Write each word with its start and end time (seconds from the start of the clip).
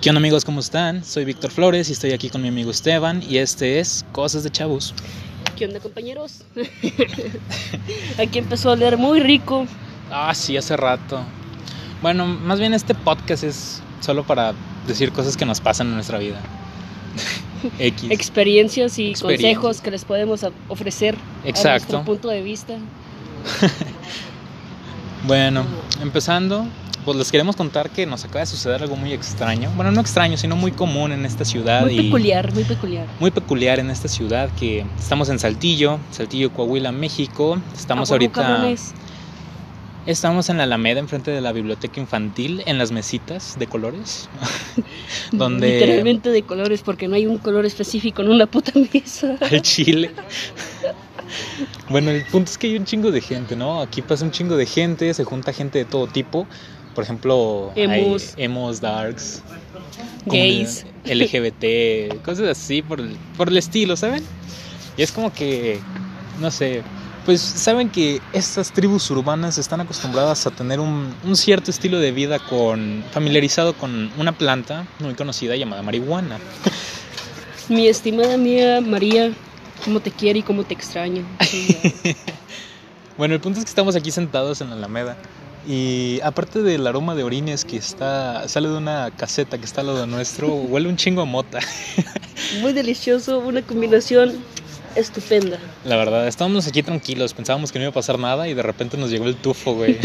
¿Qué 0.00 0.08
onda 0.08 0.18
amigos? 0.18 0.46
¿Cómo 0.46 0.60
están? 0.60 1.04
Soy 1.04 1.26
Víctor 1.26 1.50
Flores 1.50 1.90
y 1.90 1.92
estoy 1.92 2.12
aquí 2.12 2.30
con 2.30 2.40
mi 2.40 2.48
amigo 2.48 2.70
Esteban 2.70 3.22
y 3.22 3.36
este 3.36 3.80
es 3.80 4.06
Cosas 4.12 4.42
de 4.42 4.50
Chavos. 4.50 4.94
¿Qué 5.58 5.66
onda 5.66 5.78
compañeros? 5.78 6.42
aquí 8.18 8.38
empezó 8.38 8.70
a 8.70 8.76
leer 8.76 8.96
muy 8.96 9.20
rico. 9.20 9.66
Ah, 10.10 10.34
sí, 10.34 10.56
hace 10.56 10.74
rato. 10.74 11.20
Bueno, 12.00 12.24
más 12.24 12.58
bien 12.58 12.72
este 12.72 12.94
podcast 12.94 13.44
es 13.44 13.82
solo 14.00 14.24
para 14.24 14.54
decir 14.86 15.12
cosas 15.12 15.36
que 15.36 15.44
nos 15.44 15.60
pasan 15.60 15.88
en 15.88 15.96
nuestra 15.96 16.16
vida. 16.16 16.40
X. 17.78 18.10
Experiencias 18.10 18.98
y 18.98 19.12
consejos 19.12 19.82
que 19.82 19.90
les 19.90 20.06
podemos 20.06 20.46
ofrecer 20.68 21.14
Exacto. 21.44 21.68
a 21.68 21.72
nuestro 21.72 22.04
punto 22.04 22.28
de 22.28 22.40
vista. 22.40 22.78
bueno, 25.26 25.64
empezando, 26.02 26.66
pues 27.04 27.16
les 27.16 27.30
queremos 27.30 27.56
contar 27.56 27.90
que 27.90 28.06
nos 28.06 28.24
acaba 28.24 28.40
de 28.40 28.46
suceder 28.46 28.82
algo 28.82 28.96
muy 28.96 29.12
extraño. 29.12 29.70
Bueno, 29.76 29.90
no 29.90 30.00
extraño, 30.00 30.36
sino 30.36 30.56
muy 30.56 30.72
común 30.72 31.12
en 31.12 31.24
esta 31.24 31.44
ciudad. 31.44 31.82
Muy 31.82 31.96
peculiar, 31.96 32.52
muy 32.52 32.64
peculiar. 32.64 33.06
Muy 33.18 33.30
peculiar 33.30 33.78
en 33.78 33.90
esta 33.90 34.08
ciudad 34.08 34.50
que 34.58 34.84
estamos 34.98 35.28
en 35.28 35.38
Saltillo, 35.38 35.98
Saltillo, 36.10 36.52
Coahuila, 36.52 36.92
México. 36.92 37.58
Estamos 37.74 38.10
ahorita... 38.10 38.74
Estamos 40.06 40.48
en 40.48 40.56
la 40.56 40.62
Alameda, 40.64 40.98
enfrente 40.98 41.30
de 41.30 41.42
la 41.42 41.52
biblioteca 41.52 42.00
infantil, 42.00 42.62
en 42.64 42.78
las 42.78 42.90
mesitas 42.90 43.58
de 43.58 43.66
colores. 43.66 44.30
donde... 45.32 45.74
Literalmente 45.74 46.30
de 46.30 46.42
colores, 46.42 46.80
porque 46.82 47.06
no 47.06 47.16
hay 47.16 47.26
un 47.26 47.36
color 47.36 47.66
específico 47.66 48.22
en 48.22 48.30
una 48.30 48.46
puta 48.46 48.72
mesa. 48.94 49.36
El 49.50 49.60
chile. 49.60 50.10
Bueno, 51.88 52.10
el 52.10 52.24
punto 52.26 52.50
es 52.50 52.58
que 52.58 52.68
hay 52.68 52.76
un 52.76 52.84
chingo 52.84 53.10
de 53.10 53.20
gente, 53.20 53.56
¿no? 53.56 53.80
Aquí 53.80 54.02
pasa 54.02 54.24
un 54.24 54.30
chingo 54.30 54.56
de 54.56 54.66
gente, 54.66 55.12
se 55.14 55.24
junta 55.24 55.52
gente 55.52 55.78
de 55.78 55.84
todo 55.84 56.06
tipo. 56.06 56.46
Por 56.94 57.04
ejemplo, 57.04 57.72
emos, 57.76 58.34
hay 58.36 58.44
emos 58.44 58.80
darks, 58.80 59.42
gays, 60.26 60.84
LGBT, 61.04 62.22
cosas 62.22 62.48
así 62.48 62.82
por 62.82 63.00
el, 63.00 63.16
por 63.36 63.48
el 63.48 63.56
estilo, 63.56 63.96
¿saben? 63.96 64.24
Y 64.96 65.02
es 65.02 65.12
como 65.12 65.32
que, 65.32 65.80
no 66.40 66.50
sé, 66.50 66.82
pues 67.24 67.40
saben 67.40 67.90
que 67.90 68.20
estas 68.32 68.72
tribus 68.72 69.10
urbanas 69.10 69.56
están 69.58 69.80
acostumbradas 69.80 70.46
a 70.46 70.50
tener 70.50 70.80
un, 70.80 71.14
un, 71.24 71.36
cierto 71.36 71.70
estilo 71.70 71.98
de 71.98 72.12
vida 72.12 72.38
con 72.38 73.04
familiarizado 73.12 73.74
con 73.74 74.10
una 74.18 74.32
planta 74.32 74.86
muy 74.98 75.14
conocida 75.14 75.54
llamada 75.56 75.82
marihuana. 75.82 76.38
Mi 77.68 77.86
estimada 77.86 78.36
mía 78.36 78.80
María, 78.80 79.32
cómo 79.80 80.00
te 80.00 80.10
quiere 80.10 80.40
y 80.40 80.42
cómo 80.42 80.64
te 80.64 80.74
extraño. 80.74 81.24
bueno, 83.18 83.34
el 83.34 83.40
punto 83.40 83.58
es 83.58 83.64
que 83.64 83.70
estamos 83.70 83.96
aquí 83.96 84.10
sentados 84.10 84.60
en 84.60 84.70
la 84.70 84.76
Alameda 84.76 85.16
y 85.68 86.20
aparte 86.22 86.62
del 86.62 86.86
aroma 86.86 87.14
de 87.14 87.22
orines 87.22 87.64
que 87.64 87.76
está 87.76 88.48
sale 88.48 88.68
de 88.68 88.76
una 88.76 89.10
caseta 89.16 89.58
que 89.58 89.64
está 89.64 89.82
al 89.82 89.88
lado 89.88 90.06
nuestro, 90.06 90.54
huele 90.54 90.88
un 90.88 90.96
chingo 90.96 91.22
a 91.22 91.26
mota. 91.26 91.60
Muy 92.60 92.72
delicioso, 92.72 93.38
una 93.38 93.62
combinación 93.62 94.42
estupenda. 94.96 95.58
La 95.84 95.96
verdad, 95.96 96.26
estábamos 96.26 96.66
aquí 96.66 96.82
tranquilos, 96.82 97.34
pensábamos 97.34 97.70
que 97.70 97.78
no 97.78 97.84
iba 97.84 97.90
a 97.90 97.94
pasar 97.94 98.18
nada 98.18 98.48
y 98.48 98.54
de 98.54 98.62
repente 98.62 98.96
nos 98.96 99.10
llegó 99.10 99.26
el 99.26 99.36
tufo, 99.36 99.74
güey. 99.74 99.98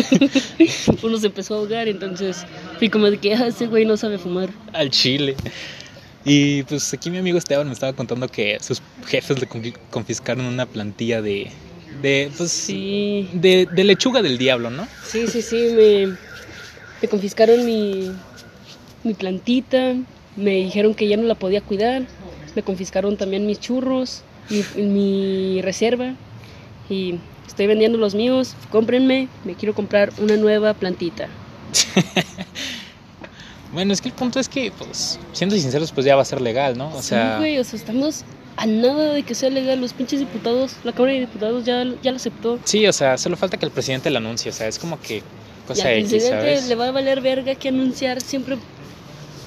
Uno 1.04 1.18
se 1.18 1.28
empezó 1.28 1.56
a 1.56 1.58
ahogar, 1.58 1.88
entonces 1.88 2.46
fui 2.78 2.90
como 2.90 3.10
de 3.10 3.18
que 3.18 3.34
ah, 3.34 3.48
ese 3.48 3.68
güey 3.68 3.86
no 3.86 3.98
sabe 3.98 4.18
fumar. 4.18 4.50
Al 4.74 4.90
chile. 4.90 5.36
Y 6.26 6.64
pues 6.64 6.92
aquí 6.94 7.12
mi 7.12 7.20
amigo 7.20 7.38
Esteban 7.38 7.68
me 7.68 7.74
estaba 7.74 7.94
contando 7.94 8.28
que 8.28 8.58
sus 8.60 8.82
jefes 9.06 9.40
le 9.40 9.48
confiscaron 9.92 10.46
una 10.46 10.66
plantilla 10.66 11.22
de 11.22 11.52
de, 12.02 12.32
pues, 12.38 12.52
sí. 12.52 13.30
de, 13.34 13.68
de, 13.72 13.84
lechuga 13.84 14.22
del 14.22 14.38
diablo, 14.38 14.70
¿no? 14.70 14.88
Sí, 15.06 15.28
sí, 15.28 15.42
sí, 15.42 15.70
me, 15.76 16.08
me 17.02 17.08
confiscaron 17.08 17.66
mi, 17.66 18.12
mi 19.04 19.14
plantita, 19.14 19.96
me 20.36 20.52
dijeron 20.52 20.94
que 20.94 21.08
ya 21.08 21.18
no 21.18 21.24
la 21.24 21.36
podía 21.36 21.62
cuidar, 21.62 22.04
me 22.56 22.64
confiscaron 22.64 23.18
también 23.18 23.46
mis 23.46 23.60
churros, 23.60 24.24
mi, 24.50 24.84
mi 24.84 25.62
reserva 25.62 26.16
y 26.90 27.16
estoy 27.48 27.68
vendiendo 27.68 27.98
los 27.98 28.16
míos, 28.16 28.56
cómprenme, 28.72 29.28
me 29.44 29.56
quiero 29.56 29.74
comprar 29.74 30.12
una 30.20 30.38
nueva 30.38 30.74
plantita. 30.74 31.28
bueno, 33.76 33.94
es 33.94 34.02
que 34.02 34.08
el 34.08 34.16
punto 34.16 34.40
es 34.40 34.50
que, 34.50 34.72
pues, 34.72 35.20
siendo 35.34 35.56
sinceros, 35.56 35.92
pues 35.92 36.06
ya 36.06 36.16
va 36.16 36.24
a 36.24 36.26
ser 36.26 36.42
legal, 36.42 36.78
¿no? 36.78 36.96
O 36.96 37.02
sea, 37.02 37.38
güey, 37.38 37.60
o 37.60 37.64
sea, 37.64 37.78
estamos 37.78 38.24
a 38.56 38.66
nada 38.66 39.14
de 39.14 39.24
que 39.24 39.36
sea 39.36 39.50
legal. 39.50 39.82
Los 39.82 39.94
pinches 39.94 40.20
diputados, 40.20 40.78
la 40.84 40.94
Cámara 40.94 41.14
de 41.14 41.20
Diputados 41.20 41.66
ya, 41.66 41.84
ya 42.02 42.12
lo 42.12 42.18
aceptó. 42.18 42.58
Sí, 42.64 42.88
o 42.88 42.94
sea, 42.94 43.18
solo 43.18 43.36
falta 43.36 43.58
que 43.58 43.66
el 43.66 43.72
presidente 43.72 44.10
lo 44.10 44.18
anuncie. 44.18 44.50
O 44.50 44.54
sea, 44.54 44.68
es 44.68 44.80
como 44.80 45.00
que 45.00 45.22
cosa 45.68 45.94
y 45.94 46.04
al 46.04 46.10
presidente 46.10 46.62
le 46.68 46.76
va 46.76 46.88
a 46.88 46.92
valer 46.92 47.22
verga 47.22 47.56
que 47.56 47.68
anunciar 47.68 48.22
siempre. 48.22 48.58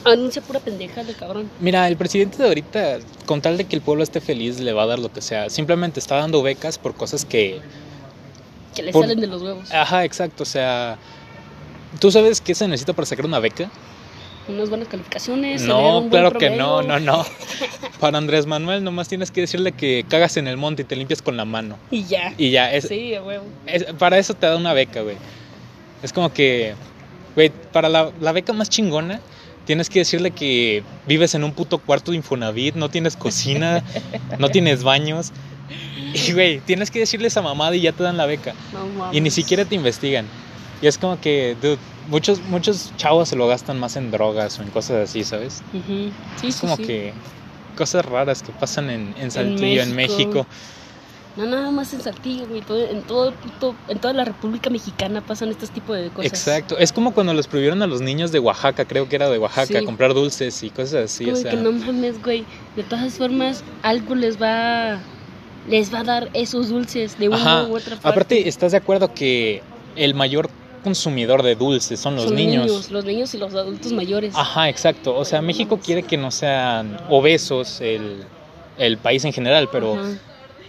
Anuncia 0.04 0.42
pura 0.42 0.60
pendeja 0.60 1.02
de 1.04 1.14
cabrón. 1.14 1.50
Mira, 1.58 1.88
el 1.88 1.96
presidente 1.96 2.38
de 2.38 2.48
ahorita, 2.48 2.98
con 3.26 3.40
tal 3.40 3.56
de 3.56 3.64
que 3.64 3.76
el 3.76 3.82
pueblo 3.82 4.04
esté 4.04 4.20
feliz, 4.20 4.60
le 4.60 4.72
va 4.72 4.84
a 4.84 4.86
dar 4.86 4.98
lo 4.98 5.12
que 5.12 5.22
sea. 5.22 5.50
Simplemente 5.50 6.00
está 6.00 6.16
dando 6.16 6.42
becas 6.42 6.78
por 6.78 6.94
cosas 6.94 7.24
que. 7.24 7.60
Que 8.74 8.82
le 8.82 8.92
salen 8.92 9.20
de 9.20 9.26
los 9.26 9.42
huevos. 9.42 9.72
Ajá, 9.72 10.04
exacto. 10.04 10.42
O 10.42 10.46
sea, 10.46 10.98
¿tú 11.98 12.10
sabes 12.12 12.40
qué 12.40 12.54
se 12.54 12.68
necesita 12.68 12.92
para 12.92 13.06
sacar 13.06 13.24
una 13.24 13.40
beca? 13.40 13.70
Unas 14.48 14.68
buenas 14.68 14.88
calificaciones. 14.88 15.62
No, 15.62 16.06
claro 16.10 16.32
que 16.32 16.50
no, 16.50 16.82
no, 16.82 16.98
no. 16.98 17.24
Para 18.00 18.18
Andrés 18.18 18.46
Manuel 18.46 18.84
nomás 18.84 19.08
tienes 19.08 19.30
que 19.30 19.42
decirle 19.42 19.72
que 19.72 20.04
cagas 20.08 20.36
en 20.36 20.48
el 20.48 20.56
monte 20.56 20.82
y 20.82 20.84
te 20.84 20.96
limpias 20.96 21.22
con 21.22 21.36
la 21.36 21.44
mano. 21.44 21.76
Y 21.90 22.04
ya. 22.04 22.34
Y 22.38 22.50
ya. 22.50 22.72
Es, 22.72 22.88
sí, 22.88 23.14
huevo. 23.18 23.44
para 23.98 24.18
eso 24.18 24.34
te 24.34 24.46
da 24.46 24.56
una 24.56 24.72
beca, 24.72 25.02
güey. 25.02 25.16
Es 26.02 26.12
como 26.12 26.32
que, 26.32 26.74
güey, 27.34 27.50
para 27.72 27.88
la, 27.88 28.12
la 28.20 28.32
beca 28.32 28.52
más 28.52 28.68
chingona 28.68 29.20
tienes 29.68 29.90
que 29.90 29.98
decirle 29.98 30.30
que 30.30 30.82
vives 31.06 31.34
en 31.34 31.44
un 31.44 31.52
puto 31.52 31.76
cuarto 31.76 32.10
de 32.12 32.16
Infonavit, 32.16 32.74
no 32.74 32.88
tienes 32.88 33.16
cocina, 33.16 33.84
no 34.38 34.48
tienes 34.48 34.82
baños. 34.82 35.30
Y, 36.14 36.32
güey, 36.32 36.60
tienes 36.60 36.90
que 36.90 37.00
decirle 37.00 37.28
esa 37.28 37.42
mamada 37.42 37.76
y 37.76 37.82
ya 37.82 37.92
te 37.92 38.02
dan 38.02 38.16
la 38.16 38.24
beca. 38.24 38.54
No, 38.72 39.12
y 39.12 39.20
ni 39.20 39.30
siquiera 39.30 39.66
te 39.66 39.74
investigan. 39.74 40.24
Y 40.80 40.86
es 40.86 40.96
como 40.96 41.20
que, 41.20 41.54
dude, 41.60 41.76
muchos, 42.08 42.40
muchos 42.42 42.92
chavos 42.96 43.28
se 43.28 43.36
lo 43.36 43.46
gastan 43.46 43.78
más 43.78 43.96
en 43.96 44.10
drogas 44.10 44.58
o 44.58 44.62
en 44.62 44.70
cosas 44.70 45.08
así, 45.08 45.24
¿sabes? 45.24 45.62
sí, 45.86 46.12
es 46.46 46.56
como 46.56 46.76
que 46.76 47.12
cosas 47.76 48.04
raras 48.04 48.42
que 48.42 48.52
pasan 48.52 48.90
en, 48.90 49.14
en 49.18 49.30
Saltillo, 49.30 49.82
en 49.82 49.94
México. 49.94 50.46
No, 51.36 51.46
nada 51.46 51.70
más 51.70 51.94
en 51.94 52.00
Saltillo, 52.00 52.48
güey. 52.48 52.64
en, 52.90 53.02
todo 53.02 53.32
en 53.88 53.98
toda 53.98 54.12
la 54.12 54.24
República 54.24 54.70
Mexicana 54.70 55.20
pasan 55.20 55.50
este 55.50 55.68
tipo 55.68 55.94
de 55.94 56.10
cosas. 56.10 56.32
Exacto. 56.32 56.76
Es 56.76 56.92
como 56.92 57.14
cuando 57.14 57.32
los 57.32 57.46
prohibieron 57.46 57.80
a 57.82 57.86
los 57.86 58.00
niños 58.00 58.32
de 58.32 58.40
Oaxaca, 58.40 58.86
creo 58.86 59.08
que 59.08 59.14
era 59.14 59.30
de 59.30 59.38
Oaxaca, 59.38 59.84
comprar 59.84 60.14
dulces 60.14 60.60
y 60.64 60.70
cosas 60.70 61.04
así. 61.04 61.30
o 61.30 61.36
sea... 61.36 61.52
que 61.52 61.56
no 61.56 61.70
mames, 61.70 62.20
güey. 62.22 62.44
De 62.74 62.82
todas 62.82 63.14
formas, 63.14 63.62
algo 63.82 64.16
les 64.16 64.42
va 64.42 64.98
les 65.68 65.92
va 65.94 66.00
a 66.00 66.04
dar 66.04 66.30
esos 66.32 66.70
dulces 66.70 67.18
de 67.18 67.28
una 67.28 67.68
u 67.68 67.76
otra 67.76 67.96
forma. 67.96 68.10
Aparte, 68.10 68.48
¿estás 68.48 68.72
de 68.72 68.78
acuerdo 68.78 69.14
que 69.14 69.62
el 69.94 70.14
mayor 70.14 70.50
consumidor 70.78 71.42
de 71.42 71.54
dulces 71.54 72.00
son 72.00 72.16
los 72.16 72.30
niños. 72.32 72.90
Los 72.90 73.04
niños 73.04 73.34
y 73.34 73.38
los 73.38 73.54
adultos 73.54 73.92
mayores. 73.92 74.34
Ajá, 74.36 74.68
exacto. 74.68 75.16
O 75.16 75.24
sea, 75.24 75.42
México 75.42 75.78
quiere 75.82 76.02
que 76.02 76.16
no 76.16 76.30
sean 76.30 76.98
obesos 77.08 77.80
el, 77.80 78.24
el 78.78 78.98
país 78.98 79.24
en 79.24 79.32
general, 79.32 79.68
pero 79.70 79.98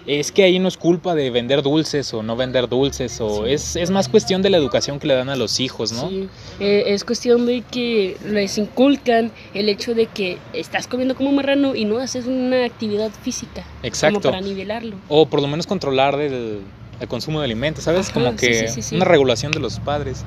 es 0.06 0.32
que 0.32 0.44
ahí 0.44 0.60
no 0.60 0.68
es 0.68 0.78
culpa 0.78 1.14
de 1.14 1.30
vender 1.30 1.62
dulces 1.62 2.14
o 2.14 2.24
no 2.24 2.36
vender 2.36 2.68
dulces, 2.68 3.22
o 3.22 3.46
es, 3.46 3.76
es, 3.76 3.92
más 3.92 4.10
cuestión 4.10 4.42
de 4.42 4.50
la 4.50 4.58
educación 4.58 5.00
que 5.00 5.08
le 5.08 5.14
dan 5.14 5.30
a 5.30 5.36
los 5.36 5.60
hijos, 5.60 5.92
¿no? 5.92 6.10
Sí, 6.10 6.28
eh, 6.60 6.86
es 6.88 7.04
cuestión 7.04 7.46
de 7.46 7.64
que 7.70 8.18
les 8.26 8.58
inculcan 8.58 9.32
el 9.54 9.70
hecho 9.70 9.94
de 9.94 10.08
que 10.08 10.38
estás 10.54 10.88
comiendo 10.88 11.16
como 11.16 11.30
un 11.30 11.36
marrano 11.36 11.76
y 11.76 11.86
no 11.86 12.00
haces 12.00 12.26
una 12.26 12.66
actividad 12.66 13.12
física. 13.22 13.66
Exacto. 13.84 14.22
Como 14.22 14.32
para 14.32 14.42
nivelarlo. 14.42 14.96
O 15.10 15.28
por 15.28 15.42
lo 15.42 15.48
menos 15.48 15.68
controlar 15.68 16.20
el 16.20 16.62
el 17.00 17.08
consumo 17.08 17.40
de 17.40 17.46
alimentos, 17.46 17.84
¿sabes? 17.84 18.10
como 18.10 18.36
que 18.36 18.72
una 18.92 19.06
regulación 19.06 19.52
de 19.52 19.60
los 19.60 19.80
padres. 19.80 20.24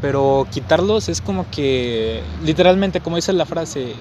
Pero 0.00 0.46
quitarlos 0.50 1.08
es 1.08 1.20
como 1.20 1.50
que, 1.50 2.20
literalmente, 2.44 3.00
como 3.00 3.16
dice 3.16 3.32
la 3.32 3.46
frase, 3.46 3.94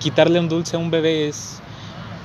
quitarle 0.00 0.40
un 0.40 0.48
dulce 0.48 0.76
a 0.76 0.78
un 0.78 0.90
bebé 0.90 1.28
es... 1.28 1.60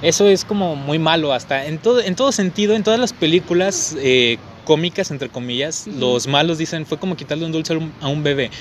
Eso 0.02 0.28
es 0.28 0.44
como 0.44 0.76
muy 0.76 1.00
malo, 1.00 1.32
hasta 1.32 1.66
en 1.66 1.78
todo, 1.78 2.02
en 2.02 2.16
todo 2.16 2.34
sentido, 2.34 2.76
en 2.76 2.84
todas 2.84 3.00
las 3.00 3.14
películas 3.14 3.96
eh, 4.00 4.38
cómicas, 4.66 5.12
entre 5.12 5.30
comillas, 5.30 5.88
los 5.88 6.28
malos 6.28 6.58
dicen, 6.58 6.86
fue 6.86 6.98
como 6.98 7.16
quitarle 7.16 7.46
un 7.46 7.54
dulce 7.54 7.74
a 8.02 8.08
un, 8.08 8.22
bebé. 8.22 8.52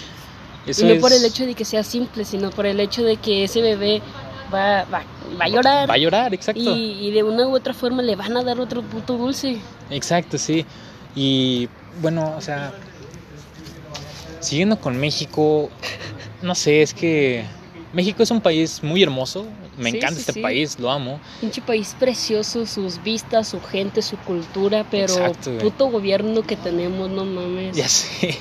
y 0.66 0.84
no 0.84 1.00
por 1.00 1.12
el 1.12 1.24
hecho 1.24 1.44
de 1.44 1.54
que 1.54 1.64
sea 1.64 1.82
simple, 1.82 2.24
sino 2.24 2.50
por 2.50 2.66
el 2.66 2.78
hecho 2.78 3.02
de 3.02 3.16
que 3.16 3.42
ese 3.42 3.60
bebé 3.60 4.02
va, 4.52 4.84
va, 4.84 5.02
va 5.40 5.44
a 5.44 5.48
llorar. 5.48 5.90
Va 5.90 5.94
a 5.94 5.98
llorar, 5.98 6.34
exacto. 6.34 6.76
Y, 6.76 7.10
de 7.10 7.22
una 7.22 7.46
u 7.46 7.54
otra 7.54 7.74
forma 7.74 8.02
le 8.02 8.16
van 8.16 8.36
a 8.36 8.42
dar 8.42 8.60
otro 8.60 8.82
puto 8.82 9.16
dulce. 9.16 9.58
Exacto, 9.90 10.38
sí. 10.38 10.64
Y 11.14 11.68
bueno, 12.00 12.34
o 12.36 12.40
sea, 12.40 12.72
siguiendo 14.40 14.78
con 14.78 14.96
México, 14.98 15.70
no 16.42 16.54
sé, 16.54 16.82
es 16.82 16.94
que 16.94 17.44
México 17.92 18.22
es 18.22 18.30
un 18.30 18.40
país 18.40 18.82
muy 18.82 19.02
hermoso. 19.02 19.46
Me 19.78 19.88
encanta 19.88 20.20
este 20.20 20.40
país, 20.40 20.78
lo 20.78 20.90
amo. 20.90 21.18
Pinche 21.40 21.62
país 21.62 21.96
precioso, 21.98 22.66
sus 22.66 23.02
vistas, 23.02 23.48
su 23.48 23.60
gente, 23.60 24.02
su 24.02 24.18
cultura, 24.18 24.86
pero 24.90 25.32
puto 25.60 25.90
gobierno 25.90 26.42
que 26.42 26.56
tenemos, 26.56 27.10
no 27.10 27.24
mames. 27.24 27.74
Ya 27.74 27.88
sé. 27.88 28.36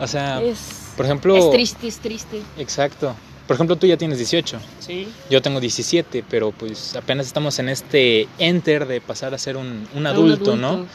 O 0.00 0.06
sea, 0.06 0.40
por 0.96 1.04
ejemplo. 1.04 1.36
Es 1.36 1.50
triste, 1.50 1.86
es 1.86 1.98
triste. 1.98 2.42
Exacto. 2.56 3.14
Por 3.50 3.56
ejemplo, 3.56 3.74
tú 3.74 3.88
ya 3.88 3.96
tienes 3.96 4.18
18. 4.18 4.60
Sí. 4.78 5.08
Yo 5.28 5.42
tengo 5.42 5.58
17, 5.58 6.24
pero 6.30 6.52
pues 6.52 6.94
apenas 6.94 7.26
estamos 7.26 7.58
en 7.58 7.68
este 7.68 8.28
enter 8.38 8.86
de 8.86 9.00
pasar 9.00 9.34
a 9.34 9.38
ser 9.38 9.56
un, 9.56 9.88
un, 9.92 10.06
adulto, 10.06 10.54
¿no? 10.54 10.86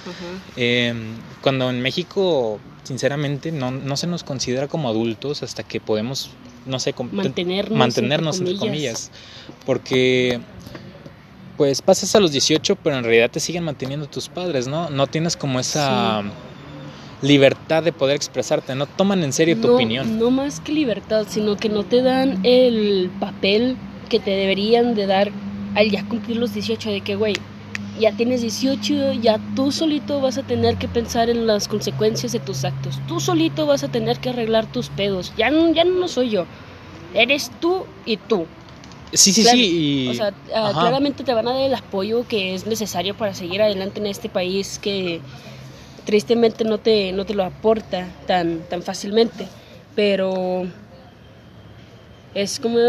Eh, 0.56 0.94
cuando 1.42 1.70
en 1.70 1.82
México, 1.82 2.62
sinceramente, 2.84 3.52
no, 3.52 3.72
no, 3.72 3.98
se 3.98 4.08
nos 4.08 4.24
considera 4.24 4.70
como 4.70 4.88
adultos 4.88 5.44
hasta 5.44 5.64
que 5.64 5.82
podemos, 5.82 6.30
no 6.66 6.80
sé, 6.80 6.96
mantenernos, 7.12 7.78
mantenernos 7.78 8.40
entre 8.40 8.56
comillas. 8.56 9.12
Porque 9.66 10.40
pues 11.58 11.82
pasas 11.82 12.16
a 12.16 12.22
los 12.22 12.32
18, 12.32 12.78
pero 12.78 12.98
en 12.98 13.04
realidad 13.04 13.32
te 13.32 13.42
siguen 13.42 13.66
manteniendo 13.66 14.08
tus 14.08 14.30
padres, 14.30 14.66
¿no? 14.66 14.90
No 14.90 15.08
tienes 15.08 15.36
como 15.36 15.60
esa 15.60 16.24
libertad 17.22 17.84
de 17.84 17.92
poder 17.92 18.16
expresarte, 18.16 18.76
no 18.76 18.86
toman 18.86 19.24
en 19.24 19.34
serio 19.34 19.60
tu 19.60 19.74
opinión. 19.74 20.20
No 20.20 20.32
más 20.32 20.60
que 20.60 20.72
libertad, 20.72 21.26
sino 21.30 21.56
que 21.56 21.70
no 21.70 21.84
te 21.84 22.02
dan 22.02 22.40
el 22.44 23.10
papel 23.20 23.78
que 24.10 24.20
te 24.20 24.32
deberían 24.32 24.96
de 24.96 25.08
dar 25.08 25.32
al 25.76 25.90
ya 25.90 26.08
cumplir 26.08 26.38
los 26.38 26.54
18, 26.54 26.90
de 26.92 27.02
que, 27.02 27.16
güey, 27.16 27.36
ya 28.00 28.12
tienes 28.12 28.42
18, 28.42 29.14
ya 29.14 29.40
tú 29.56 29.72
solito 29.72 30.22
vas 30.22 30.38
a 30.38 30.44
tener 30.44 30.78
que 30.78 30.88
pensar 30.88 31.30
en 31.30 31.48
las 31.48 31.68
consecuencias 31.68 32.32
de 32.32 32.40
tus 32.40 32.64
actos, 32.64 33.00
tú 33.08 33.20
solito 33.20 33.66
vas 33.66 33.84
a 33.84 33.88
tener 33.88 34.20
que 34.20 34.30
arreglar 34.30 34.72
tus 34.72 34.90
pedos, 34.90 35.34
ya 35.38 35.50
no, 35.50 35.74
ya 35.74 35.84
no 35.84 36.08
soy 36.08 36.30
yo, 36.30 36.46
eres 37.14 37.52
tú 37.60 37.86
y 38.06 38.18
tú. 38.18 38.46
Sí, 39.14 39.32
sí, 39.32 39.44
sí. 39.44 40.08
O 40.10 40.14
sea, 40.14 40.34
ah, 40.54 40.72
claramente 40.74 41.24
te 41.24 41.34
van 41.34 41.48
a 41.48 41.54
dar 41.54 41.62
el 41.62 41.74
apoyo 41.74 42.28
que 42.28 42.54
es 42.54 42.68
necesario 42.68 43.16
para 43.16 43.34
seguir 43.34 43.62
adelante 43.62 44.02
en 44.02 44.08
este 44.08 44.28
país 44.28 44.78
que 44.78 45.22
tristemente 46.06 46.64
no 46.64 46.78
te, 46.78 47.12
no 47.12 47.26
te 47.26 47.34
lo 47.34 47.44
aporta 47.44 48.08
tan, 48.28 48.60
tan 48.70 48.84
fácilmente, 48.84 49.48
pero 49.96 50.66
es 52.34 52.60
como 52.60 52.80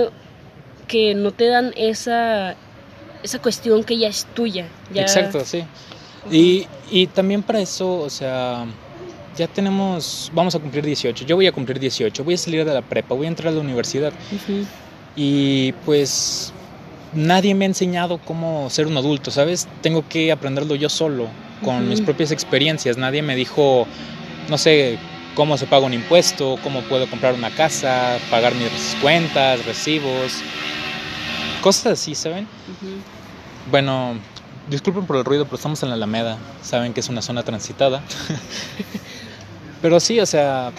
que 0.86 1.14
no 1.14 1.32
te 1.32 1.46
dan 1.46 1.72
esa, 1.76 2.54
esa 3.22 3.38
cuestión 3.40 3.82
que 3.84 3.98
ya 3.98 4.08
es 4.08 4.26
tuya. 4.34 4.68
Exacto, 4.94 5.44
sí. 5.44 5.64
Y, 6.30 6.66
y, 6.90 7.06
también 7.06 7.42
para 7.42 7.60
eso, 7.60 8.00
o 8.00 8.10
sea, 8.10 8.66
ya 9.36 9.46
tenemos, 9.46 10.30
vamos 10.34 10.54
a 10.54 10.58
cumplir 10.58 10.84
18, 10.84 11.24
yo 11.24 11.36
voy 11.36 11.46
a 11.46 11.52
cumplir 11.52 11.78
18, 11.78 12.24
voy 12.24 12.34
a 12.34 12.38
salir 12.38 12.64
de 12.64 12.74
la 12.74 12.82
prepa, 12.82 13.14
voy 13.14 13.26
a 13.26 13.28
entrar 13.28 13.52
a 13.52 13.56
la 13.56 13.60
universidad. 13.60 14.12
Y 15.14 15.72
pues 15.84 16.52
nadie 17.16 17.54
me 17.54 17.64
ha 17.64 17.68
enseñado 17.68 18.18
cómo 18.18 18.70
ser 18.70 18.86
un 18.86 18.96
adulto, 18.96 19.30
¿sabes? 19.30 19.66
Tengo 19.80 20.06
que 20.08 20.30
aprenderlo 20.30 20.74
yo 20.74 20.88
solo 20.88 21.28
con 21.64 21.88
mis 21.88 22.00
propias 22.00 22.30
experiencias. 22.30 22.96
Nadie 22.96 23.22
me 23.22 23.34
dijo, 23.34 23.86
no 24.48 24.58
sé, 24.58 24.98
cómo 25.34 25.56
se 25.56 25.66
paga 25.66 25.86
un 25.86 25.94
impuesto, 25.94 26.58
cómo 26.62 26.82
puedo 26.82 27.08
comprar 27.08 27.34
una 27.34 27.50
casa, 27.50 28.18
pagar 28.30 28.54
mis 28.54 28.96
cuentas, 29.00 29.64
recibos, 29.66 30.40
cosas 31.62 31.94
así, 31.94 32.14
¿saben? 32.14 32.46
Bueno, 33.70 34.14
disculpen 34.68 35.06
por 35.06 35.16
el 35.16 35.24
ruido, 35.24 35.44
pero 35.44 35.56
estamos 35.56 35.82
en 35.82 35.88
la 35.88 35.94
Alameda, 35.94 36.38
saben 36.62 36.92
que 36.92 37.00
es 37.00 37.08
una 37.08 37.22
zona 37.22 37.42
transitada. 37.42 38.02
pero 39.82 40.00
sí, 40.00 40.20
o 40.20 40.26
sea, 40.26 40.72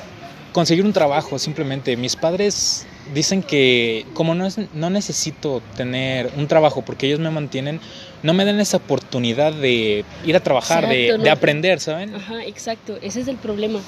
conseguir 0.57 0.85
un 0.85 0.91
trabajo 0.91 1.37
simplemente. 1.37 1.95
Mis 1.97 2.15
padres 2.15 2.87
dicen 3.13 3.43
que 3.43 4.07
como 4.15 4.33
no, 4.33 4.47
es, 4.47 4.57
no 4.73 4.89
necesito 4.89 5.61
tener 5.75 6.31
un 6.35 6.47
trabajo 6.47 6.81
porque 6.81 7.05
ellos 7.05 7.19
me 7.19 7.29
mantienen, 7.29 7.79
no 8.23 8.33
me 8.33 8.43
dan 8.43 8.59
esa 8.59 8.77
oportunidad 8.77 9.53
de 9.53 10.03
ir 10.25 10.35
a 10.35 10.39
trabajar, 10.39 10.89
de, 10.89 11.29
aprender, 11.29 11.79
¿saben? 11.79 12.15
Ajá, 12.15 12.43
exacto, 12.43 12.97
ese 13.03 13.21
es 13.21 13.27
el 13.27 13.35
problema, 13.35 13.81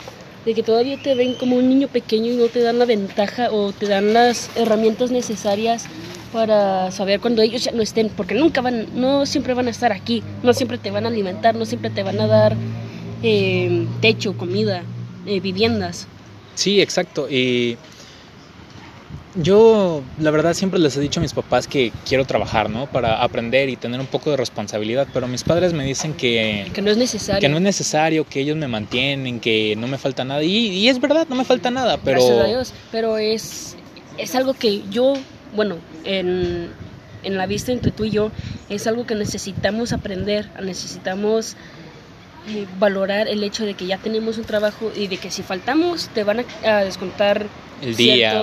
de 0.46 0.54
que 0.54 0.62
todavía 0.62 1.02
te 1.02 1.16
ven 1.16 1.34
como 1.34 1.56
un 1.56 1.68
niño 1.70 1.88
pequeño 1.88 2.34
y 2.34 2.36
no 2.36 2.46
te 2.50 2.62
dan 2.62 2.78
la 2.78 2.86
ventaja 2.86 3.50
o 3.50 3.72
te 3.72 3.88
dan 3.88 4.14
las 4.14 4.52
herramientas 4.56 5.10
necesarias 5.10 5.86
para 6.32 6.92
saber 6.92 7.20
cuando 7.20 7.42
ellos 7.42 7.64
ya 7.64 7.72
no 7.72 7.82
estén, 7.82 8.10
porque 8.10 8.36
nunca 8.36 8.62
van, 8.62 8.86
no 8.94 9.26
siempre 9.26 9.56
van 9.56 9.66
a 9.66 9.72
estar 9.72 9.92
aquí, 9.92 10.22
no 10.44 10.54
siempre 10.54 10.78
te 10.78 10.92
van 10.92 11.06
a 11.06 11.08
alimentar, 11.08 11.56
no 11.56 11.66
siempre 11.66 11.90
te 11.90 12.04
van 12.04 12.20
a 12.20 12.28
dar 12.28 12.56
eh, 13.24 13.88
techo, 14.02 14.38
comida, 14.38 14.84
eh, 15.26 15.40
viviendas. 15.40 16.08
Sí, 16.56 16.82
exacto, 16.82 17.30
y 17.30 17.78
yo, 19.36 20.04
la 20.20 20.32
verdad, 20.32 20.54
siempre 20.54 20.80
les 20.80 20.98
he 20.98 21.00
dicho 21.00 21.20
a 21.20 21.24
mis 21.24 21.34
papás 21.34 21.68
que 21.68 21.92
quiero 22.08 22.26
trabajar, 22.26 22.70
¿no? 22.70 22.88
Para 22.88 23.22
aprender 23.22 23.70
y 23.70 23.76
tener 23.76 24.00
un 24.00 24.08
poco 24.08 24.32
de 24.32 24.38
responsabilidad, 24.38 25.08
pero 25.14 25.28
mis 25.28 25.44
padres 25.44 25.72
me 25.74 25.86
dicen 25.86 26.14
que... 26.14 26.70
Que 26.74 26.82
no 26.82 26.90
es 26.90 26.98
necesario. 26.98 27.40
Que 27.40 27.50
no 27.50 27.58
es 27.58 27.64
necesario, 27.64 28.26
que 28.28 28.42
ellos 28.42 28.58
me 28.58 28.68
mantienen, 28.68 29.40
que 29.40 29.76
no 29.78 29.88
me 29.88 29.98
falta 29.98 30.26
nada. 30.26 30.44
Y, 30.44 30.88
es 30.90 31.00
verdad, 31.00 31.28
no 31.30 31.36
me 31.36 31.46
falta 31.46 31.70
nada, 31.70 31.98
pero... 31.98 32.20
Gracias 32.20 32.40
a 32.40 32.48
Dios, 32.48 32.74
pero 32.92 33.18
es, 33.18 33.76
es 34.18 34.36
algo 34.36 34.54
que 34.56 34.82
yo, 34.90 35.14
bueno, 35.56 35.78
en, 36.06 36.70
en 37.24 37.38
la 37.38 37.46
vista 37.46 37.72
entre 37.72 37.92
tú 37.92 38.06
y 38.06 38.10
yo, 38.10 38.32
es 38.68 38.88
algo 38.88 39.06
que 39.06 39.14
necesitamos 39.14 39.94
aprender, 39.94 40.50
necesitamos 40.62 41.56
eh, 42.48 42.66
valorar 42.80 43.28
el 43.28 43.44
hecho 43.44 43.66
de 43.66 43.74
que 43.74 43.86
ya 43.86 43.98
tenemos 43.98 44.38
un 44.38 44.46
trabajo 44.46 44.92
y 44.96 45.08
de 45.08 45.18
que 45.18 45.30
si 45.30 45.44
faltamos 45.44 46.10
te 46.10 46.24
van 46.24 46.46
a, 46.66 46.84
descontar 46.84 47.48
el 47.82 47.96
día, 47.96 48.42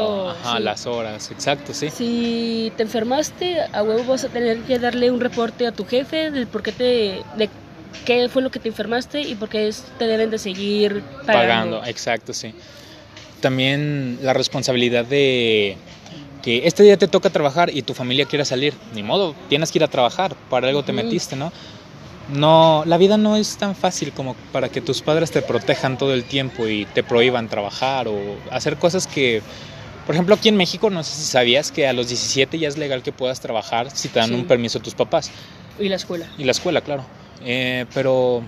las 0.61 0.87
horas, 0.87 1.31
exacto, 1.31 1.75
sí. 1.75 1.91
Si 1.91 2.73
te 2.77 2.83
enfermaste, 2.83 3.61
a 3.73 3.83
huevo 3.83 4.05
vas 4.05 4.25
a 4.25 4.29
tener 4.29 4.59
que 4.61 4.79
darle 4.79 5.11
un 5.11 5.21
reporte 5.21 5.67
a 5.67 5.73
tu 5.73 5.85
jefe 5.85 6.31
del 6.31 6.47
por 6.47 6.63
qué 6.63 6.73
te 6.73 7.23
de 7.37 7.51
qué 8.05 8.29
fue 8.29 8.43
lo 8.43 8.51
que 8.51 8.59
te 8.59 8.69
enfermaste 8.69 9.21
y 9.21 9.35
por 9.35 9.49
qué 9.49 9.73
te 9.99 10.07
deben 10.07 10.31
de 10.31 10.39
seguir 10.39 11.03
pagando. 11.27 11.27
pagando. 11.27 11.85
Exacto, 11.87 12.33
sí. 12.33 12.55
También 13.41 14.19
la 14.23 14.33
responsabilidad 14.33 15.05
de 15.05 15.77
que 16.43 16.67
este 16.67 16.83
día 16.83 16.97
te 16.97 17.09
toca 17.09 17.31
trabajar 17.31 17.71
y 17.75 17.83
tu 17.83 17.93
familia 17.93 18.25
quiere 18.25 18.45
salir, 18.45 18.73
ni 18.95 19.03
modo, 19.03 19.35
tienes 19.49 19.73
que 19.73 19.79
ir 19.79 19.85
a 19.85 19.89
trabajar, 19.89 20.37
para 20.49 20.69
algo 20.69 20.85
te 20.85 20.93
metiste, 20.93 21.35
¿no? 21.35 21.53
No, 22.29 22.83
la 22.87 22.97
vida 22.97 23.17
no 23.17 23.37
es 23.37 23.57
tan 23.57 23.77
fácil 23.77 24.13
como 24.13 24.35
para 24.53 24.69
que 24.69 24.81
tus 24.81 25.01
padres 25.01 25.31
te 25.31 25.43
protejan 25.43 25.97
todo 25.97 26.13
el 26.13 26.25
tiempo 26.25 26.67
y 26.67 26.85
te 26.87 27.05
prohíban 27.05 27.49
trabajar 27.49 28.09
o 28.09 28.19
hacer 28.51 28.77
cosas 28.77 29.07
que, 29.07 29.43
por 30.07 30.15
ejemplo, 30.15 30.35
aquí 30.35 30.49
en 30.49 30.57
México, 30.57 30.91
no 30.91 31.05
sé 31.05 31.15
si 31.15 31.25
sabías 31.25 31.71
que 31.71 31.87
a 31.87 31.93
los 31.93 32.09
17 32.09 32.59
ya 32.59 32.69
es 32.69 32.79
legal 32.79 33.03
que 33.03 33.13
puedas 33.13 33.41
trabajar 33.41 33.91
si 33.93 34.09
te 34.09 34.19
dan 34.19 34.35
un 34.35 34.45
permiso 34.47 34.81
tus 34.81 34.95
papás. 34.95 35.31
Y 35.79 35.89
la 35.89 35.97
escuela. 35.97 36.27
Y 36.37 36.45
la 36.45 36.51
escuela, 36.51 36.81
claro. 36.81 37.05
Eh, 37.45 37.87
pero, 37.95 38.43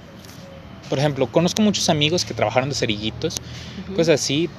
por 0.88 0.98
ejemplo, 0.98 1.28
conozco 1.28 1.62
muchos 1.62 1.88
amigos 1.88 2.24
que 2.24 2.34
trabajaron 2.34 2.68
de 2.70 2.74
cerillitos, 2.74 3.36
pues 3.94 4.08
así. 4.08 4.50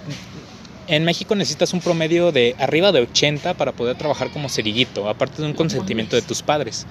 En 0.87 1.03
México 1.03 1.35
necesitas 1.35 1.73
un 1.73 1.81
promedio 1.81 2.31
de 2.31 2.55
arriba 2.57 2.91
de 2.91 3.01
80 3.01 3.53
para 3.55 3.73
poder 3.73 3.95
trabajar 3.97 4.31
como 4.31 4.49
cerillito, 4.49 5.07
aparte 5.07 5.41
de 5.41 5.47
un 5.47 5.53
consentimiento 5.53 6.15
de 6.15 6.23
tus 6.23 6.41
padres. 6.41 6.87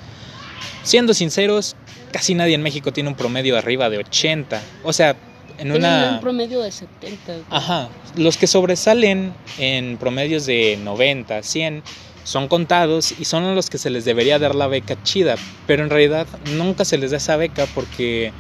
Siendo 0.84 1.14
sinceros, 1.14 1.74
casi 2.12 2.34
nadie 2.34 2.54
en 2.54 2.62
México 2.62 2.92
tiene 2.92 3.08
un 3.08 3.14
promedio 3.14 3.56
arriba 3.56 3.90
de 3.90 3.98
80. 3.98 4.60
O 4.84 4.92
sea, 4.92 5.16
en 5.58 5.72
una... 5.72 6.12
un 6.14 6.20
promedio 6.20 6.60
de 6.60 6.70
70. 6.70 7.32
Ajá. 7.50 7.88
Los 8.16 8.36
que 8.36 8.46
sobresalen 8.46 9.32
en 9.58 9.96
promedios 9.96 10.46
de 10.46 10.78
90, 10.82 11.42
100 11.42 11.82
son 12.24 12.48
contados 12.48 13.14
y 13.18 13.24
son 13.24 13.54
los 13.54 13.70
que 13.70 13.78
se 13.78 13.90
les 13.90 14.04
debería 14.04 14.38
dar 14.38 14.54
la 14.54 14.66
beca 14.66 15.02
chida, 15.02 15.36
pero 15.66 15.82
en 15.82 15.90
realidad 15.90 16.26
nunca 16.56 16.84
se 16.84 16.98
les 16.98 17.10
da 17.10 17.16
esa 17.16 17.36
beca 17.36 17.66
porque 17.74 18.32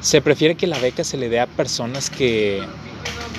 se 0.00 0.20
prefiere 0.20 0.56
que 0.56 0.66
la 0.66 0.78
beca 0.78 1.04
se 1.04 1.16
le 1.16 1.28
dé 1.28 1.38
a 1.38 1.46
personas 1.46 2.10
que 2.10 2.62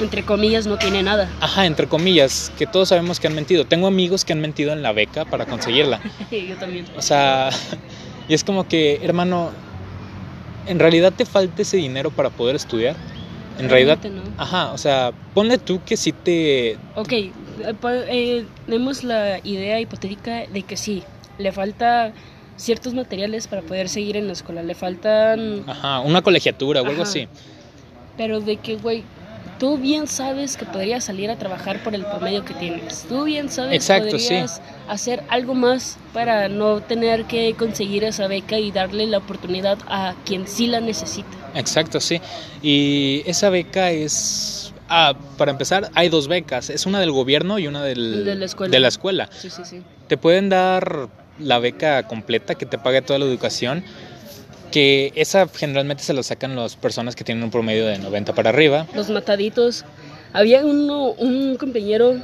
entre 0.02 0.24
comillas 0.24 0.66
no 0.66 0.78
tiene 0.78 1.04
nada. 1.04 1.30
Ajá, 1.40 1.66
entre 1.66 1.88
comillas, 1.88 2.52
que 2.58 2.66
todos 2.66 2.90
sabemos 2.90 3.20
que 3.20 3.28
han 3.28 3.36
mentido. 3.36 3.66
Tengo 3.66 3.88
amigos 3.88 4.26
que 4.26 4.34
han 4.34 4.42
mentido 4.42 4.74
en 4.74 4.82
la 4.82 4.92
beca 4.92 5.26
para 5.26 5.46
conseguirla. 5.46 6.02
Yo 6.32 6.56
también. 6.58 6.86
O 6.96 7.02
sea, 7.02 7.50
y 8.28 8.34
es 8.34 8.44
como 8.44 8.68
que, 8.68 9.00
hermano, 9.04 9.52
¿en 10.68 10.80
realidad 10.80 11.14
te 11.14 11.26
falta 11.26 11.62
ese 11.62 11.78
dinero 11.78 12.12
para 12.12 12.30
poder 12.30 12.56
estudiar? 12.56 12.96
En 13.60 13.70
realidad, 13.70 14.00
no. 14.04 14.22
ajá, 14.38 14.72
o 14.72 14.78
sea, 14.78 15.12
ponle 15.34 15.58
tú 15.60 15.80
que 15.86 15.96
si 15.96 16.12
te... 16.12 16.78
Ok, 16.96 17.12
eh, 17.12 17.34
eh, 18.10 18.46
tenemos 18.66 19.04
la 19.04 19.40
idea 19.44 19.80
hipotética 19.80 20.48
de 20.48 20.64
que 20.64 20.76
sí, 20.76 21.04
le 21.38 21.52
falta 21.52 22.14
ciertos 22.56 22.94
materiales 22.94 23.48
para 23.48 23.62
poder 23.62 23.90
seguir 23.90 24.18
en 24.18 24.28
la 24.28 24.34
escuela, 24.34 24.64
le 24.64 24.74
faltan... 24.74 25.64
Ajá, 25.68 26.00
una 26.00 26.22
colegiatura 26.22 26.82
o 26.82 26.88
algo 26.88 27.04
así. 27.04 27.28
Pero 28.18 28.40
de 28.40 28.58
que, 28.58 28.76
güey, 28.78 29.04
tú 29.64 29.78
bien 29.78 30.08
sabes 30.08 30.58
que 30.58 30.66
podrías 30.66 31.06
salir 31.06 31.32
a 31.32 31.38
trabajar 31.38 31.82
por 31.84 31.96
el 31.96 32.04
promedio 32.04 32.44
que 32.44 32.54
tienes. 32.54 33.06
Tú 33.08 33.24
bien 33.24 33.50
sabes 33.50 33.88
que 33.88 33.98
podrías 34.02 34.62
hacer 34.90 35.24
algo 35.30 35.56
más 35.56 35.96
para 36.12 36.50
no 36.50 36.82
tener 36.82 37.24
que 37.24 37.54
conseguir 37.54 38.04
esa 38.04 38.28
beca 38.28 38.60
y 38.60 38.74
darle 38.74 39.08
la 39.08 39.20
oportunidad 39.20 39.78
a 39.88 40.16
quien 40.26 40.50
sí 40.50 40.68
la 40.68 40.82
necesita. 40.82 41.30
Exacto, 41.56 42.02
sí. 42.02 42.20
Y 42.62 43.24
esa 43.26 43.50
beca 43.50 43.92
es... 43.92 44.74
Ah, 44.90 45.14
para 45.38 45.52
empezar, 45.52 45.90
hay 45.96 46.10
dos 46.10 46.28
becas. 46.28 46.70
Es 46.70 46.86
una 46.86 47.00
del 47.00 47.14
gobierno 47.14 47.58
y 47.58 47.68
una 47.68 47.86
del, 47.86 48.26
de, 48.26 48.36
la 48.36 48.44
escuela. 48.44 48.70
de 48.70 48.80
la 48.82 48.88
escuela. 48.90 49.30
Sí, 49.32 49.50
sí, 49.50 49.62
sí. 49.64 49.82
Te 50.10 50.18
pueden 50.18 50.50
dar 50.50 51.08
la 51.40 51.60
beca 51.60 52.04
completa 52.04 52.56
que 52.56 52.66
te 52.66 52.78
pague 52.78 53.02
toda 53.02 53.18
la 53.18 53.24
educación 53.24 53.86
que 54.74 55.14
esa 55.14 55.48
generalmente 55.48 56.02
se 56.02 56.14
lo 56.14 56.24
sacan 56.24 56.56
las 56.56 56.76
personas 56.76 57.16
que 57.16 57.24
tienen 57.24 57.44
un 57.44 57.52
promedio 57.52 57.86
de 57.86 58.00
90 58.00 58.34
para 58.34 58.50
arriba. 58.50 58.88
Los 58.96 59.08
mataditos. 59.08 59.86
Había 60.34 60.66
uno, 60.66 61.12
un 61.12 61.58
compañero 61.58 62.16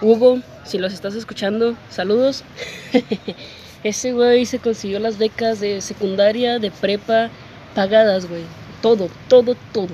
Hugo, 0.00 0.38
si 0.64 0.78
los 0.78 0.92
estás 0.92 1.16
escuchando, 1.16 1.74
saludos. 1.90 2.44
Ese 3.82 4.12
güey 4.12 4.46
se 4.46 4.60
consiguió 4.60 5.00
las 5.00 5.18
becas 5.18 5.58
de 5.58 5.80
secundaria, 5.80 6.60
de 6.60 6.70
prepa, 6.70 7.28
pagadas, 7.74 8.28
güey. 8.28 8.42
Todo, 8.80 9.08
todo, 9.26 9.56
todo. 9.72 9.88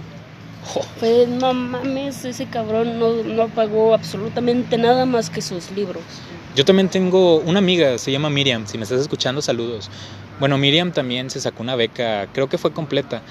Pues 1.00 1.26
no 1.28 1.54
mames, 1.54 2.26
ese 2.26 2.45
cabrón 2.45 2.99
no, 2.99 3.23
no 3.25 3.49
pagó 3.49 3.95
absolutamente 3.95 4.76
nada 4.76 5.07
más 5.07 5.31
que 5.31 5.40
sus 5.40 5.71
libros. 5.71 6.02
Yo 6.54 6.66
también 6.66 6.90
tengo 6.90 7.37
una 7.38 7.59
amiga, 7.59 7.97
se 7.97 8.12
llama 8.12 8.28
Miriam, 8.28 8.66
si 8.66 8.76
me 8.76 8.85
estás 8.85 9.00
escuchando, 9.00 9.40
saludos. 9.40 9.90
Bueno, 10.41 10.59
Miriam 10.59 10.93
también 10.93 11.31
se 11.31 11.41
sacó 11.41 11.62
una 11.62 11.77
beca, 11.77 12.27
creo 12.33 12.49
que 12.49 12.59
fue 12.59 12.73
completa. 12.73 13.23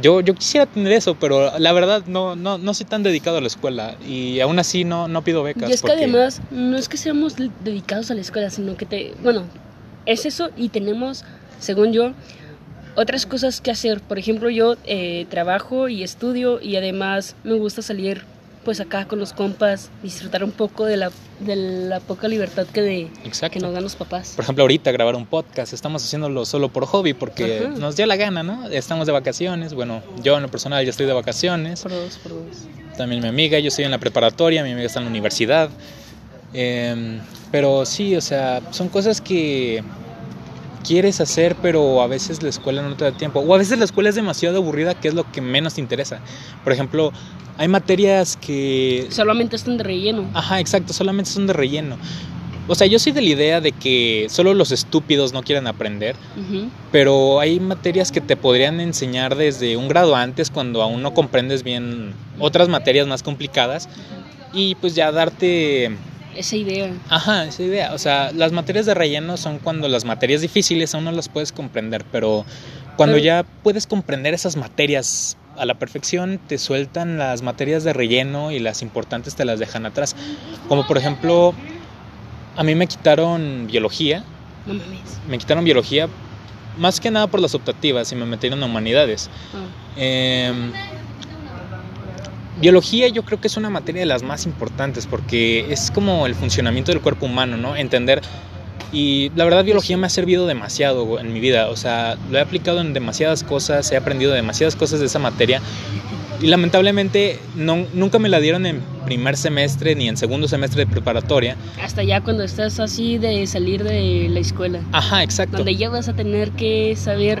yo, 0.00 0.20
yo 0.20 0.34
quisiera 0.34 0.66
tener 0.66 0.92
eso, 0.92 1.14
pero 1.14 1.58
la 1.58 1.72
verdad 1.72 2.04
no, 2.06 2.34
no, 2.36 2.58
no 2.58 2.74
soy 2.74 2.86
tan 2.86 3.02
dedicado 3.02 3.38
a 3.38 3.40
la 3.40 3.46
escuela 3.46 3.96
y 4.06 4.40
aún 4.40 4.58
así 4.58 4.84
no, 4.84 5.08
no 5.08 5.22
pido 5.22 5.42
becas. 5.42 5.70
Y 5.70 5.72
es 5.72 5.82
que 5.82 5.92
además 5.92 6.40
no 6.50 6.76
es 6.76 6.88
que 6.88 6.96
seamos 6.96 7.36
dedicados 7.62 8.10
a 8.10 8.14
la 8.14 8.20
escuela, 8.20 8.50
sino 8.50 8.76
que 8.76 8.86
te, 8.86 9.14
bueno, 9.22 9.44
es 10.06 10.26
eso 10.26 10.50
y 10.56 10.68
tenemos, 10.70 11.24
según 11.60 11.92
yo, 11.92 12.12
otras 12.96 13.26
cosas 13.26 13.60
que 13.60 13.70
hacer. 13.70 14.00
Por 14.00 14.18
ejemplo, 14.18 14.50
yo 14.50 14.76
eh, 14.84 15.26
trabajo 15.30 15.88
y 15.88 16.02
estudio 16.02 16.60
y 16.60 16.76
además 16.76 17.36
me 17.44 17.54
gusta 17.54 17.82
salir 17.82 18.22
pues 18.64 18.80
acá 18.80 19.06
con 19.06 19.18
los 19.18 19.32
compas, 19.32 19.90
disfrutar 20.02 20.42
un 20.42 20.50
poco 20.50 20.84
de 20.84 20.96
la, 20.96 21.10
de 21.40 21.56
la 21.56 22.00
poca 22.00 22.28
libertad 22.28 22.66
que, 22.66 22.82
de, 22.82 23.10
que 23.50 23.60
nos 23.60 23.72
dan 23.72 23.82
los 23.82 23.96
papás. 23.96 24.32
Por 24.34 24.44
ejemplo, 24.44 24.62
ahorita 24.62 24.90
grabar 24.92 25.14
un 25.14 25.26
podcast, 25.26 25.72
estamos 25.72 26.02
haciéndolo 26.02 26.44
solo 26.44 26.70
por 26.70 26.86
hobby 26.86 27.14
porque 27.14 27.68
nos 27.78 27.96
dio 27.96 28.06
la 28.06 28.16
gana, 28.16 28.42
¿no? 28.42 28.68
Estamos 28.68 29.06
de 29.06 29.12
vacaciones, 29.12 29.74
bueno, 29.74 30.02
yo 30.22 30.36
en 30.36 30.42
lo 30.42 30.48
personal 30.48 30.84
ya 30.84 30.90
estoy 30.90 31.06
de 31.06 31.12
vacaciones. 31.12 31.82
Por 31.82 31.92
dos, 31.92 32.18
por 32.18 32.32
dos. 32.32 32.66
También 32.96 33.22
mi 33.22 33.28
amiga, 33.28 33.58
yo 33.58 33.68
estoy 33.68 33.84
en 33.84 33.90
la 33.90 33.98
preparatoria, 33.98 34.62
mi 34.62 34.72
amiga 34.72 34.86
está 34.86 35.00
en 35.00 35.06
la 35.06 35.10
universidad. 35.10 35.68
Em, 36.52 37.20
pero 37.50 37.84
sí, 37.84 38.16
o 38.16 38.20
sea, 38.20 38.62
son 38.70 38.88
cosas 38.88 39.20
que 39.20 39.82
quieres 40.84 41.20
hacer, 41.20 41.56
pero 41.60 42.02
a 42.02 42.06
veces 42.06 42.42
la 42.42 42.48
escuela 42.48 42.82
no 42.82 42.94
te 42.96 43.04
da 43.04 43.12
tiempo. 43.12 43.40
O 43.40 43.54
a 43.54 43.58
veces 43.58 43.78
la 43.78 43.84
escuela 43.84 44.10
es 44.10 44.14
demasiado 44.14 44.58
aburrida, 44.58 44.94
que 44.94 45.08
es 45.08 45.14
lo 45.14 45.30
que 45.30 45.40
menos 45.40 45.74
te 45.74 45.80
interesa. 45.80 46.20
Por 46.62 46.72
ejemplo, 46.72 47.12
hay 47.58 47.68
materias 47.68 48.36
que... 48.36 49.06
Solamente 49.10 49.56
están 49.56 49.76
de 49.76 49.84
relleno. 49.84 50.28
Ajá, 50.34 50.60
exacto, 50.60 50.92
solamente 50.92 51.30
son 51.30 51.46
de 51.46 51.52
relleno. 51.52 51.96
O 52.66 52.74
sea, 52.74 52.86
yo 52.86 52.98
soy 52.98 53.12
de 53.12 53.20
la 53.20 53.28
idea 53.28 53.60
de 53.60 53.72
que 53.72 54.26
solo 54.30 54.54
los 54.54 54.72
estúpidos 54.72 55.34
no 55.34 55.42
quieren 55.42 55.66
aprender, 55.66 56.16
pero 56.90 57.38
hay 57.38 57.60
materias 57.60 58.10
que 58.10 58.22
te 58.22 58.36
podrían 58.36 58.80
enseñar 58.80 59.36
desde 59.36 59.76
un 59.76 59.86
grado 59.86 60.16
antes 60.16 60.50
cuando 60.50 60.80
aún 60.80 61.02
no 61.02 61.12
comprendes 61.12 61.62
bien 61.62 62.14
otras 62.38 62.70
materias 62.70 63.06
más 63.06 63.22
complicadas 63.22 63.90
y 64.54 64.76
pues 64.76 64.94
ya 64.94 65.12
darte 65.12 65.94
esa 66.36 66.56
idea. 66.56 66.92
Ajá, 67.08 67.44
esa 67.44 67.62
idea. 67.62 67.94
O 67.94 67.98
sea, 67.98 68.32
las 68.32 68.52
materias 68.52 68.86
de 68.86 68.94
relleno 68.94 69.36
son 69.36 69.58
cuando 69.58 69.88
las 69.88 70.04
materias 70.04 70.40
difíciles 70.40 70.94
aún 70.94 71.04
no 71.04 71.12
las 71.12 71.28
puedes 71.28 71.52
comprender, 71.52 72.04
pero 72.10 72.44
cuando 72.96 73.18
ya 73.18 73.44
puedes 73.62 73.86
comprender 73.86 74.34
esas 74.34 74.56
materias 74.56 75.36
a 75.56 75.64
la 75.64 75.74
perfección, 75.74 76.40
te 76.46 76.58
sueltan 76.58 77.18
las 77.18 77.42
materias 77.42 77.84
de 77.84 77.92
relleno 77.92 78.50
y 78.50 78.58
las 78.58 78.82
importantes 78.82 79.34
te 79.34 79.44
las 79.44 79.58
dejan 79.58 79.86
atrás. 79.86 80.16
Como 80.68 80.86
por 80.86 80.98
ejemplo, 80.98 81.54
a 82.56 82.62
mí 82.62 82.74
me 82.74 82.86
quitaron 82.86 83.66
biología. 83.66 84.24
No 84.66 84.74
Me 85.28 85.38
quitaron 85.38 85.64
biología 85.64 86.08
más 86.78 87.00
que 87.00 87.10
nada 87.10 87.26
por 87.26 87.40
las 87.40 87.54
optativas 87.54 88.10
y 88.12 88.16
me 88.16 88.24
metieron 88.24 88.62
a 88.62 88.66
humanidades. 88.66 89.30
Em, 89.96 90.72
Biología 92.60 93.08
yo 93.08 93.24
creo 93.24 93.40
que 93.40 93.48
es 93.48 93.56
una 93.56 93.70
materia 93.70 94.00
de 94.00 94.06
las 94.06 94.22
más 94.22 94.46
importantes 94.46 95.06
porque 95.06 95.72
es 95.72 95.90
como 95.90 96.26
el 96.26 96.34
funcionamiento 96.34 96.92
del 96.92 97.00
cuerpo 97.00 97.26
humano, 97.26 97.56
¿no? 97.56 97.76
Entender. 97.76 98.22
Y 98.92 99.32
la 99.34 99.44
verdad 99.44 99.64
biología 99.64 99.96
me 99.96 100.06
ha 100.06 100.10
servido 100.10 100.46
demasiado 100.46 101.18
en 101.18 101.32
mi 101.32 101.40
vida, 101.40 101.68
o 101.68 101.76
sea, 101.76 102.16
lo 102.30 102.38
he 102.38 102.40
aplicado 102.40 102.80
en 102.80 102.92
demasiadas 102.92 103.42
cosas, 103.42 103.90
he 103.90 103.96
aprendido 103.96 104.32
demasiadas 104.32 104.76
cosas 104.76 105.00
de 105.00 105.06
esa 105.06 105.18
materia 105.18 105.60
y 106.40 106.46
lamentablemente 106.46 107.38
no, 107.56 107.86
nunca 107.92 108.18
me 108.18 108.28
la 108.28 108.38
dieron 108.38 108.66
en 108.66 108.82
primer 109.04 109.36
semestre 109.36 109.94
ni 109.94 110.08
en 110.08 110.16
segundo 110.16 110.46
semestre 110.46 110.84
de 110.84 110.90
preparatoria. 110.90 111.56
Hasta 111.82 112.02
ya 112.02 112.20
cuando 112.20 112.44
estás 112.44 112.78
así 112.80 113.18
de 113.18 113.46
salir 113.46 113.82
de 113.82 114.28
la 114.30 114.40
escuela. 114.40 114.80
Ajá, 114.92 115.22
exacto. 115.22 115.58
Donde 115.58 115.76
ya 115.76 115.88
vas 115.88 116.08
a 116.08 116.14
tener 116.14 116.50
que 116.52 116.94
saber 116.96 117.40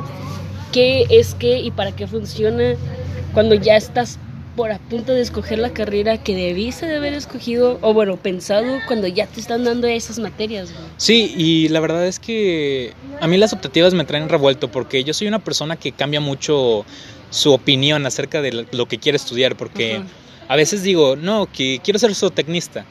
qué 0.72 1.06
es 1.10 1.34
qué 1.34 1.60
y 1.60 1.70
para 1.70 1.92
qué 1.92 2.06
funciona 2.06 2.74
cuando 3.32 3.54
ya 3.54 3.76
estás 3.76 4.18
por 4.56 4.70
a 4.70 4.78
punto 4.78 5.12
de 5.12 5.20
escoger 5.20 5.58
la 5.58 5.72
carrera 5.72 6.22
que 6.22 6.34
debiste 6.34 6.86
de 6.86 6.96
haber 6.96 7.12
escogido 7.14 7.78
o 7.80 7.92
bueno, 7.92 8.16
pensado 8.16 8.78
cuando 8.86 9.06
ya 9.08 9.26
te 9.26 9.40
están 9.40 9.64
dando 9.64 9.86
esas 9.86 10.18
materias. 10.18 10.72
Sí, 10.96 11.34
y 11.36 11.68
la 11.68 11.80
verdad 11.80 12.06
es 12.06 12.18
que 12.18 12.92
a 13.20 13.26
mí 13.26 13.36
las 13.36 13.52
optativas 13.52 13.94
me 13.94 14.04
traen 14.04 14.28
revuelto 14.28 14.70
porque 14.70 15.02
yo 15.04 15.12
soy 15.14 15.26
una 15.26 15.40
persona 15.40 15.76
que 15.76 15.92
cambia 15.92 16.20
mucho 16.20 16.84
su 17.30 17.52
opinión 17.52 18.06
acerca 18.06 18.42
de 18.42 18.66
lo 18.70 18.86
que 18.86 18.98
quiere 18.98 19.16
estudiar 19.16 19.56
porque 19.56 20.02
a 20.46 20.56
veces 20.56 20.82
digo, 20.82 21.16
no, 21.16 21.48
que 21.50 21.80
quiero 21.82 21.98
ser 21.98 22.14
zootecnista, 22.14 22.84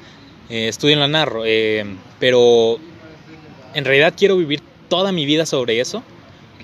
eh, 0.50 0.68
estudio 0.68 0.94
en 0.94 1.00
la 1.00 1.08
Narro, 1.08 1.44
eh, 1.46 1.86
pero 2.20 2.78
en 3.74 3.86
realidad 3.86 4.14
quiero 4.18 4.38
vivir 4.38 4.62
toda 4.90 5.12
mi 5.12 5.26
vida 5.26 5.46
sobre 5.46 5.80
eso. 5.80 6.04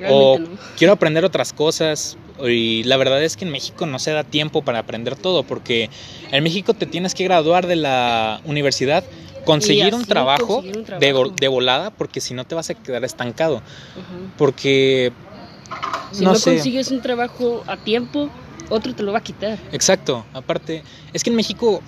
o 0.10 0.39
quiero 0.77 0.94
aprender 0.94 1.25
otras 1.25 1.51
cosas, 1.51 2.18
y 2.48 2.84
la 2.84 2.98
verdad 2.98 3.24
es 3.24 3.36
que 3.36 3.46
en 3.46 3.51
México 3.51 3.86
no 3.86 4.00
se 4.00 4.12
da 4.12 4.24
tiempo 4.24 4.62
para 4.62 4.79
aprender 4.79 5.15
todo, 5.15 5.43
porque 5.43 5.89
en 6.31 6.43
México 6.43 6.74
te 6.74 6.86
tienes 6.86 7.15
que 7.15 7.24
graduar 7.24 7.67
de 7.67 7.75
la 7.75 8.41
universidad, 8.46 9.03
conseguir, 9.46 9.93
un 9.93 10.05
trabajo, 10.05 10.63
De, 11.00 11.48
volada, 11.48 11.91
porque 11.91 12.22
si 12.22 12.34
no 12.34 12.46
te 12.46 12.55
vas 12.55 12.69
a 12.69 12.75
quedar 12.75 13.03
estancado. 13.03 13.62
Porque... 14.38 15.12
Si 16.12 16.24
no, 16.24 16.31
consigues 16.31 16.89
un 16.89 17.01
trabajo 17.01 17.63
a 17.67 17.77
tiempo, 17.77 18.29
otro 18.69 18.96
te 18.96 19.03
lo 19.03 19.12
va 19.12 19.19
a 19.19 19.24
quitar. 19.24 19.60
Exacto, 19.72 20.25
aparte, 20.34 20.84
es 21.13 21.24
que 21.24 21.29
en 21.29 21.36
México 21.36 21.81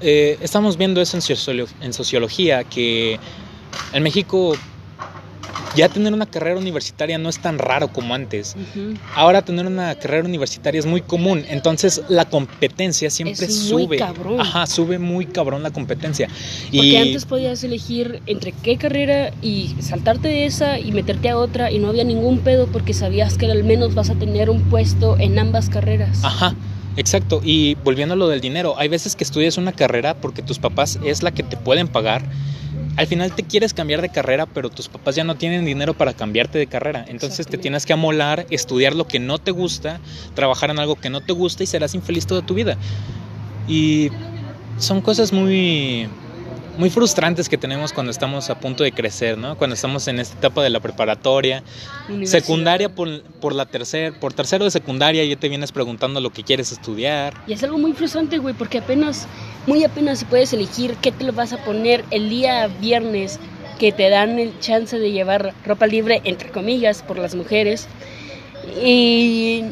eh, 0.00 0.38
estamos 0.40 0.76
viendo 0.76 1.00
eso 1.00 1.16
en, 1.16 1.66
en 1.80 1.92
sociología, 1.92 2.62
que 2.62 3.18
en 3.92 4.02
México 4.02 4.54
ya 5.78 5.88
tener 5.88 6.12
una 6.12 6.26
carrera 6.26 6.58
universitaria 6.58 7.18
no 7.18 7.28
es 7.28 7.38
tan 7.38 7.58
raro 7.58 7.88
como 7.88 8.12
antes. 8.14 8.56
Ahora 9.14 9.42
tener 9.42 9.64
una 9.66 9.94
carrera 9.94 10.26
universitaria 10.26 10.78
es 10.78 10.86
muy 10.86 11.02
común, 11.02 11.44
entonces 11.48 12.02
la 12.08 12.24
competencia 12.24 13.10
siempre 13.10 13.46
es 13.46 13.68
sube. 13.68 13.86
Muy 13.86 13.98
cabrón. 13.98 14.40
Ajá, 14.40 14.66
sube 14.66 14.98
muy 14.98 15.26
cabrón 15.26 15.62
la 15.62 15.70
competencia. 15.70 16.28
Porque 16.64 16.86
y... 16.86 16.96
antes 16.96 17.26
podías 17.26 17.62
elegir 17.62 18.20
entre 18.26 18.50
qué 18.50 18.76
carrera 18.76 19.32
y 19.40 19.76
saltarte 19.80 20.26
de 20.26 20.46
esa 20.46 20.80
y 20.80 20.90
meterte 20.90 21.28
a 21.28 21.38
otra 21.38 21.70
y 21.70 21.78
no 21.78 21.88
había 21.88 22.02
ningún 22.02 22.40
pedo 22.40 22.66
porque 22.66 22.92
sabías 22.92 23.38
que 23.38 23.46
al 23.46 23.62
menos 23.62 23.94
vas 23.94 24.10
a 24.10 24.14
tener 24.16 24.50
un 24.50 24.62
puesto 24.62 25.16
en 25.18 25.38
ambas 25.38 25.68
carreras. 25.68 26.24
Ajá. 26.24 26.56
Exacto, 26.96 27.40
y 27.44 27.76
volviendo 27.84 28.14
a 28.14 28.16
lo 28.16 28.26
del 28.26 28.40
dinero, 28.40 28.74
hay 28.76 28.88
veces 28.88 29.14
que 29.14 29.22
estudias 29.22 29.56
una 29.56 29.70
carrera 29.70 30.14
porque 30.14 30.42
tus 30.42 30.58
papás 30.58 30.98
es 31.04 31.22
la 31.22 31.30
que 31.30 31.44
te 31.44 31.56
pueden 31.56 31.86
pagar 31.86 32.24
al 32.98 33.06
final 33.06 33.32
te 33.32 33.44
quieres 33.44 33.74
cambiar 33.74 34.02
de 34.02 34.08
carrera, 34.08 34.44
pero 34.46 34.70
tus 34.70 34.88
papás 34.88 35.14
ya 35.14 35.22
no 35.22 35.36
tienen 35.36 35.64
dinero 35.64 35.94
para 35.94 36.14
cambiarte 36.14 36.58
de 36.58 36.66
carrera. 36.66 37.04
Entonces 37.06 37.46
te 37.46 37.56
tienes 37.56 37.86
que 37.86 37.92
amolar, 37.92 38.44
estudiar 38.50 38.96
lo 38.96 39.06
que 39.06 39.20
no 39.20 39.38
te 39.38 39.52
gusta, 39.52 40.00
trabajar 40.34 40.70
en 40.70 40.80
algo 40.80 40.96
que 40.96 41.08
no 41.08 41.20
te 41.20 41.32
gusta 41.32 41.62
y 41.62 41.66
serás 41.66 41.94
infeliz 41.94 42.26
toda 42.26 42.42
tu 42.42 42.54
vida. 42.54 42.76
Y 43.68 44.10
son 44.78 45.00
cosas 45.00 45.32
muy 45.32 46.08
muy 46.78 46.90
frustrantes 46.90 47.48
que 47.48 47.58
tenemos 47.58 47.92
cuando 47.92 48.12
estamos 48.12 48.48
a 48.50 48.60
punto 48.60 48.84
de 48.84 48.92
crecer, 48.92 49.36
¿no? 49.36 49.58
Cuando 49.58 49.74
estamos 49.74 50.06
en 50.06 50.20
esta 50.20 50.38
etapa 50.38 50.62
de 50.62 50.70
la 50.70 50.78
preparatoria, 50.78 51.64
secundaria 52.22 52.88
por, 52.88 53.22
por 53.40 53.52
la 53.52 53.66
tercera, 53.66 54.18
por 54.18 54.32
tercero 54.32 54.64
de 54.64 54.70
secundaria 54.70 55.24
ya 55.24 55.36
te 55.36 55.48
vienes 55.48 55.72
preguntando 55.72 56.20
lo 56.20 56.30
que 56.30 56.44
quieres 56.44 56.70
estudiar. 56.70 57.34
Y 57.48 57.52
es 57.52 57.64
algo 57.64 57.78
muy 57.78 57.92
frustrante, 57.94 58.38
güey, 58.38 58.54
porque 58.54 58.78
apenas, 58.78 59.26
muy 59.66 59.82
apenas 59.82 60.24
puedes 60.24 60.52
elegir 60.52 60.94
qué 61.02 61.10
te 61.10 61.24
lo 61.24 61.32
vas 61.32 61.52
a 61.52 61.58
poner 61.64 62.04
el 62.12 62.30
día 62.30 62.68
viernes 62.80 63.40
que 63.80 63.90
te 63.90 64.08
dan 64.08 64.38
el 64.38 64.56
chance 64.60 64.98
de 64.98 65.10
llevar 65.10 65.54
ropa 65.66 65.88
libre, 65.88 66.20
entre 66.24 66.50
comillas, 66.50 67.02
por 67.02 67.18
las 67.18 67.34
mujeres. 67.34 67.88
Y 68.80 69.64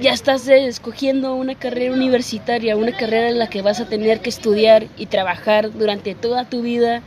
ya 0.00 0.12
estás 0.12 0.46
escogiendo 0.48 1.34
una 1.34 1.54
carrera 1.54 1.92
universitaria, 1.92 2.76
una 2.76 2.96
carrera 2.96 3.28
en 3.28 3.38
la 3.38 3.48
que 3.48 3.62
vas 3.62 3.80
a 3.80 3.88
tener 3.88 4.20
que 4.20 4.30
estudiar 4.30 4.86
y 4.96 5.06
trabajar 5.06 5.72
durante 5.72 6.14
toda 6.14 6.48
tu 6.48 6.62
vida, 6.62 7.02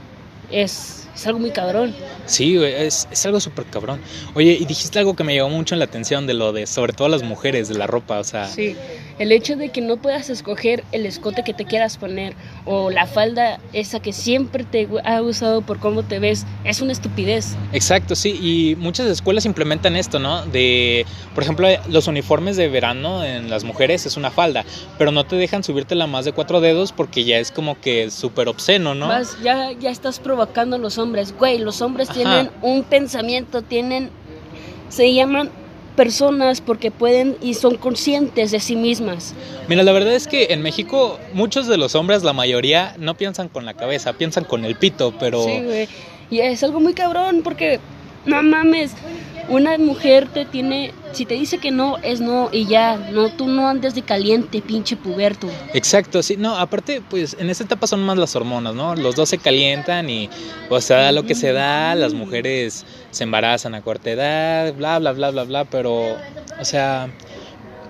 es, 0.50 1.11
algo 1.26 1.40
muy 1.40 1.52
cabrón. 1.52 1.94
Sí, 2.26 2.58
es, 2.64 3.08
es 3.12 3.26
algo 3.26 3.40
súper 3.40 3.66
cabrón. 3.66 4.00
Oye, 4.34 4.58
y 4.60 4.66
dijiste 4.66 5.00
algo 5.00 5.16
que 5.16 5.24
me 5.24 5.36
llamó 5.36 5.50
mucho 5.50 5.76
la 5.76 5.86
atención 5.86 6.28
de 6.28 6.34
lo 6.34 6.54
de, 6.54 6.68
sobre 6.68 6.94
todo 6.94 7.10
las 7.10 7.24
mujeres, 7.24 7.68
de 7.68 7.76
la 7.78 7.88
ropa, 7.88 8.20
o 8.20 8.24
sea. 8.24 8.48
Sí, 8.48 8.76
El 9.20 9.32
hecho 9.32 9.56
de 9.56 9.70
que 9.70 9.82
no 9.82 9.98
puedas 9.98 10.30
escoger 10.30 10.84
el 10.92 11.06
escote 11.06 11.44
que 11.44 11.54
te 11.54 11.66
quieras 11.66 11.98
poner 11.98 12.34
o 12.66 12.90
la 12.90 13.06
falda 13.06 13.60
esa 13.74 14.00
que 14.00 14.14
siempre 14.14 14.64
te 14.64 14.88
ha 15.04 15.20
gustado 15.20 15.62
por 15.62 15.80
cómo 15.80 16.04
te 16.04 16.20
ves 16.20 16.46
es 16.64 16.82
una 16.82 16.92
estupidez. 16.92 17.56
Exacto, 17.74 18.16
sí, 18.16 18.40
y 18.42 18.76
muchas 18.78 19.08
escuelas 19.08 19.46
implementan 19.46 19.96
esto, 19.96 20.20
¿no? 20.20 20.46
De, 20.46 21.06
por 21.36 21.44
ejemplo, 21.44 21.68
los 21.90 22.08
uniformes 22.08 22.58
de 22.58 22.70
verano 22.70 23.24
en 23.24 23.50
las 23.50 23.64
mujeres 23.64 24.06
es 24.06 24.18
una 24.18 24.32
falda, 24.32 24.66
pero 24.98 25.12
no 25.12 25.26
te 25.26 25.36
dejan 25.36 25.64
subírtela 25.64 26.08
más 26.08 26.26
de 26.26 26.32
cuatro 26.32 26.62
dedos 26.62 26.92
porque 26.92 27.24
ya 27.24 27.38
es 27.38 27.52
como 27.52 27.80
que 27.80 28.10
súper 28.10 28.48
obsceno, 28.48 28.96
¿no? 28.96 29.12
ya, 29.44 29.72
ya 29.74 29.90
estás 29.90 30.20
provocando 30.20 30.78
a 30.78 30.80
los 30.80 30.98
hombres, 31.02 31.34
güey, 31.38 31.58
los 31.58 31.82
hombres 31.82 32.10
tienen 32.10 32.50
un 32.62 32.84
pensamiento, 32.84 33.62
tienen, 33.62 34.10
se 34.90 35.14
llaman 35.14 35.50
personas 35.96 36.62
porque 36.62 36.90
pueden 36.90 37.36
y 37.42 37.56
son 37.56 37.76
conscientes 37.76 38.52
de 38.52 38.60
sí 38.60 38.76
mismas. 38.76 39.34
Mira, 39.68 39.84
la 39.84 39.92
verdad 39.92 40.14
es 40.14 40.28
que 40.28 40.48
en 40.52 40.62
México 40.62 41.20
muchos 41.34 41.68
de 41.68 41.78
los 41.78 41.96
hombres, 41.96 42.24
la 42.24 42.34
mayoría, 42.34 42.96
no 42.98 43.16
piensan 43.16 43.50
con 43.50 43.66
la 43.66 43.74
cabeza, 43.74 44.14
piensan 44.14 44.46
con 44.46 44.66
el 44.66 44.76
pito, 44.76 45.14
pero... 45.20 45.44
Sí, 45.44 45.62
güey. 45.64 45.88
Y 46.30 46.40
es 46.40 46.64
algo 46.64 46.80
muy 46.80 46.94
cabrón 46.94 47.42
porque, 47.44 47.80
no 48.26 48.42
mames, 48.42 48.94
una 49.50 49.78
mujer 49.78 50.28
te 50.28 50.46
tiene, 50.46 50.94
si 51.12 51.26
te 51.26 51.34
dice 51.36 51.58
que 51.58 51.72
no, 51.72 51.98
es 51.98 52.22
no 52.22 52.50
y 52.52 52.66
ya, 52.66 52.98
no, 52.98 53.30
tú 53.30 53.48
no 53.48 53.68
andes 53.68 53.96
de 53.96 54.02
caliente, 54.02 54.62
pinche 54.62 54.96
puberto. 54.96 55.48
Exacto, 55.74 56.24
sí, 56.24 56.38
no, 56.38 56.56
aparte, 56.56 57.02
pues 57.10 57.36
en 57.40 57.50
esta 57.50 57.64
etapa 57.64 57.88
son 57.88 58.04
más 58.04 58.18
las 58.18 58.36
hormonas, 58.36 58.76
¿no? 58.76 58.96
Los 58.96 59.16
dos 59.16 59.30
se 59.30 59.38
calientan 59.38 60.10
y, 60.10 60.30
o 60.70 60.82
sea, 60.82 61.12
lo 61.12 61.26
que 61.26 61.36
se 61.36 61.54
da, 61.54 61.96
las 61.96 62.14
mujeres 62.14 62.86
se 63.12 63.24
embarazan 63.24 63.76
a 63.76 63.82
corta 63.82 64.12
edad, 64.12 64.74
bla, 64.74 65.00
bla, 65.00 65.12
bla, 65.12 65.32
bla, 65.32 65.44
bla, 65.44 65.66
pero, 65.66 66.18
o 66.60 66.66
sea, 66.66 67.10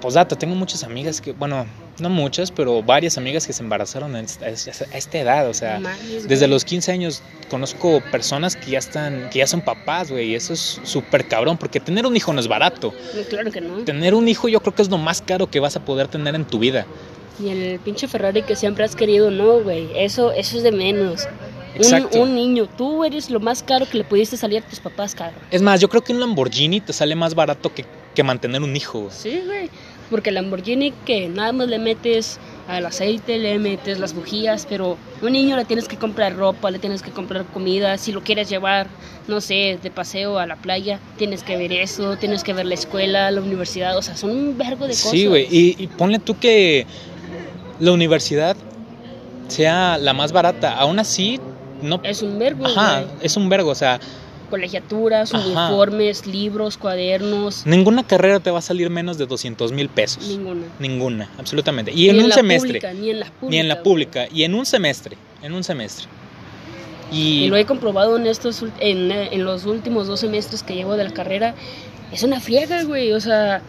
pues 0.02 0.16
data, 0.16 0.36
tengo 0.36 0.56
muchas 0.56 0.84
amigas 0.84 1.22
que, 1.22 1.34
bueno, 1.34 1.66
no 2.02 2.10
muchas, 2.10 2.52
pero 2.52 2.82
varias 2.84 3.18
amigas 3.18 3.48
que 3.48 3.54
se 3.54 3.64
embarazaron 3.64 4.16
a 4.16 4.22
esta, 4.22 5.18
edad, 5.18 5.48
o 5.48 5.54
sea, 5.54 5.80
desde 6.28 6.48
los 6.48 6.66
15 6.66 6.92
años 6.92 7.24
conozco 7.50 8.02
personas 8.12 8.56
que 8.56 8.72
ya 8.72 8.80
están, 8.80 9.30
que 9.30 9.40
ya 9.40 9.48
son 9.48 9.62
papás, 9.62 10.12
güey, 10.12 10.32
y 10.32 10.36
eso 10.36 10.54
es 10.54 10.80
súper 10.84 11.28
cabrón, 11.28 11.58
porque 11.58 11.80
tener 11.80 12.06
un 12.06 12.16
hijo 12.16 12.34
no 12.34 12.40
es 12.40 12.48
barato. 12.48 12.94
Claro 13.30 13.52
que 13.52 13.62
no. 13.62 13.84
Tener 13.84 14.14
un 14.14 14.28
hijo 14.28 14.48
yo 14.48 14.60
creo 14.62 14.74
que 14.74 14.82
es 14.82 14.90
lo 14.90 14.98
más 14.98 15.22
caro 15.22 15.50
que 15.50 15.60
vas 15.60 15.76
a 15.76 15.86
poder 15.86 16.08
tener 16.08 16.36
en 16.36 16.46
tu 16.46 16.60
vida. 16.60 16.86
Y 17.40 17.50
el 17.50 17.80
pinche 17.80 18.08
Ferrari 18.08 18.44
que 18.44 18.56
siempre 18.56 18.84
has 18.84 18.96
querido, 18.96 19.32
no, 19.32 19.62
güey, 19.62 19.90
eso, 19.96 20.32
eso 20.32 20.58
es 20.58 20.64
de 20.64 20.72
menos. 20.72 21.28
Un, 21.80 22.20
un, 22.20 22.36
niño, 22.36 22.68
tú 22.68 23.06
eres 23.06 23.30
lo 23.30 23.40
más 23.40 23.64
caro 23.64 23.88
que 23.90 23.98
le 23.98 24.04
pudiste 24.04 24.36
salir 24.36 24.62
a 24.62 24.68
tus 24.68 24.80
papás, 24.80 25.16
cabrón. 25.16 25.40
Es 25.50 25.62
más, 25.62 25.80
yo 25.80 25.88
creo 25.88 26.04
que 26.04 26.12
un 26.12 26.20
Lamborghini 26.20 26.82
te 26.82 26.92
sale 26.92 27.16
más 27.16 27.34
barato 27.34 27.74
que, 27.74 27.86
que 28.14 28.24
mantener 28.24 28.62
un 28.62 28.76
hijo. 28.76 29.08
Sí, 29.10 29.42
güey. 29.46 29.70
Porque 30.12 30.30
el 30.30 30.36
Lamborghini 30.36 30.92
que 31.06 31.28
nada 31.28 31.52
más 31.54 31.68
le 31.68 31.80
metes 31.80 32.38
al 32.68 32.86
aceite, 32.86 33.40
le 33.40 33.58
metes 33.58 33.98
las 33.98 34.14
bujías, 34.14 34.68
pero 34.70 34.98
un 35.22 35.32
niño 35.32 35.56
le 35.56 35.66
tienes 35.66 35.88
que 35.88 35.98
comprar 35.98 36.36
ropa, 36.36 36.70
le 36.70 36.78
tienes 36.78 37.02
que 37.02 37.10
comprar 37.10 37.46
comida, 37.46 37.98
si 37.98 38.12
lo 38.12 38.22
quieres 38.22 38.48
llevar, 38.50 38.88
no 39.28 39.42
sé, 39.42 39.80
de 39.82 39.90
paseo 39.90 40.38
a 40.38 40.46
la 40.46 40.56
playa, 40.58 41.00
tienes 41.18 41.42
que 41.42 41.58
ver 41.58 41.72
eso, 41.72 42.18
tienes 42.18 42.44
que 42.44 42.54
ver 42.54 42.68
la 42.68 42.76
escuela, 42.76 43.32
la 43.32 43.42
universidad, 43.42 43.98
o 43.98 44.02
sea, 44.04 44.16
son 44.16 44.32
un 44.32 44.58
vergo 44.58 44.86
de 44.86 44.92
cosas. 44.92 45.12
Sí, 45.12 45.26
güey, 45.26 45.48
y, 45.50 45.76
y 45.82 45.88
ponle 45.88 46.20
tú 46.20 46.38
que 46.38 46.86
la 47.80 47.92
universidad 47.92 48.56
sea 49.48 49.98
la 49.98 50.14
más 50.14 50.32
barata, 50.32 50.78
aún 50.78 51.00
así 51.00 51.40
no... 51.82 52.00
Es 52.04 52.22
un 52.22 52.38
vergo. 52.38 52.66
Ajá, 52.68 53.06
es 53.22 53.36
un 53.38 53.50
vergo, 53.50 53.72
o 53.72 53.76
sea 53.76 54.00
colegiaturas, 54.52 55.34
uniformes, 55.34 56.28
libros, 56.28 56.78
cuadernos. 56.78 57.66
Ninguna 57.66 58.06
carrera 58.06 58.40
te 58.40 58.52
va 58.52 58.60
a 58.60 58.62
salir 58.62 58.92
menos 58.92 59.18
de 59.18 59.26
200 59.26 59.72
mil 59.72 59.90
pesos. 59.90 60.28
Ninguna. 60.28 60.68
Ninguna, 60.78 61.30
absolutamente. 61.40 61.92
Y 61.92 62.10
en 62.10 62.24
un 62.24 62.32
semestre. 62.32 62.80
ni 62.94 63.10
en 63.10 63.20
la 63.20 63.26
pública. 63.26 63.50
Ni 63.50 63.58
en 63.58 63.68
la 63.68 63.82
pública. 63.82 64.28
Y 64.32 64.44
en 64.44 64.54
un 64.54 64.68
semestre. 64.68 65.18
En 65.42 65.54
un 65.54 65.64
semestre. 65.64 66.06
Y, 67.12 67.48
lo 67.48 67.58
he 67.58 67.66
comprobado 67.66 68.16
en, 68.18 68.28
estos, 68.28 68.64
en, 68.80 69.12
en 69.12 69.44
los 69.44 69.66
últimos 69.66 70.08
dos 70.08 70.20
semestres 70.20 70.62
que 70.62 70.76
llevo 70.76 70.96
de 70.96 71.06
la 71.06 71.12
carrera. 71.12 71.56
Es 72.12 72.22
una 72.22 72.40
friega, 72.40 72.84
güey. 72.84 73.12
O 73.14 73.20
sea, 73.20 73.62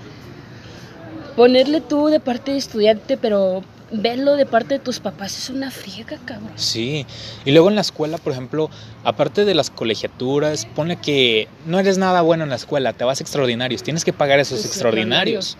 ponerle 1.36 1.80
tú 1.80 2.08
de 2.08 2.20
parte 2.20 2.52
de 2.52 2.58
estudiante, 2.58 3.16
pero 3.16 3.62
verlo 3.92 4.36
de 4.36 4.46
parte 4.46 4.74
de 4.74 4.80
tus 4.80 5.00
papás 5.00 5.36
es 5.38 5.50
una 5.50 5.70
friega, 5.70 6.18
cabrón. 6.24 6.52
Sí, 6.56 7.06
y 7.44 7.52
luego 7.52 7.68
en 7.68 7.74
la 7.74 7.82
escuela, 7.82 8.18
por 8.18 8.32
ejemplo, 8.32 8.70
aparte 9.04 9.44
de 9.44 9.54
las 9.54 9.70
colegiaturas, 9.70 10.66
pone 10.66 10.96
que 10.96 11.48
no 11.66 11.78
eres 11.78 11.98
nada 11.98 12.22
bueno 12.22 12.44
en 12.44 12.50
la 12.50 12.56
escuela, 12.56 12.92
te 12.94 13.04
vas 13.04 13.20
a 13.20 13.22
extraordinarios, 13.22 13.82
tienes 13.82 14.04
que 14.04 14.12
pagar 14.12 14.40
esos 14.40 14.64
extraordinarios. 14.64 15.56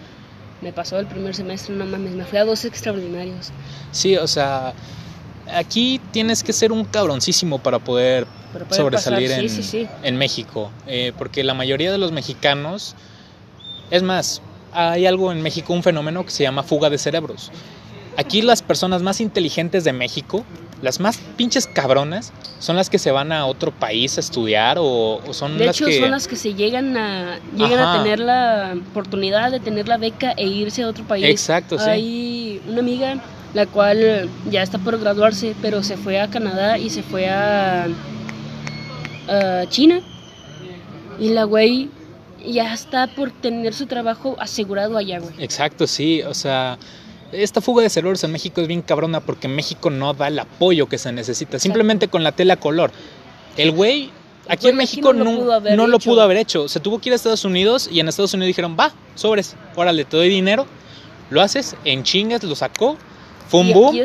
Me 0.63 0.73
pasó 0.73 0.99
el 0.99 1.07
primer 1.07 1.35
semestre, 1.35 1.75
no 1.75 1.85
mames, 1.85 2.13
me 2.13 2.25
fui 2.25 2.39
a 2.39 2.45
dos 2.45 2.65
extraordinarios. 2.65 3.51
Sí, 3.91 4.17
o 4.17 4.27
sea, 4.27 4.73
aquí 5.53 6.01
tienes 6.13 6.43
que 6.43 6.53
ser 6.53 6.73
un 6.73 6.85
cabroncísimo 6.85 7.59
para 7.59 7.81
poder, 7.81 8.27
sobresalir 8.71 9.31
en, 9.33 9.49
en, 10.03 10.17
México, 10.17 10.71
eh, 10.87 11.13
porque 11.19 11.43
la 11.43 11.55
mayoría 11.55 11.91
de 11.91 11.99
los 11.99 12.13
mexicanos, 12.13 12.95
es 13.91 14.03
más, 14.03 14.41
hay 14.73 15.07
algo 15.07 15.33
en 15.33 15.43
México, 15.43 15.73
un 15.73 15.83
fenómeno 15.83 16.25
que 16.25 16.31
se 16.31 16.45
llama 16.45 16.63
fuga 16.63 16.89
de 16.89 16.99
cerebros. 16.99 17.51
Aquí 18.17 18.43
las 18.43 18.63
personas 18.63 19.03
más 19.03 19.21
inteligentes 19.21 19.85
de 19.85 19.93
México, 19.93 20.45
las 20.83 21.01
más 21.01 21.19
pinches 21.37 21.67
cabronas, 21.67 22.33
son 22.59 22.77
las 22.77 22.91
que 22.91 22.99
se 22.99 23.11
van 23.11 23.33
a 23.33 23.47
otro 23.47 23.71
país 23.73 24.17
a 24.19 24.21
estudiar 24.21 24.77
o, 24.79 25.21
son 25.33 25.59
de 25.59 25.67
las 25.67 25.81
hecho, 25.81 25.91
son 25.91 26.11
las 26.11 26.29
que 26.29 26.37
se 26.37 26.55
llegan 26.55 26.97
a 26.97 27.39
llegan 27.57 27.81
a 27.81 28.03
tener 28.03 28.19
la 28.21 28.75
oportunidad 28.91 29.51
de 29.51 29.61
tener 29.61 29.89
la 29.89 29.97
beca 29.97 30.33
e 30.33 30.47
irse 30.47 30.83
a 30.83 30.89
otro 30.89 31.05
país. 31.05 31.25
Exacto, 31.25 31.79
sí. 31.79 31.89
Hay 31.89 32.63
una 32.69 32.81
amiga 32.81 33.23
la 33.55 33.67
cual 33.67 34.29
ya 34.51 34.63
está 34.63 34.79
por 34.79 34.99
graduarse, 34.99 35.55
pero 35.61 35.83
se 35.83 35.97
fue 35.97 36.21
a 36.21 36.29
Canadá 36.29 36.79
y 36.79 36.91
se 36.91 37.03
fue 37.03 37.29
a, 37.29 37.87
a 39.29 39.67
China. 39.69 40.01
Y 41.19 41.29
la 41.31 41.45
güey 41.45 41.91
ya 42.45 42.73
está 42.73 43.07
por 43.07 43.31
tener 43.31 43.75
su 43.75 43.87
trabajo 43.87 44.37
asegurado 44.39 44.97
allá, 44.97 45.21
güey. 45.21 45.35
Exacto, 45.39 45.87
sí, 45.87 46.23
o 46.23 46.35
sea, 46.35 46.79
esta 47.33 47.61
fuga 47.61 47.83
de 47.83 47.91
cerebros 47.91 48.23
en 48.25 48.33
México 48.33 48.61
es 48.61 48.69
bien 48.69 48.83
cabrona 48.83 49.21
porque 49.21 49.49
México 49.49 49.91
no 49.91 50.15
da 50.15 50.29
el 50.29 50.39
apoyo 50.39 50.89
que 50.89 50.99
se 50.99 51.13
necesita, 51.13 51.59
simplemente 51.59 52.09
con 52.09 52.23
la 52.23 52.33
tela 52.33 52.57
color. 52.57 52.93
El 53.57 53.73
güey 53.73 54.11
aquí 54.49 54.69
en 54.69 54.77
México 54.77 55.13
no, 55.13 55.25
lo, 55.87 55.99
pudo 55.99 56.23
haber 56.23 56.37
hecho. 56.37 56.69
Se 56.69 56.81
tuvo 56.81 57.01
que 57.01 57.09
ir 57.09 57.13
a 57.13 57.17
Estados 57.17 57.45
Unidos 57.45 57.89
y 57.91 58.01
en 58.01 58.09
Estados 58.09 58.35
Unidos 58.35 58.49
dijeron, 58.49 58.77
va, 58.79 58.93
sobres, 59.15 59.57
órale, 59.77 60.05
te 60.05 60.17
doy 60.17 60.29
dinero, 60.29 60.67
lo 61.31 61.41
haces, 61.41 61.77
en 61.85 62.03
chingas, 62.03 62.43
lo 62.43 62.55
sacó, 62.55 62.97
fue 63.49 63.61
un 63.61 63.73
boom. 63.73 63.97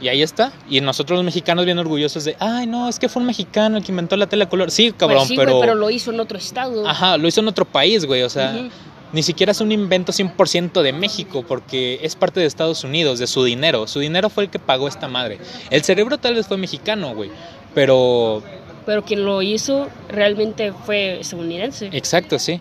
Y 0.00 0.06
ahí 0.06 0.22
está. 0.22 0.52
Y 0.70 0.80
nosotros 0.80 1.16
los 1.16 1.24
mexicanos 1.24 1.64
bien 1.64 1.76
orgullosos 1.76 2.22
de, 2.22 2.36
ay, 2.38 2.68
no, 2.68 2.88
es 2.88 3.00
que 3.00 3.08
fue 3.08 3.20
un 3.20 3.26
mexicano 3.26 3.78
el 3.78 3.84
que 3.84 3.90
inventó 3.90 4.16
la 4.16 4.28
tela 4.28 4.48
color. 4.48 4.70
Sí, 4.70 4.92
cabrón, 4.92 5.26
pues 5.26 5.36
pero... 5.36 5.58
pero 5.58 5.74
lo 5.74 5.90
hizo 5.90 6.12
en 6.12 6.20
otro 6.20 6.38
estado. 6.38 6.86
Ajá, 6.86 7.16
lo 7.16 7.26
hizo 7.26 7.40
en 7.40 7.48
otro 7.48 7.64
país, 7.64 8.04
güey, 8.04 8.22
o 8.22 8.30
sea 8.30 8.68
ni 9.12 9.22
siquiera 9.22 9.52
es 9.52 9.60
un 9.60 9.72
invento 9.72 10.12
100% 10.12 10.82
de 10.82 10.92
México, 10.92 11.44
porque 11.46 12.00
es 12.02 12.14
parte 12.16 12.40
de 12.40 12.46
Estados 12.46 12.84
Unidos, 12.84 13.18
de 13.18 13.26
su 13.26 13.42
dinero. 13.44 13.86
Su 13.86 14.00
dinero 14.00 14.28
fue 14.28 14.44
el 14.44 14.50
que 14.50 14.58
pagó 14.58 14.88
esta 14.88 15.08
madre. 15.08 15.38
El 15.70 15.82
cerebro 15.82 16.18
tal 16.18 16.34
vez 16.34 16.46
fue 16.46 16.56
mexicano, 16.56 17.14
güey, 17.14 17.30
pero... 17.74 18.42
Pero 18.84 19.04
quien 19.04 19.24
lo 19.24 19.42
hizo 19.42 19.88
realmente 20.08 20.72
fue 20.72 21.20
estadounidense. 21.20 21.90
Exacto, 21.92 22.38
sí. 22.38 22.60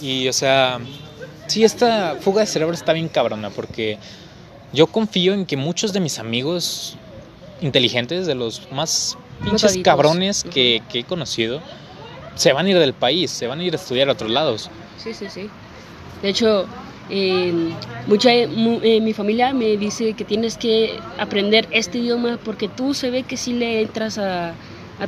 Y, 0.00 0.26
o 0.28 0.32
sea, 0.32 0.80
sí, 1.46 1.62
esta 1.62 2.16
fuga 2.20 2.40
de 2.40 2.46
cerebro 2.46 2.74
está 2.74 2.92
bien 2.92 3.08
cabrona, 3.08 3.50
porque 3.50 3.98
yo 4.72 4.88
confío 4.88 5.34
en 5.34 5.46
que 5.46 5.56
muchos 5.56 5.92
de 5.92 6.00
mis 6.00 6.18
amigos 6.18 6.96
inteligentes, 7.60 8.26
de 8.26 8.34
los 8.34 8.70
más 8.72 9.16
pinches 9.44 9.78
cabrones 9.84 10.44
que, 10.44 10.82
que 10.90 11.00
he 11.00 11.04
conocido, 11.04 11.60
se 12.34 12.52
van 12.52 12.66
a 12.66 12.70
ir 12.70 12.78
del 12.78 12.94
país, 12.94 13.30
se 13.30 13.46
van 13.46 13.60
a 13.60 13.64
ir 13.64 13.74
a 13.74 13.76
estudiar 13.76 14.08
a 14.08 14.12
otros 14.12 14.30
lados. 14.30 14.70
Sí, 14.98 15.14
sí, 15.14 15.26
sí. 15.28 15.48
De 16.22 16.28
hecho, 16.28 16.66
mucha, 18.06 18.32
eh, 18.32 19.00
mi 19.02 19.12
familia 19.12 19.52
me 19.52 19.76
dice 19.76 20.14
que 20.14 20.24
tienes 20.24 20.56
que 20.56 20.98
aprender 21.18 21.68
este 21.70 21.98
idioma 21.98 22.38
porque 22.42 22.68
tú 22.68 22.94
se 22.94 23.10
ve 23.10 23.22
que 23.24 23.36
sí 23.36 23.52
le 23.52 23.82
entras 23.82 24.18
a, 24.18 24.54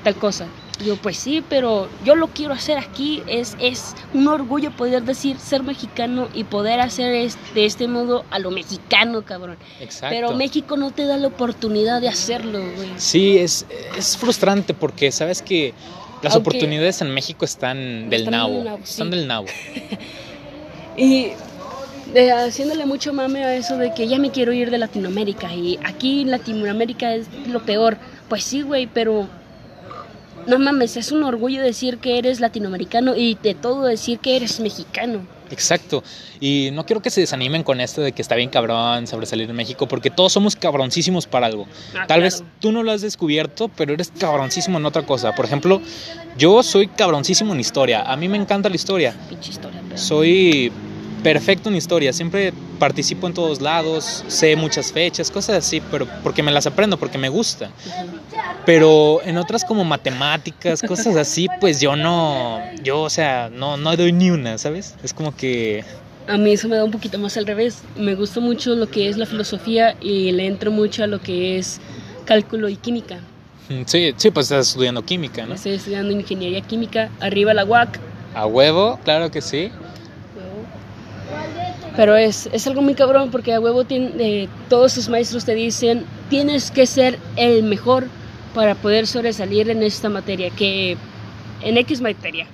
tal 0.03 0.14
cosa. 0.16 0.47
yo, 0.85 0.97
pues 0.97 1.16
sí, 1.16 1.42
pero 1.49 1.88
yo 2.05 2.16
lo 2.16 2.27
quiero 2.27 2.53
hacer 2.53 2.79
aquí. 2.79 3.23
Es, 3.29 3.57
es 3.61 3.94
un 4.12 4.27
orgullo 4.27 4.73
poder 4.73 5.05
decir 5.05 5.38
ser 5.38 5.62
mexicano 5.62 6.29
y 6.35 6.44
poder 6.44 6.81
hacer 6.81 7.31
de 7.55 7.64
este 7.64 7.87
modo 7.87 8.25
a 8.31 8.40
lo 8.40 8.51
mexicano, 8.51 9.23
cabrón. 9.23 9.57
Exacto. 9.81 10.14
Pero 10.14 10.35
México 10.35 10.77
no 10.77 10.90
te 10.90 11.07
da 11.07 11.16
la 11.16 11.29
oportunidad 11.29 12.01
de 12.01 12.09
hacerlo, 12.09 12.59
güey. 12.59 12.90
Sí, 12.97 13.38
es, 13.38 13.66
es 13.97 14.16
frustrante 14.16 14.75
porque 14.75 15.12
sabes 15.12 15.42
que 15.42 15.75
las 16.25 16.37
oportunidades 16.37 17.01
en 17.03 17.11
México 17.11 17.45
están 17.45 18.11
del 18.11 18.31
nabo. 18.31 18.79
Están 18.83 19.11
del 19.11 19.27
nabo. 19.29 19.47
y 20.97 21.29
de, 22.13 22.33
haciéndole 22.33 22.87
mucho 22.87 23.13
mame 23.13 23.45
a 23.45 23.55
eso 23.55 23.77
de 23.77 23.95
que 23.95 24.09
ya 24.09 24.19
me 24.19 24.31
quiero 24.31 24.53
ir 24.53 24.71
de 24.71 24.79
Latinoamérica 24.79 25.55
y 25.55 25.79
aquí 25.85 26.25
Latinoamérica 26.25 27.15
es 27.15 27.27
lo 27.47 27.65
peor. 27.65 27.99
Pues 28.29 28.45
sí, 28.45 28.63
güey, 28.63 28.87
pero 28.87 29.29
no 30.47 30.59
mames, 30.59 30.97
es 30.97 31.13
un 31.13 31.23
orgullo 31.23 31.63
decir 31.63 31.99
que 31.99 32.19
eres 32.19 32.41
latinoamericano 32.41 33.15
y 33.17 33.39
de 33.43 33.55
todo 33.55 33.85
decir 33.85 34.19
que 34.19 34.37
eres 34.37 34.61
mexicano. 34.61 35.27
Exacto. 35.55 36.03
Y 36.40 36.71
no 36.73 36.85
quiero 36.85 37.01
que 37.01 37.11
se 37.11 37.21
desanimen 37.23 37.62
con 37.62 37.81
esto 37.81 38.03
de 38.03 38.12
que 38.12 38.21
está 38.21 38.35
bien 38.35 38.51
cabrón 38.51 39.07
sobresalir 39.07 39.49
en 39.49 39.57
México, 39.57 39.88
porque 39.88 40.11
todos 40.11 40.33
somos 40.33 40.57
cabroncísimos 40.57 41.27
para 41.27 41.47
algo. 41.47 41.67
Ah, 41.90 42.05
Tal 42.07 42.07
claro. 42.07 42.23
vez 42.23 42.45
tú 42.61 42.73
no 42.73 42.83
lo 42.83 42.90
has 42.93 43.01
descubierto, 43.01 43.69
pero 43.77 43.95
eres 43.95 44.12
cabroncísimo 44.19 44.79
en 44.79 44.85
otra 44.87 45.03
cosa. 45.07 45.35
Por 45.35 45.45
ejemplo, 45.47 45.81
yo 46.37 46.62
soy 46.62 46.88
cabroncísimo 46.88 47.55
en 47.55 47.61
historia. 47.61 48.03
A 48.03 48.17
mí 48.17 48.29
me 48.29 48.37
encanta 48.37 48.69
la 48.69 48.77
historia. 48.77 49.14
Pinche 49.29 49.51
historia, 49.53 49.81
pero- 49.88 49.99
Soy 50.01 50.71
perfecto 51.25 51.71
en 51.71 51.75
historia. 51.77 52.13
Siempre 52.13 52.53
participo 52.79 53.27
en 53.27 53.35
todos 53.35 53.61
lados, 53.61 54.25
sé 54.29 54.55
muchas 54.55 54.93
fechas, 54.93 55.31
cosas 55.31 55.57
así, 55.57 55.83
pero 55.91 56.07
porque 56.23 56.43
me 56.43 56.53
las 56.53 56.67
aprendo, 56.67 56.97
porque 56.99 57.19
me 57.19 57.29
gusta. 57.29 57.71
Pero 58.65 59.21
en 59.25 59.37
otras 59.39 59.65
como 59.65 59.85
matemáticas, 59.85 60.83
cosas 60.83 61.17
así, 61.17 61.49
pues 61.61 61.81
yo 61.81 61.97
no, 61.97 62.61
yo, 62.83 63.03
o 63.03 63.11
sea, 63.11 63.51
no, 63.53 63.77
no 63.77 63.97
doy 63.97 64.13
ni 64.13 64.31
una, 64.31 64.57
¿sabes? 64.59 64.95
Es 65.03 65.13
como 65.13 65.35
que 65.37 65.85
A 66.29 66.37
mí 66.39 66.53
eso 66.53 66.69
me 66.69 66.77
da 66.77 66.85
un 66.85 66.91
poquito 66.91 67.19
más 67.19 67.37
al 67.37 67.47
revés. 67.47 67.83
Me 67.97 68.15
gusta 68.15 68.41
mucho 68.41 68.75
lo 68.75 68.89
que 68.89 69.09
es 69.09 69.17
la 69.17 69.27
filosofía 69.27 69.97
y 70.01 70.31
le 70.33 70.47
entro 70.47 70.71
mucho 70.71 71.05
a 71.05 71.07
lo 71.07 71.21
que 71.21 71.59
es 71.59 71.81
cálculo 72.25 72.69
y 72.69 72.77
química. 72.77 73.19
Mm, 73.69 73.83
Sí, 73.87 74.15
sí, 74.17 74.31
pues 74.31 74.47
estás 74.47 74.69
estudiando 74.69 75.03
química, 75.03 75.47
¿no? 75.47 75.55
Estoy 75.55 75.73
estudiando 75.73 76.13
ingeniería 76.13 76.61
química, 76.61 77.11
arriba 77.21 77.55
la 77.55 77.65
UAC. 77.65 77.99
A 78.35 78.47
huevo, 78.47 78.99
claro 79.05 79.31
que 79.31 79.41
sí. 79.41 79.71
Pero 81.96 82.16
es, 82.16 82.48
es 82.52 82.66
algo 82.66 82.83
muy 82.83 82.94
cabrón 82.94 83.30
porque 83.30 83.52
a 83.54 83.61
huevo 83.61 83.85
tien- 83.85 84.14
eh, 84.18 84.48
todos 84.68 84.94
tus 84.94 85.09
maestros 85.09 85.44
te 85.44 85.54
dicen 85.54 86.04
tienes 86.28 86.70
que 86.70 86.87
ser 86.87 87.18
el 87.37 87.62
mejor 87.62 88.07
para 88.54 88.74
poder 88.74 89.07
sobresalir 89.07 89.70
en 89.70 89.83
esta 89.83 90.09
materia, 90.09 90.50
que 90.50 90.96
en 91.62 91.76
X 91.78 92.00
materia, 92.00 92.46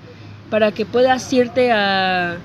para 0.51 0.73
que 0.73 0.85
puedas 0.85 1.33
irte 1.33 1.73
a, 1.73 2.37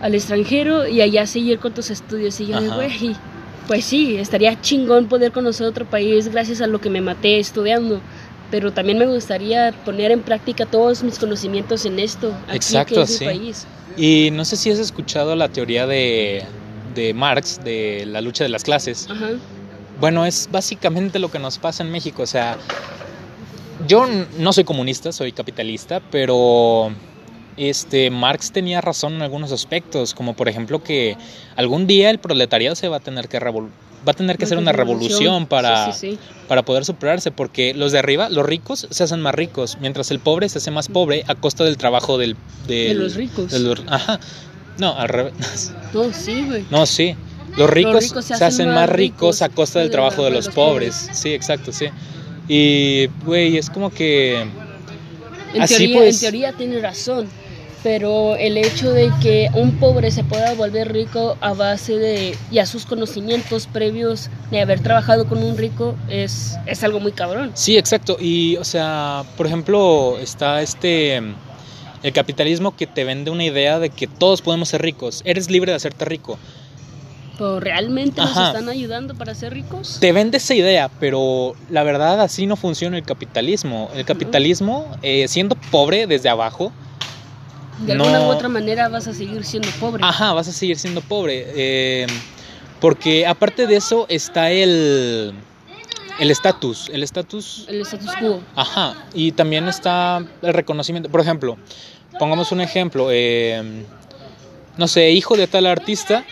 al 0.00 0.14
extranjero 0.14 0.86
y 0.86 1.00
allá 1.00 1.26
seguir 1.26 1.58
con 1.58 1.72
tus 1.72 1.90
estudios. 1.90 2.38
Y 2.40 2.46
yo 2.46 2.60
de 2.60 2.68
güey, 2.68 3.16
pues 3.66 3.84
sí, 3.84 4.16
estaría 4.16 4.60
chingón 4.60 5.06
poder 5.06 5.32
conocer 5.32 5.66
otro 5.66 5.84
país 5.86 6.28
gracias 6.28 6.60
a 6.60 6.66
lo 6.66 6.80
que 6.80 6.90
me 6.90 7.00
maté 7.00 7.38
estudiando. 7.38 8.00
Pero 8.50 8.72
también 8.72 8.98
me 8.98 9.06
gustaría 9.06 9.72
poner 9.84 10.10
en 10.10 10.22
práctica 10.22 10.66
todos 10.66 11.04
mis 11.04 11.20
conocimientos 11.20 11.84
en 11.84 12.00
esto, 12.00 12.32
aquí 12.48 12.56
Exacto, 12.56 12.94
que 12.96 13.02
es 13.02 13.16
sí. 13.16 13.24
mi 13.24 13.30
país. 13.32 13.66
Y 13.96 14.30
no 14.32 14.44
sé 14.44 14.56
si 14.56 14.70
has 14.70 14.78
escuchado 14.78 15.36
la 15.36 15.48
teoría 15.48 15.86
de, 15.86 16.44
de 16.94 17.12
Marx, 17.14 17.60
de 17.64 18.04
la 18.06 18.20
lucha 18.20 18.44
de 18.44 18.50
las 18.50 18.64
clases. 18.64 19.08
Ajá. 19.10 19.30
Bueno, 20.00 20.24
es 20.24 20.48
básicamente 20.50 21.18
lo 21.18 21.30
que 21.30 21.38
nos 21.38 21.58
pasa 21.58 21.82
en 21.82 21.90
México. 21.90 22.22
O 22.22 22.26
sea, 22.26 22.56
yo 23.86 24.06
no 24.38 24.52
soy 24.52 24.64
comunista, 24.64 25.12
soy 25.12 25.32
capitalista, 25.32 26.00
pero 26.10 26.90
este 27.56 28.10
Marx 28.10 28.52
tenía 28.52 28.80
razón 28.80 29.14
en 29.14 29.22
algunos 29.22 29.52
aspectos, 29.52 30.14
como 30.14 30.34
por 30.34 30.48
ejemplo 30.48 30.82
que 30.82 31.16
algún 31.56 31.86
día 31.86 32.08
el 32.10 32.18
proletariado 32.18 32.76
se 32.76 32.88
va 32.88 32.98
a 32.98 33.00
tener 33.00 33.28
que 33.28 33.38
revol- 33.40 33.68
va 34.06 34.12
a 34.12 34.14
tener 34.14 34.38
que 34.38 34.44
hacer 34.44 34.58
una 34.58 34.72
revolución 34.72 35.46
para, 35.46 35.92
Sí, 35.92 35.98
sí, 35.98 36.10
sí. 36.12 36.18
para 36.48 36.62
poder 36.64 36.84
superarse, 36.84 37.30
porque 37.30 37.74
los 37.74 37.92
de 37.92 37.98
arriba, 37.98 38.28
los 38.28 38.44
ricos, 38.46 38.86
se 38.90 39.02
hacen 39.04 39.20
más 39.20 39.34
ricos, 39.34 39.78
mientras 39.80 40.10
el 40.10 40.18
pobre 40.20 40.48
se 40.48 40.58
hace 40.58 40.70
más 40.70 40.88
pobre 40.88 41.24
a 41.28 41.34
costa 41.34 41.64
del 41.64 41.76
trabajo 41.76 42.18
del... 42.18 42.36
De 42.66 42.94
los 42.94 43.14
ricos. 43.14 43.50
de 43.50 43.58
los- 43.60 43.82
ajá. 43.88 44.18
No, 44.78 44.94
al 44.98 45.08
revés. 45.08 45.72
No, 45.92 46.12
sí, 46.12 46.44
güey. 46.46 46.64
No, 46.70 46.86
sí. 46.86 47.14
Los 47.56 47.68
ricos, 47.68 48.04
ricos 48.04 48.24
se, 48.24 48.34
hacen 48.44 48.68
más 48.70 48.88
ricos 48.88 49.42
a 49.42 49.48
costa 49.48 49.80
del 49.80 49.88
de 49.88 49.92
trabajo 49.92 50.22
de 50.22 50.30
de 50.30 50.36
los, 50.36 50.46
los 50.46 50.54
pobres. 50.54 50.94
pobres. 51.02 51.18
Sí, 51.18 51.34
exacto, 51.34 51.72
sí. 51.72 51.86
Y, 52.48 53.06
güey, 53.24 53.56
es 53.56 53.68
como 53.70 53.90
que... 53.90 54.40
En, 55.52 55.62
Así 55.62 55.74
teoría, 55.78 55.96
pues. 55.98 56.14
en 56.14 56.20
teoría 56.20 56.52
tiene 56.52 56.80
razón, 56.80 57.26
pero 57.82 58.36
el 58.36 58.56
hecho 58.58 58.92
de 58.92 59.10
que 59.22 59.48
un 59.54 59.78
pobre 59.78 60.10
se 60.10 60.24
pueda 60.24 60.54
volver 60.54 60.92
rico 60.92 61.36
a 61.40 61.54
base 61.54 61.96
de 61.96 62.36
ya 62.50 62.66
sus 62.66 62.84
conocimientos 62.84 63.66
previos 63.66 64.28
de 64.50 64.60
haber 64.60 64.80
trabajado 64.80 65.26
con 65.26 65.42
un 65.42 65.56
rico 65.56 65.96
es, 66.08 66.56
es 66.66 66.84
algo 66.84 67.00
muy 67.00 67.12
cabrón. 67.12 67.52
Sí, 67.54 67.78
exacto. 67.78 68.16
Y, 68.20 68.56
o 68.56 68.64
sea, 68.64 69.24
por 69.36 69.46
ejemplo, 69.46 70.18
está 70.18 70.62
este... 70.62 71.22
El 72.02 72.14
capitalismo 72.14 72.74
que 72.74 72.86
te 72.86 73.04
vende 73.04 73.30
una 73.30 73.44
idea 73.44 73.78
de 73.78 73.90
que 73.90 74.06
todos 74.06 74.40
podemos 74.40 74.70
ser 74.70 74.80
ricos. 74.80 75.20
Eres 75.26 75.50
libre 75.50 75.72
de 75.72 75.76
hacerte 75.76 76.06
rico. 76.06 76.38
Pero 77.36 77.60
realmente 77.60 78.22
nos 78.22 78.30
están 78.30 78.70
ayudando 78.70 79.14
para 79.14 79.34
ser 79.34 79.52
ricos. 79.52 79.98
Te 80.00 80.10
vende 80.12 80.38
esa 80.38 80.54
idea, 80.54 80.88
pero 80.98 81.54
la 81.68 81.82
verdad 81.82 82.22
así 82.22 82.46
no 82.46 82.56
funciona 82.56 82.96
el 82.96 83.02
capitalismo. 83.02 83.90
El 83.94 84.06
capitalismo, 84.06 84.86
eh, 85.02 85.28
siendo 85.28 85.56
pobre 85.70 86.06
desde 86.06 86.30
abajo, 86.30 86.72
De 87.86 87.92
alguna 87.92 88.20
u 88.20 88.24
otra 88.24 88.48
manera 88.48 88.88
vas 88.88 89.06
a 89.06 89.14
seguir 89.14 89.44
siendo 89.44 89.68
pobre. 89.80 90.02
Ajá, 90.04 90.32
vas 90.32 90.48
a 90.48 90.52
seguir 90.52 90.78
siendo 90.78 91.00
pobre. 91.00 91.46
eh, 91.54 92.06
porque 92.80 93.26
aparte 93.26 93.66
de 93.66 93.76
eso 93.76 94.06
está 94.08 94.50
el 94.50 95.34
el 96.18 96.30
estatus. 96.30 96.90
El 96.92 97.02
estatus. 97.02 97.64
El 97.68 97.80
status 97.82 98.10
quo. 98.20 98.40
Ajá. 98.56 98.94
Y 99.14 99.32
también 99.32 99.68
está 99.68 100.24
el 100.42 100.54
reconocimiento. 100.54 101.08
Por 101.08 101.20
ejemplo, 101.20 101.56
pongamos 102.18 102.52
un 102.52 102.60
ejemplo. 102.60 103.08
eh, 103.10 103.84
no 104.76 104.88
sé, 104.88 105.10
hijo 105.10 105.36
de 105.36 105.46
tal 105.46 105.66
artista. 105.66 106.24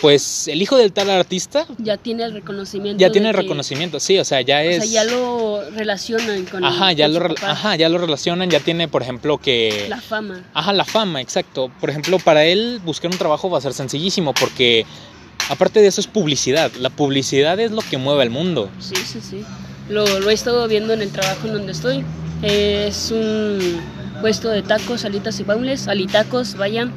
Pues 0.00 0.48
el 0.48 0.60
hijo 0.60 0.76
del 0.76 0.92
tal 0.92 1.10
artista 1.10 1.66
Ya 1.78 1.96
tiene 1.96 2.24
el 2.24 2.32
reconocimiento. 2.32 3.00
ya 3.00 3.10
tiene 3.12 3.28
el 3.28 3.34
reconocimiento. 3.34 4.00
Sí, 4.00 4.18
o 4.18 4.24
sea, 4.24 4.40
ya 4.40 4.56
O 4.58 4.60
es. 4.60 4.90
sea, 4.90 5.04
ya 5.04 5.10
lo 5.12 5.62
relacionan 5.70 6.44
con, 6.46 6.64
Ajá, 6.64 6.92
ya 6.92 7.04
con 7.06 7.14
lo, 7.14 7.20
su 7.20 7.28
re- 7.28 7.34
papá. 7.34 7.50
ajá, 7.52 7.76
ya 7.76 7.88
lo 7.88 7.98
relacionan. 7.98 8.50
Ya 8.50 8.58
tiene, 8.60 8.88
por 8.88 9.02
ejemplo, 9.02 9.38
que. 9.38 9.86
La 9.88 10.00
fama. 10.00 10.42
Ajá, 10.54 10.72
la 10.72 10.84
fama, 10.84 11.20
exacto. 11.20 11.70
Por 11.80 11.90
ejemplo, 11.90 12.18
para 12.18 12.44
él 12.44 12.80
buscar 12.84 13.10
un 13.12 13.18
trabajo 13.18 13.48
va 13.50 13.58
a 13.58 13.60
ser 13.60 13.74
sencillísimo 13.74 14.34
porque 14.34 14.84
aparte 15.48 15.80
de 15.80 15.86
eso 15.86 16.00
es 16.00 16.08
publicidad. 16.08 16.72
La 16.80 16.90
publicidad 16.90 17.60
es 17.60 17.70
lo 17.70 17.82
que 17.82 17.96
mueve 17.98 18.22
al 18.22 18.30
mundo. 18.30 18.70
Sí, 18.80 18.96
sí, 18.96 19.20
sí. 19.20 19.44
Lo, 19.88 20.04
lo 20.20 20.30
he 20.30 20.34
estado 20.34 20.66
viendo 20.68 20.92
en 20.94 21.02
el 21.02 21.10
trabajo 21.10 21.46
en 21.46 21.52
donde 21.52 21.72
estoy. 21.72 22.04
Es 22.42 23.12
un 23.12 23.80
puesto 24.20 24.48
de 24.48 24.62
tacos, 24.62 25.04
alitas 25.04 25.38
y 25.38 25.44
baules. 25.44 25.86
Alitacos, 25.86 26.54
vayan. 26.56 26.92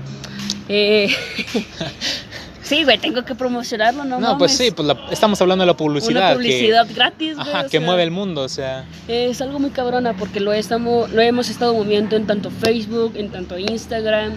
Eh, 0.69 1.09
sí, 2.65 2.83
güey, 2.83 2.97
tengo 2.97 3.23
que 3.23 3.33
promocionarlo, 3.35 4.03
¿no? 4.03 4.19
No, 4.19 4.37
pues 4.37 4.51
mames. 4.51 4.57
sí, 4.57 4.71
pues 4.71 4.87
la- 4.87 4.99
estamos 5.11 5.39
hablando 5.41 5.61
de 5.63 5.67
la 5.67 5.77
publicidad. 5.77 6.31
Una 6.31 6.35
publicidad 6.35 6.87
gratis, 6.93 7.29
que, 7.29 7.33
güey. 7.35 7.47
ajá, 7.49 7.63
que 7.63 7.69
sea, 7.69 7.81
mueve 7.81 8.03
el 8.03 8.11
mundo, 8.11 8.41
o 8.41 8.49
sea. 8.49 8.85
Es 9.07 9.39
algo 9.41 9.59
muy 9.59 9.69
cabrona 9.69 10.13
porque 10.17 10.39
lo, 10.39 10.51
estamos, 10.51 11.09
lo 11.11 11.21
hemos 11.21 11.49
estado 11.49 11.73
moviendo 11.73 12.15
en 12.15 12.27
tanto 12.27 12.49
Facebook, 12.51 13.13
en 13.15 13.29
tanto 13.29 13.57
Instagram, 13.57 14.33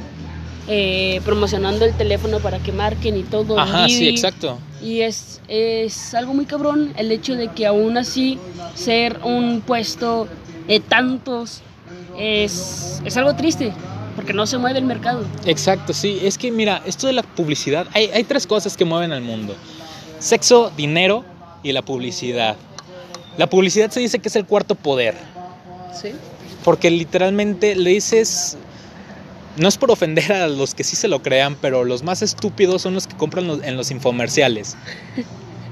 eh, 0.69 1.21
promocionando 1.25 1.85
el 1.87 1.95
teléfono 1.97 2.39
para 2.41 2.59
que 2.59 2.71
marquen 2.73 3.17
y 3.17 3.23
todo. 3.23 3.59
Ajá, 3.59 3.89
sí, 3.89 4.09
exacto. 4.09 4.59
Y 4.83 5.01
es, 5.01 5.41
es 5.49 6.15
algo 6.15 6.35
muy 6.35 6.45
cabrón 6.45 6.93
el 6.97 7.11
hecho 7.11 7.35
de 7.35 7.49
que 7.49 7.67
aún 7.67 7.97
así 7.97 8.39
ser 8.75 9.19
un 9.25 9.61
puesto 9.67 10.29
de 10.69 10.79
tantos 10.81 11.63
es, 12.19 13.01
es 13.05 13.17
algo 13.17 13.35
triste, 13.35 13.73
porque 14.19 14.33
no 14.33 14.47
se 14.49 14.59
mueve 14.59 14.81
el 14.81 14.85
mercado. 14.85 15.25
Exacto, 15.45 15.93
sí. 15.93 16.19
Es 16.25 16.37
que 16.39 16.51
mira, 16.51 16.83
esto 16.85 17.07
de 17.07 17.13
la 17.13 17.23
publicidad, 17.23 17.87
hay, 17.95 18.07
hay 18.13 18.25
tres 18.25 18.49
cosas 18.49 18.77
que 18.77 18.85
mueven 18.85 19.13
al 19.13 19.21
mundo. 19.21 19.55
Sexo, 20.19 20.73
dinero 20.77 21.25
y 21.63 21.71
la 21.71 21.83
publicidad. 21.83 22.57
La 23.37 23.47
publicidad 23.49 23.93
se 23.93 24.01
dice 24.01 24.19
que 24.19 24.27
es 24.29 24.35
el 24.35 24.45
cuarto 24.45 24.75
poder. 24.75 25.15
¿Sí? 25.95 26.11
Porque 26.65 26.91
literalmente 26.91 27.77
le 27.77 27.91
dices. 27.91 28.57
No 29.57 29.69
es 29.69 29.79
por 29.79 29.93
ofender 29.93 30.33
a 30.33 30.49
los 30.49 30.75
que 30.75 30.83
sí 30.83 30.97
se 30.97 31.07
lo 31.07 31.23
crean, 31.23 31.55
pero 31.61 31.85
los 31.85 32.03
más 32.03 32.21
estúpidos 32.23 32.83
son 32.83 32.95
los 32.95 33.07
que 33.07 33.17
compran 33.17 33.47
los- 33.47 33.63
en 33.63 33.77
los 33.77 33.93
infomerciales. 33.93 34.77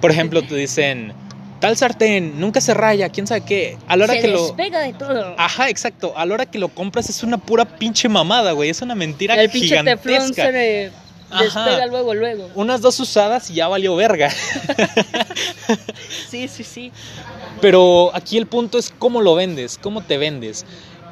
Por 0.01 0.13
ejemplo, 0.13 0.43
te 0.43 0.55
dicen, 0.55 1.13
tal 1.61 1.77
sartén, 1.77 2.39
nunca 2.41 2.61
se 2.61 2.75
raya, 2.75 3.09
quién 3.09 3.27
sabe 3.27 3.43
qué. 3.43 3.79
A 3.89 3.97
la 3.97 4.05
hora 4.05 4.15
se 4.15 4.21
que 4.21 4.29
lo. 4.29 4.43
despega 4.43 4.81
de 4.81 4.93
todo. 4.93 5.35
Ajá, 5.39 5.69
exacto. 5.69 6.13
A 6.17 6.27
la 6.27 6.35
hora 6.35 6.47
que 6.47 6.59
lo 6.59 6.69
compras 6.69 7.09
es 7.11 7.23
una 7.23 7.39
pura 7.39 7.65
pinche 7.65 8.09
mamada, 8.09 8.53
güey. 8.53 8.71
Es 8.71 8.83
una 8.83 8.95
mentira 8.95 9.35
el 9.41 9.51
pinche 9.51 9.77
teflón 9.83 10.15
gigantesca. 10.35 10.47
se 10.47 10.53
le 10.53 10.91
Ajá. 11.31 11.65
despega 11.65 11.87
luego, 11.87 12.15
luego. 12.15 12.51
Unas 12.55 12.81
dos 12.81 12.99
usadas 13.01 13.51
y 13.51 13.55
ya 13.55 13.69
valió 13.69 13.97
verga. 13.97 14.31
Sí, 16.29 16.49
sí, 16.49 16.65
sí. 16.65 16.93
Pero 17.61 18.11
aquí 18.15 18.37
el 18.37 18.47
punto 18.47 18.79
es 18.79 18.93
cómo 18.99 19.21
lo 19.23 19.35
vendes, 19.35 19.79
cómo 19.81 20.03
te 20.03 20.19
vendes. 20.19 20.67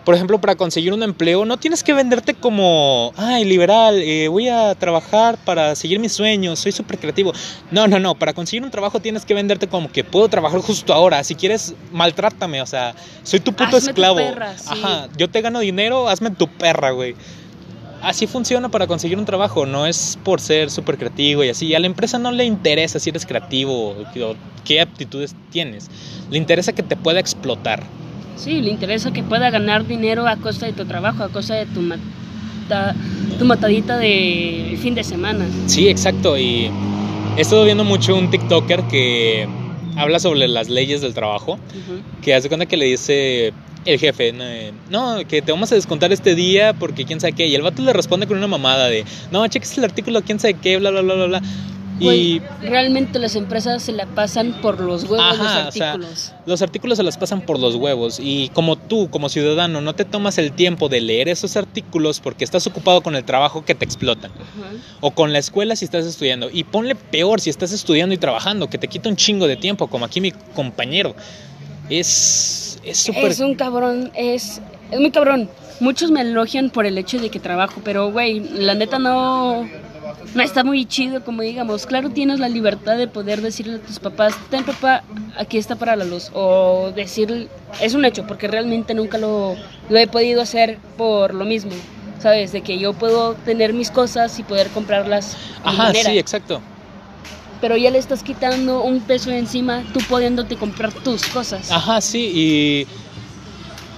Por 0.04 0.14
ejemplo, 0.14 0.38
para 0.38 0.54
conseguir 0.54 0.92
un 0.92 1.02
empleo 1.02 1.46
no 1.46 1.56
tienes 1.56 1.82
que 1.82 1.94
venderte 1.94 2.34
como, 2.34 3.14
ay, 3.16 3.44
liberal, 3.44 4.02
eh, 4.02 4.28
voy 4.28 4.48
a 4.48 4.74
trabajar 4.74 5.38
para 5.44 5.74
seguir 5.74 5.98
mis 5.98 6.12
sueños, 6.12 6.58
soy 6.58 6.72
súper 6.72 6.98
creativo. 6.98 7.32
No, 7.70 7.88
no, 7.88 7.98
no, 7.98 8.14
para 8.14 8.34
conseguir 8.34 8.62
un 8.62 8.70
trabajo 8.70 9.00
tienes 9.00 9.24
que 9.24 9.32
venderte 9.32 9.66
como 9.66 9.90
que 9.90 10.04
puedo 10.04 10.28
trabajar 10.28 10.60
justo 10.60 10.92
ahora. 10.92 11.24
Si 11.24 11.34
quieres, 11.34 11.74
maltrátame, 11.90 12.60
o 12.60 12.66
sea, 12.66 12.94
soy 13.22 13.40
tu 13.40 13.52
puto 13.52 13.76
Hazme 13.76 13.80
tu 13.80 13.86
esclavo. 13.90 14.16
perra, 14.16 14.58
sí. 14.58 14.68
Ajá, 14.68 15.08
yo 15.16 15.30
te 15.30 15.40
gano 15.40 15.60
dinero, 15.60 16.08
hazme 16.08 16.30
tu 16.30 16.48
perra, 16.48 16.90
güey. 16.90 17.14
Así 18.02 18.26
funciona 18.26 18.68
para 18.68 18.86
conseguir 18.86 19.16
un 19.16 19.24
trabajo, 19.24 19.64
no 19.64 19.86
es 19.86 20.18
por 20.22 20.38
ser 20.38 20.70
súper 20.70 20.98
creativo 20.98 21.42
y 21.42 21.48
así. 21.48 21.74
A 21.74 21.78
la 21.78 21.86
empresa 21.86 22.18
no 22.18 22.30
le 22.30 22.44
interesa 22.44 22.98
si 22.98 23.08
eres 23.08 23.24
creativo 23.24 23.92
o 23.92 24.36
qué 24.66 24.82
aptitudes 24.82 25.34
tienes. 25.50 25.88
Le 26.30 26.36
interesa 26.36 26.74
que 26.74 26.82
te 26.82 26.96
pueda 26.96 27.20
explotar. 27.20 27.82
Sí, 28.36 28.60
le 28.60 28.70
interesa 28.70 29.12
que 29.12 29.22
pueda 29.22 29.50
ganar 29.50 29.86
dinero 29.86 30.26
a 30.26 30.36
costa 30.36 30.66
de 30.66 30.72
tu 30.72 30.84
trabajo, 30.84 31.22
a 31.22 31.28
costa 31.28 31.54
de 31.54 31.66
tu, 31.66 31.80
ma- 31.80 31.98
ta- 32.68 32.94
tu 33.38 33.44
matadita 33.44 33.96
de 33.98 34.76
fin 34.82 34.94
de 34.94 35.04
semana. 35.04 35.44
Sí, 35.66 35.88
exacto. 35.88 36.36
Y 36.36 36.70
he 37.36 37.40
estado 37.40 37.64
viendo 37.64 37.84
mucho 37.84 38.14
un 38.16 38.30
TikToker 38.30 38.82
que 38.84 39.46
habla 39.96 40.18
sobre 40.18 40.48
las 40.48 40.68
leyes 40.68 41.00
del 41.00 41.14
trabajo, 41.14 41.58
que 42.22 42.34
hace 42.34 42.48
cuenta 42.48 42.66
que 42.66 42.76
le 42.76 42.86
dice 42.86 43.52
el 43.84 43.98
jefe, 43.98 44.32
no, 44.90 45.18
que 45.28 45.42
te 45.42 45.52
vamos 45.52 45.70
a 45.70 45.74
descontar 45.74 46.12
este 46.12 46.34
día 46.34 46.72
porque 46.72 47.04
quién 47.04 47.20
sabe 47.20 47.34
qué, 47.34 47.46
y 47.46 47.54
el 47.54 47.62
vato 47.62 47.82
le 47.82 47.92
responde 47.92 48.26
con 48.26 48.38
una 48.38 48.46
mamada 48.46 48.88
de, 48.88 49.04
no, 49.30 49.46
cheques 49.46 49.76
el 49.78 49.84
artículo, 49.84 50.22
quién 50.22 50.40
sabe 50.40 50.54
qué, 50.54 50.78
bla, 50.78 50.90
bla, 50.90 51.02
bla, 51.02 51.14
bla, 51.14 51.26
bla. 51.26 51.42
Y 52.00 52.40
realmente 52.60 53.18
las 53.18 53.36
empresas 53.36 53.82
se 53.82 53.92
la 53.92 54.06
pasan 54.06 54.60
por 54.60 54.80
los 54.80 55.04
huevos 55.04 55.38
los 55.38 55.46
artículos. 55.46 56.32
los 56.44 56.62
artículos 56.62 56.98
se 56.98 57.04
las 57.04 57.16
pasan 57.16 57.40
por 57.42 57.58
los 57.58 57.76
huevos 57.76 58.18
y 58.20 58.48
como 58.48 58.76
tú, 58.76 59.08
como 59.10 59.28
ciudadano, 59.28 59.80
no 59.80 59.94
te 59.94 60.04
tomas 60.04 60.38
el 60.38 60.52
tiempo 60.52 60.88
de 60.88 61.00
leer 61.00 61.28
esos 61.28 61.56
artículos 61.56 62.20
porque 62.20 62.44
estás 62.44 62.66
ocupado 62.66 63.00
con 63.02 63.14
el 63.14 63.24
trabajo 63.24 63.64
que 63.64 63.74
te 63.74 63.84
explotan. 63.84 64.32
O 65.00 65.12
con 65.12 65.32
la 65.32 65.38
escuela 65.38 65.76
si 65.76 65.84
estás 65.84 66.04
estudiando. 66.04 66.50
Y 66.50 66.64
ponle 66.64 66.94
peor 66.94 67.40
si 67.40 67.50
estás 67.50 67.72
estudiando 67.72 68.14
y 68.14 68.18
trabajando, 68.18 68.68
que 68.68 68.78
te 68.78 68.88
quita 68.88 69.08
un 69.08 69.16
chingo 69.16 69.46
de 69.46 69.56
tiempo, 69.56 69.86
como 69.86 70.04
aquí 70.04 70.20
mi 70.20 70.32
compañero. 70.32 71.14
Es 71.88 72.64
es 72.84 72.98
súper... 72.98 73.30
Es 73.30 73.40
un 73.40 73.54
cabrón, 73.54 74.10
es, 74.14 74.60
es 74.90 75.00
muy 75.00 75.10
cabrón. 75.10 75.48
Muchos 75.80 76.10
me 76.10 76.20
elogian 76.20 76.70
por 76.70 76.86
el 76.86 76.98
hecho 76.98 77.18
de 77.18 77.30
que 77.30 77.40
trabajo, 77.40 77.80
pero 77.82 78.12
güey, 78.12 78.40
la 78.40 78.74
neta 78.74 78.98
no 78.98 79.68
está 80.42 80.64
muy 80.64 80.84
chido, 80.86 81.24
como 81.24 81.42
digamos. 81.42 81.86
Claro, 81.86 82.10
tienes 82.10 82.40
la 82.40 82.48
libertad 82.48 82.96
de 82.96 83.08
poder 83.08 83.40
decirle 83.42 83.76
a 83.76 83.78
tus 83.78 83.98
papás, 83.98 84.34
ten 84.50 84.64
papá, 84.64 85.02
aquí 85.38 85.58
está 85.58 85.76
para 85.76 85.96
la 85.96 86.04
luz. 86.04 86.30
O 86.34 86.92
decir, 86.94 87.48
es 87.80 87.94
un 87.94 88.04
hecho, 88.04 88.26
porque 88.26 88.48
realmente 88.48 88.94
nunca 88.94 89.18
lo, 89.18 89.56
lo 89.88 89.98
he 89.98 90.06
podido 90.06 90.42
hacer 90.42 90.78
por 90.96 91.34
lo 91.34 91.44
mismo. 91.44 91.72
¿Sabes? 92.20 92.52
De 92.52 92.62
que 92.62 92.78
yo 92.78 92.94
puedo 92.94 93.34
tener 93.34 93.74
mis 93.74 93.90
cosas 93.90 94.38
y 94.38 94.44
poder 94.44 94.68
comprarlas. 94.68 95.36
Ajá, 95.62 95.92
sí, 95.92 96.18
exacto. 96.18 96.62
Pero 97.60 97.76
ya 97.76 97.90
le 97.90 97.98
estás 97.98 98.22
quitando 98.22 98.82
un 98.82 99.00
peso 99.00 99.30
encima, 99.30 99.84
tú 99.92 100.00
pudiéndote 100.08 100.56
comprar 100.56 100.92
tus 100.92 101.24
cosas. 101.26 101.70
Ajá, 101.70 102.00
sí, 102.00 102.30
y 102.34 102.86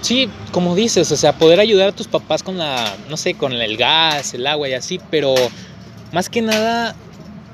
Sí, 0.01 0.29
como 0.51 0.75
dices, 0.75 1.11
o 1.11 1.17
sea, 1.17 1.33
poder 1.33 1.59
ayudar 1.59 1.89
a 1.89 1.91
tus 1.91 2.07
papás 2.07 2.43
con 2.43 2.57
la, 2.57 2.95
no 3.09 3.17
sé, 3.17 3.33
con 3.33 3.51
el 3.53 3.77
gas, 3.77 4.33
el 4.33 4.45
agua 4.45 4.69
y 4.69 4.73
así, 4.73 4.99
pero 5.09 5.33
más 6.11 6.29
que 6.29 6.41
nada, 6.41 6.95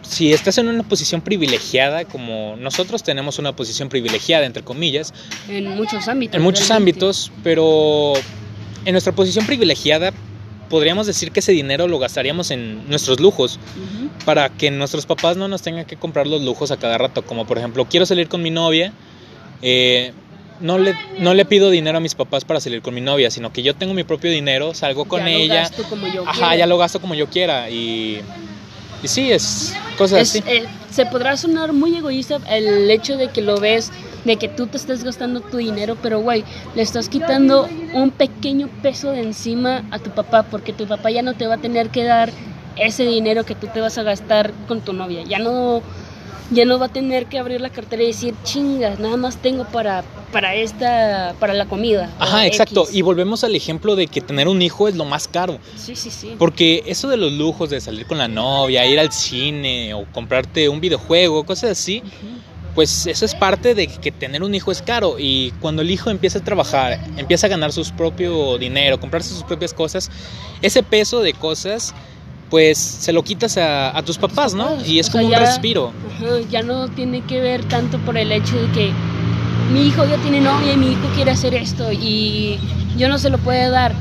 si 0.01 0.33
estás 0.33 0.57
en 0.57 0.67
una 0.67 0.83
posición 0.83 1.21
privilegiada, 1.21 2.05
como 2.05 2.55
nosotros 2.57 3.03
tenemos 3.03 3.39
una 3.39 3.55
posición 3.55 3.89
privilegiada, 3.89 4.45
entre 4.45 4.63
comillas. 4.63 5.13
En 5.47 5.75
muchos 5.75 6.07
ámbitos. 6.07 6.35
En 6.35 6.41
muchos 6.43 6.71
ámbitos, 6.71 7.31
pero 7.43 8.13
en 8.85 8.91
nuestra 8.91 9.13
posición 9.13 9.45
privilegiada 9.45 10.11
podríamos 10.69 11.05
decir 11.05 11.31
que 11.31 11.39
ese 11.39 11.51
dinero 11.51 11.87
lo 11.87 11.99
gastaríamos 11.99 12.49
en 12.49 12.89
nuestros 12.89 13.19
lujos, 13.19 13.59
para 14.25 14.49
que 14.49 14.71
nuestros 14.71 15.05
papás 15.05 15.37
no 15.37 15.47
nos 15.47 15.61
tengan 15.61 15.85
que 15.85 15.97
comprar 15.97 16.25
los 16.25 16.41
lujos 16.41 16.71
a 16.71 16.77
cada 16.77 16.97
rato, 16.97 17.21
como 17.23 17.45
por 17.45 17.59
ejemplo, 17.59 17.85
quiero 17.85 18.07
salir 18.07 18.27
con 18.27 18.41
mi 18.41 18.49
novia, 18.49 18.91
eh, 19.61 20.13
no 20.59 20.77
le, 20.77 20.95
no 21.19 21.33
le 21.33 21.45
pido 21.45 21.69
dinero 21.69 21.97
a 21.97 22.01
mis 22.01 22.15
papás 22.15 22.45
para 22.45 22.59
salir 22.59 22.81
con 22.81 22.93
mi 22.93 23.01
novia, 23.01 23.29
sino 23.31 23.51
que 23.51 23.63
yo 23.63 23.75
tengo 23.75 23.93
mi 23.93 24.03
propio 24.03 24.31
dinero, 24.31 24.73
salgo 24.73 25.05
con 25.05 25.27
ella. 25.27 25.55
Lo 25.55 25.61
gasto 25.61 25.83
como 25.83 26.07
yo 26.07 26.23
Ajá, 26.27 26.55
ya 26.55 26.65
lo 26.65 26.77
gasto 26.77 26.99
como 26.99 27.15
yo 27.15 27.27
quiera. 27.27 27.69
Y, 27.69 28.21
y 29.01 29.07
sí, 29.07 29.31
es 29.31 29.75
cosas 29.97 30.21
así. 30.21 30.43
Eh, 30.47 30.65
se 30.89 31.05
podrá 31.05 31.35
sonar 31.37 31.73
muy 31.73 31.95
egoísta 31.95 32.39
el 32.49 32.89
hecho 32.89 33.17
de 33.17 33.29
que 33.29 33.41
lo 33.41 33.59
ves, 33.59 33.91
de 34.25 34.37
que 34.37 34.47
tú 34.47 34.67
te 34.67 34.77
estás 34.77 35.03
gastando 35.03 35.41
tu 35.41 35.57
dinero, 35.57 35.97
pero 36.01 36.21
güey, 36.21 36.43
le 36.75 36.81
estás 36.81 37.09
quitando 37.09 37.67
un 37.93 38.11
pequeño 38.11 38.69
peso 38.81 39.11
de 39.11 39.21
encima 39.21 39.83
a 39.91 39.99
tu 39.99 40.11
papá, 40.11 40.43
porque 40.43 40.71
tu 40.71 40.85
papá 40.85 41.09
ya 41.11 41.21
no 41.21 41.33
te 41.33 41.47
va 41.47 41.55
a 41.55 41.57
tener 41.57 41.89
que 41.89 42.03
dar 42.03 42.31
ese 42.75 43.05
dinero 43.05 43.43
que 43.43 43.55
tú 43.55 43.67
te 43.73 43.81
vas 43.81 43.97
a 43.97 44.03
gastar 44.03 44.51
con 44.67 44.81
tu 44.81 44.93
novia. 44.93 45.23
Ya 45.23 45.39
no 45.39 45.81
ya 46.53 46.65
no 46.65 46.79
va 46.79 46.87
a 46.87 46.89
tener 46.89 47.25
que 47.25 47.39
abrir 47.39 47.61
la 47.61 47.69
cartera 47.69 48.03
y 48.03 48.07
decir, 48.07 48.33
chingas, 48.43 48.99
nada 48.99 49.17
más 49.17 49.37
tengo 49.37 49.65
para, 49.65 50.03
para 50.31 50.55
esta, 50.55 51.35
para 51.39 51.53
la 51.53 51.65
comida. 51.65 52.09
Ajá, 52.19 52.45
exacto. 52.45 52.87
Y 52.91 53.01
volvemos 53.01 53.43
al 53.43 53.55
ejemplo 53.55 53.95
de 53.95 54.07
que 54.07 54.21
tener 54.21 54.47
un 54.47 54.61
hijo 54.61 54.87
es 54.87 54.95
lo 54.95 55.05
más 55.05 55.27
caro. 55.27 55.59
Sí, 55.75 55.95
sí, 55.95 56.09
sí. 56.09 56.35
Porque 56.37 56.83
eso 56.85 57.07
de 57.09 57.17
los 57.17 57.31
lujos, 57.33 57.69
de 57.69 57.81
salir 57.81 58.05
con 58.05 58.17
la 58.17 58.27
novia, 58.27 58.85
ir 58.85 58.99
al 58.99 59.11
cine 59.11 59.93
o 59.93 60.05
comprarte 60.11 60.69
un 60.69 60.79
videojuego, 60.79 61.45
cosas 61.45 61.71
así, 61.71 62.01
pues 62.75 63.05
eso 63.05 63.25
es 63.25 63.35
parte 63.35 63.75
de 63.75 63.87
que 63.87 64.11
tener 64.11 64.43
un 64.43 64.53
hijo 64.55 64.71
es 64.71 64.81
caro. 64.81 65.15
Y 65.19 65.51
cuando 65.59 65.81
el 65.81 65.91
hijo 65.91 66.09
empieza 66.09 66.39
a 66.39 66.43
trabajar, 66.43 66.99
empieza 67.17 67.47
a 67.47 67.49
ganar 67.49 67.71
su 67.71 67.83
propio 67.95 68.57
dinero, 68.57 68.99
comprarse 68.99 69.29
sus 69.29 69.43
propias 69.43 69.73
cosas, 69.73 70.09
ese 70.61 70.83
peso 70.83 71.21
de 71.21 71.33
cosas 71.33 71.93
pues 72.49 72.77
se 72.77 73.13
lo 73.13 73.23
quitas 73.23 73.57
a, 73.57 74.01
tus 74.05 74.17
papás, 74.17 74.53
¿no? 74.53 74.77
Y 74.85 74.99
es 74.99 75.09
como 75.09 75.25
un 75.25 75.33
respiro. 75.33 75.91
ya 76.49 76.61
no 76.61 76.87
tiene 76.89 77.21
que 77.21 77.41
ver 77.41 77.65
tanto 77.65 77.97
por 77.99 78.17
el 78.17 78.31
hecho 78.31 78.55
de 78.55 78.71
que 78.71 78.91
mi 79.71 79.87
hijo 79.87 80.05
ya 80.05 80.17
tiene 80.17 80.39
novia 80.39 80.73
y 80.73 80.77
mi 80.77 80.91
hijo 80.91 81.07
quiere 81.15 81.31
hacer 81.31 81.55
esto 81.55 81.91
y 81.91 82.59
yo 82.97 83.09
no 83.09 83.17
se 83.17 83.29
lo 83.29 83.37
puedo 83.39 83.71
dar. 83.71 83.93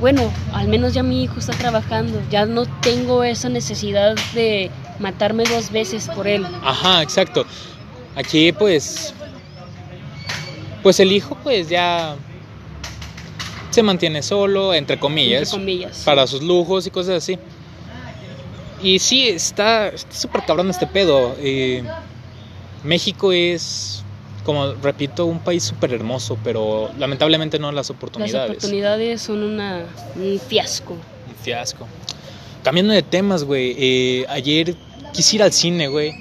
Bueno, 0.00 0.30
al 0.52 0.68
menos 0.68 0.94
ya 0.94 1.02
mi 1.02 1.22
hijo 1.22 1.38
está 1.38 1.52
trabajando, 1.52 2.20
ya 2.30 2.46
no 2.46 2.66
tengo 2.80 3.24
esa 3.24 3.48
necesidad 3.48 4.16
de 4.34 4.70
matarme 4.98 5.44
dos 5.44 5.70
veces 5.70 6.08
por 6.08 6.26
él. 6.26 6.46
Ajá, 6.62 7.02
exacto. 7.02 7.46
Aquí 8.14 8.52
pues 8.52 9.14
pues 10.82 11.00
el 11.00 11.12
hijo 11.12 11.36
pues 11.42 11.68
ya 11.68 12.16
se 13.70 13.82
mantiene 13.82 14.22
solo, 14.22 14.72
entre 14.72 14.98
comillas, 14.98 15.52
entre 15.52 15.60
comillas 15.60 16.02
para 16.04 16.26
sus 16.26 16.42
lujos 16.42 16.86
y 16.86 16.90
cosas 16.90 17.16
así. 17.16 17.38
Y 18.86 19.00
sí, 19.00 19.26
está 19.26 19.90
súper 20.10 20.44
cabrón 20.46 20.70
este 20.70 20.86
pedo. 20.86 21.34
Eh, 21.40 21.82
México 22.84 23.32
es, 23.32 24.04
como 24.44 24.74
repito, 24.74 25.26
un 25.26 25.40
país 25.40 25.64
súper 25.64 25.92
hermoso, 25.92 26.38
pero 26.44 26.92
lamentablemente 26.96 27.58
no 27.58 27.72
las 27.72 27.90
oportunidades. 27.90 28.32
Las 28.32 28.48
oportunidades 28.58 29.22
son 29.22 29.42
una, 29.42 29.86
un 30.14 30.38
fiasco. 30.38 30.92
Un 30.92 31.34
fiasco. 31.42 31.88
Cambiando 32.62 32.92
de 32.92 33.02
temas, 33.02 33.42
güey. 33.42 33.74
Eh, 33.76 34.26
ayer 34.28 34.76
quise 35.12 35.34
ir 35.34 35.42
al 35.42 35.52
cine, 35.52 35.88
güey. 35.88 36.12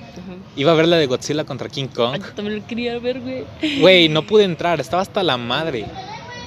Iba 0.56 0.72
a 0.72 0.76
ver 0.76 0.88
la 0.88 0.98
de 0.98 1.06
Godzilla 1.06 1.44
contra 1.44 1.70
King 1.70 1.90
Kong. 1.94 2.20
también 2.36 2.58
lo 2.58 2.66
quería 2.66 2.98
ver, 2.98 3.22
güey. 3.22 3.46
Güey, 3.80 4.10
no 4.10 4.26
pude 4.26 4.44
entrar, 4.44 4.80
estaba 4.80 5.04
hasta 5.04 5.22
la 5.22 5.38
madre. 5.38 5.86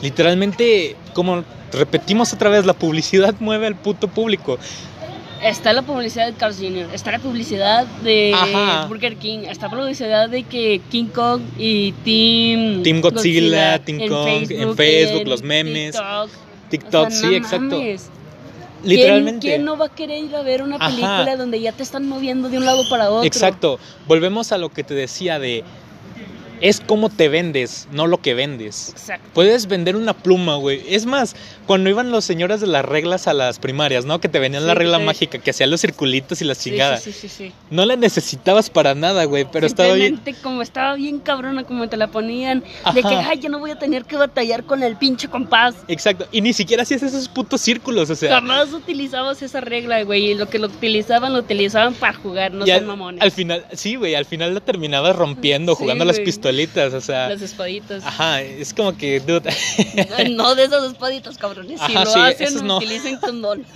Literalmente, 0.03 0.97
como 1.15 1.45
repetimos 1.73 2.33
otra 2.33 2.51
vez, 2.51 2.67
la 2.67 2.73
publicidad 2.73 3.37
mueve 3.39 3.69
al 3.69 3.77
puto 3.77 4.09
público 4.09 4.59
está 5.43 5.73
la 5.73 5.83
publicidad 5.83 6.27
de 6.27 6.35
Carl 6.35 6.55
Jr., 6.55 6.89
está 6.93 7.13
la 7.13 7.19
publicidad 7.19 7.87
de 8.03 8.35
Burger 8.89 9.17
King, 9.17 9.41
está 9.49 9.69
la 9.69 9.77
publicidad 9.77 10.29
de 10.29 10.43
que 10.45 10.81
King 10.91 11.07
Kong 11.07 11.43
y 11.59 11.93
Team, 12.05 12.83
Team 12.83 13.01
Godzilla, 13.01 13.79
Team 13.85 14.09
Kong, 14.09 14.51
en 14.51 14.77
Facebook, 14.77 15.27
los 15.27 15.43
memes, 15.43 15.97
TikTok, 16.71 17.11
sí, 17.11 17.35
exacto. 17.35 17.81
Literalmente. 18.85 19.49
¿Quién, 19.49 19.65
no 19.65 19.77
va 19.77 19.87
a 19.87 19.89
querer 19.89 20.25
ir 20.25 20.37
a 20.37 20.43
ver 20.43 20.63
una 20.63 20.79
película 20.79 21.37
donde 21.37 21.61
ya 21.61 21.73
te 21.73 21.83
están 21.83 22.09
moviendo 22.09 22.49
de 22.49 22.59
un 22.59 22.65
lado 22.65 22.89
para 22.89 23.11
otro? 23.11 23.27
Exacto. 23.27 23.81
Volvemos 24.07 24.53
a 24.53 24.59
lo 24.59 24.69
que 24.69 24.85
te 24.85 24.95
decía 24.95 25.39
de 25.39 25.65
es 26.61 26.81
cómo 26.81 27.09
te 27.09 27.29
vendes, 27.29 27.89
no 27.93 28.07
lo 28.07 28.21
que 28.21 28.35
vendes. 28.35 28.91
Exacto. 28.91 29.29
Puedes 29.35 29.67
vender 29.67 29.97
una 29.97 30.13
pluma, 30.13 30.57
güey. 30.57 30.83
Es 30.89 31.07
más, 31.07 31.37
cuando 31.67 31.91
iban 31.91 32.11
los 32.11 32.25
señores 32.25 32.61
de 32.61 32.67
las 32.67 32.85
reglas 32.85 33.29
a 33.29 33.35
las 33.35 33.59
primarias, 33.59 34.05
¿no? 34.05 34.21
Que 34.21 34.29
te 34.29 34.39
venían 34.39 34.67
la 34.67 34.75
regla 34.75 34.99
mágica, 34.99 35.39
que 35.39 35.51
hacían 35.51 35.71
los 35.71 35.81
circulitos 35.81 36.41
y 36.43 36.45
las 36.45 36.61
chingadas. 36.61 37.03
Sí, 37.03 37.13
sí, 37.13 37.29
sí, 37.29 37.53
No 37.71 37.85
la 37.85 37.97
necesitabas 37.97 38.71
para 38.71 38.95
nada, 38.95 39.25
güey, 39.25 39.47
pero 39.51 39.67
estaba 39.67 39.95
bien. 39.95 40.21
como 40.43 40.63
estaba 40.63 40.95
bien 40.95 41.19
cabrona, 41.19 41.65
como 41.65 41.89
te 41.89 41.97
la 41.97 42.09
ponían, 42.09 42.65
de 42.95 43.03
que, 43.03 43.09
ay, 43.09 43.39
ya 43.39 43.49
no 43.49 43.59
voy 43.59 43.71
a 43.71 43.79
tener 43.79 44.05
que 44.05 44.17
batallar 44.17 44.65
con 44.65 44.83
el 44.83 44.97
pinche 44.97 45.29
compás. 45.29 45.75
Exacto, 45.89 46.27
y 46.33 46.41
ni 46.41 46.53
siquiera 46.53 46.83
hacías 46.83 47.03
esos 47.03 47.29
putos 47.29 47.61
círculos, 47.61 48.11
o 48.11 48.17
sea. 48.17 48.35
Jamás 48.35 48.73
utilizabas 48.73 49.43
esa 49.43 49.61
regla, 49.61 50.03
güey, 50.03 50.33
y 50.33 50.35
lo 50.35 50.49
que 50.49 50.59
lo 50.59 50.67
utilizaban, 50.67 51.33
lo 51.33 51.41
utilizaban 51.41 51.95
para 51.95 52.15
jugar, 52.15 52.53
no 52.53 52.67
son 52.67 52.87
mamones. 52.87 53.23
Al 53.23 53.31
final, 53.31 53.65
sí, 53.73 53.97
güey, 53.97 54.15
al 54.15 54.25
final 54.25 54.55
la 54.55 54.61
terminabas 54.61 55.17
rompiendo, 55.17 55.75
jugando 55.75 56.05
las 56.05 56.19
pistolitas, 56.49 56.95
o 56.95 57.01
sea. 57.01 57.29
Las 57.29 57.43
espaditas. 57.43 58.05
Ajá, 58.05 58.43
es 58.43 58.73
como 58.75 58.97
que, 58.97 59.21
dude. 59.21 59.51
no 60.31 60.55
de 60.55 60.65
esas 60.65 60.85
espaditas, 60.85 61.39
cabrones. 61.39 61.81
Si 61.87 61.93
lo 61.93 62.01
hacen, 62.01 62.67
no. 62.67 62.77
utilicen 62.79 63.19
condón. 63.19 63.67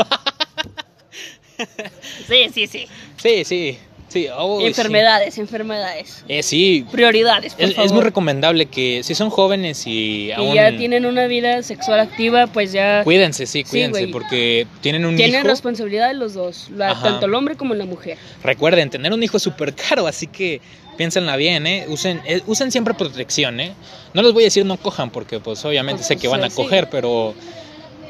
sí, 2.29 2.49
sí, 2.53 2.67
sí. 2.67 2.87
Sí, 3.17 3.45
sí. 3.45 3.79
Sí, 4.09 4.29
enfermedades, 4.61 5.39
enfermedades. 5.39 6.23
Eh, 6.29 6.43
sí. 6.43 6.85
Prioridades. 6.93 7.55
Por 7.55 7.65
es, 7.65 7.71
favor. 7.75 7.87
es, 7.87 7.93
muy 7.93 8.03
recomendable 8.03 8.67
que 8.67 9.03
si 9.03 9.15
son 9.15 9.31
jóvenes 9.31 9.87
y, 9.87 10.31
y 10.37 10.55
ya 10.55 10.77
tienen 10.77 11.07
una 11.07 11.27
vida 11.27 11.63
sexual 11.63 11.99
activa, 11.99 12.47
pues 12.47 12.73
ya. 12.73 13.05
Cuídense, 13.05 13.47
sí, 13.47 13.65
cuídense, 13.65 14.09
porque 14.09 14.67
tienen 14.83 15.07
un 15.07 15.17
tienen 15.17 15.47
responsabilidad 15.47 16.09
de 16.09 16.15
los 16.15 16.35
dos, 16.35 16.69
tanto 16.77 17.25
el 17.25 17.35
hombre 17.35 17.57
como 17.57 17.73
la 17.73 17.87
mujer. 17.87 18.19
Recuerden, 18.43 18.91
tener 18.91 19.15
un 19.15 19.23
hijo 19.23 19.39
es 19.39 19.43
súper 19.43 19.75
caro, 19.75 20.07
así 20.07 20.27
que 20.27 20.61
piénsenla 20.97 21.37
bien, 21.37 21.67
¿eh? 21.67 21.87
Usen, 21.89 22.21
eh, 22.27 22.43
usen 22.47 22.71
siempre 22.71 22.95
protección, 22.95 23.61
¿eh? 23.61 23.75
No 24.15 24.23
les 24.23 24.33
voy 24.33 24.45
a 24.45 24.47
decir 24.47 24.65
no 24.65 24.77
cojan, 24.77 25.11
porque 25.11 25.41
pues 25.41 25.65
obviamente 25.65 26.03
sé 26.03 26.17
que 26.17 26.29
van 26.29 26.45
a 26.45 26.51
coger, 26.51 26.89
pero 26.91 27.35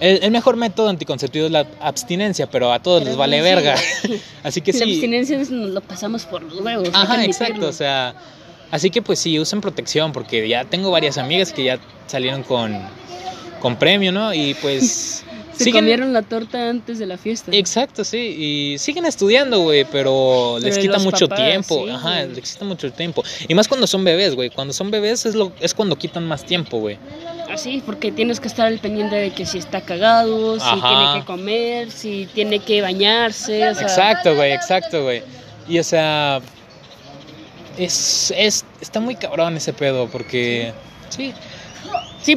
el, 0.01 0.31
mejor 0.31 0.57
método 0.57 0.89
anticonceptivo 0.89 1.47
es 1.47 1.53
la 1.53 1.67
abstinencia, 1.81 2.49
pero 2.49 2.73
a 2.73 2.83
todos 2.83 3.05
les 3.05 3.17
vale 3.17 3.41
verga. 3.41 3.77
así 4.43 4.61
que 4.61 4.73
sí. 4.73 4.81
La 4.81 4.85
abstinencia 4.87 5.39
nos 5.39 5.49
lo 5.49 5.81
pasamos 5.81 6.25
por 6.25 6.43
los 6.43 6.61
huevos. 6.61 6.91
Ajá, 6.93 7.25
exacto, 7.25 7.69
o 7.69 7.73
sea, 7.73 8.15
así 8.71 8.91
que 8.91 9.01
pues 9.01 9.19
sí, 9.19 9.39
usen 9.39 9.61
protección, 9.61 10.13
porque 10.13 10.47
ya 10.49 10.65
tengo 10.65 10.91
varias 10.91 11.19
amigas 11.19 11.53
que 11.53 11.65
ya 11.65 11.79
salieron 12.07 12.43
con, 12.43 12.77
con 13.61 13.77
premio, 13.77 14.13
¿no? 14.13 14.35
Y 14.35 14.55
pues... 14.55 15.25
Se 15.65 15.73
comieron 15.73 16.13
la 16.13 16.23
torta 16.23 16.69
antes 16.71 16.99
de 16.99 17.07
la 17.07 17.17
fiesta. 17.17 17.51
Exacto, 17.55 18.05
sí. 18.05 18.19
Y 18.19 18.79
siguen 18.79 19.07
estudiando, 19.07 19.61
güey, 19.61 19.85
pero, 19.91 20.59
les 20.61 20.79
quita 20.79 20.99
mucho 20.99 21.29
tiempo. 21.29 21.87
Ajá, 21.89 22.25
les 22.25 22.53
quita 22.53 22.65
mucho 22.65 22.93
tiempo. 22.93 23.23
Y 23.49 23.55
más 23.55 23.69
cuando 23.69 23.87
son 23.87 24.05
bebés, 24.05 24.35
güey. 24.35 24.51
Cuando 24.51 24.73
son 24.73 24.91
bebés 24.91 25.27
es, 25.27 25.35
lo, 25.35 25.53
es 25.61 25.75
cuando 25.75 25.97
quitan 25.97 26.27
más 26.27 26.45
tiempo, 26.45 26.79
güey. 26.79 26.99
Así, 27.51 27.83
porque 27.85 28.11
tienes 28.13 28.41
que 28.41 28.49
estar 28.49 28.67
al 28.67 28.79
pendiente 28.79 29.17
de 29.17 29.31
que 29.31 29.45
si 29.45 29.59
está 29.59 29.83
cagado, 29.83 30.59
si 30.59 30.81
tiene 30.81 31.21
que 31.21 31.25
comer, 31.27 31.91
si 31.91 32.29
tiene 32.35 32.59
que 32.61 32.81
bañarse. 32.81 33.69
Exacto, 33.69 34.35
güey, 34.35 34.53
exacto, 34.53 35.03
güey. 35.03 35.23
Y 35.69 35.79
o 35.79 35.85
sea, 35.85 36.41
es, 37.77 38.33
es, 38.37 38.65
está 38.81 39.01
muy 39.01 39.17
cabrón 39.17 39.57
ese 39.57 39.73
pedo, 39.73 40.09
porque 40.09 40.73
sí. 41.11 41.33
Sí, 41.33 41.35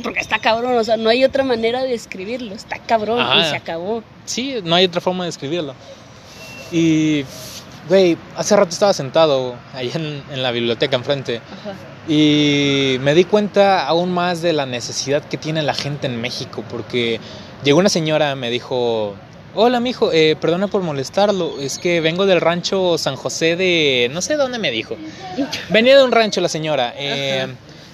porque 0.04 0.20
está 0.20 0.40
cabrón, 0.40 0.78
o 0.78 0.84
sea, 0.84 0.98
no 0.98 1.10
hay 1.10 1.24
otra 1.24 1.44
manera 1.44 1.84
de 1.84 1.94
escribirlo, 1.94 2.56
está 2.56 2.80
cabrón 2.80 3.26
y 3.40 3.44
se 3.44 3.56
acabó. 3.56 4.04
Sí, 4.26 4.56
no 4.64 4.76
hay 4.76 4.86
otra 4.86 5.02
forma 5.02 5.24
de 5.24 5.30
escribirlo. 5.30 5.76
Y, 6.72 7.24
güey, 7.88 8.18
hace 8.36 8.56
rato 8.56 8.72
estaba 8.72 8.94
sentado 8.94 9.56
ahí 9.74 9.92
en, 9.94 10.24
en 10.32 10.44
la 10.44 10.52
biblioteca 10.52 10.96
enfrente 10.96 11.38
Ajá. 11.38 11.74
y 12.12 12.98
me 13.02 13.14
di 13.14 13.24
cuenta 13.24 13.86
aún 13.86 14.12
más 14.12 14.42
de 14.42 14.54
la 14.54 14.66
necesidad 14.66 15.24
que 15.24 15.38
tiene 15.38 15.62
la 15.62 15.76
gente 15.76 16.08
en 16.08 16.20
México, 16.20 16.64
porque 16.70 17.20
llegó 17.64 17.80
una 17.80 17.90
señora, 17.90 18.36
me 18.36 18.50
dijo, 18.50 19.16
hola 19.54 19.80
mijo, 19.80 20.12
eh, 20.12 20.36
perdona 20.40 20.68
por 20.68 20.82
molestarlo, 20.82 21.60
es 21.60 21.78
que 21.78 22.02
vengo 22.02 22.26
del 22.26 22.42
rancho 22.42 22.98
San 22.98 23.16
José 23.16 23.56
de, 23.56 24.10
no 24.12 24.22
sé 24.22 24.36
dónde 24.36 24.58
me 24.58 24.72
dijo, 24.72 24.98
venía 25.70 25.96
de 25.98 26.04
un 26.04 26.12
rancho 26.12 26.42
la 26.42 26.50
señora. 26.50 26.94
Eh, 26.98 27.48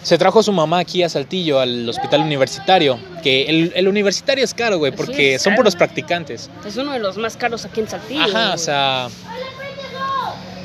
se 0.04 0.18
trajo 0.18 0.40
a 0.40 0.44
su 0.44 0.52
mamá 0.52 0.80
aquí 0.80 1.04
a 1.04 1.10
Saltillo, 1.10 1.60
al 1.60 1.88
hospital 1.88 2.22
universitario. 2.22 3.00
Que 3.22 3.72
el, 3.76 3.88
universitario 3.88 4.44
es 4.44 4.54
caro, 4.54 4.78
güey, 4.78 4.92
porque 4.92 5.38
son 5.38 5.56
puros 5.56 5.76
practicantes. 5.76 6.50
Es 6.66 6.78
uno 6.78 6.94
de 6.94 7.00
los 7.00 7.18
más 7.18 7.38
caros 7.38 7.66
aquí 7.66 7.82
en 7.82 7.88
Saltillo. 7.88 8.24
Ajá, 8.24 8.54
o 8.54 8.58
sea. 8.58 9.08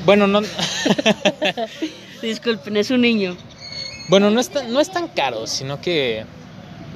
Bueno, 0.04 0.26
no. 0.26 0.40
Disculpen, 2.22 2.76
es 2.76 2.90
un 2.90 3.02
niño. 3.02 3.36
Bueno, 4.08 4.30
no 4.30 4.40
es, 4.40 4.48
tan, 4.48 4.72
no 4.72 4.80
es 4.80 4.90
tan 4.90 5.08
caro, 5.08 5.46
sino 5.46 5.80
que 5.80 6.24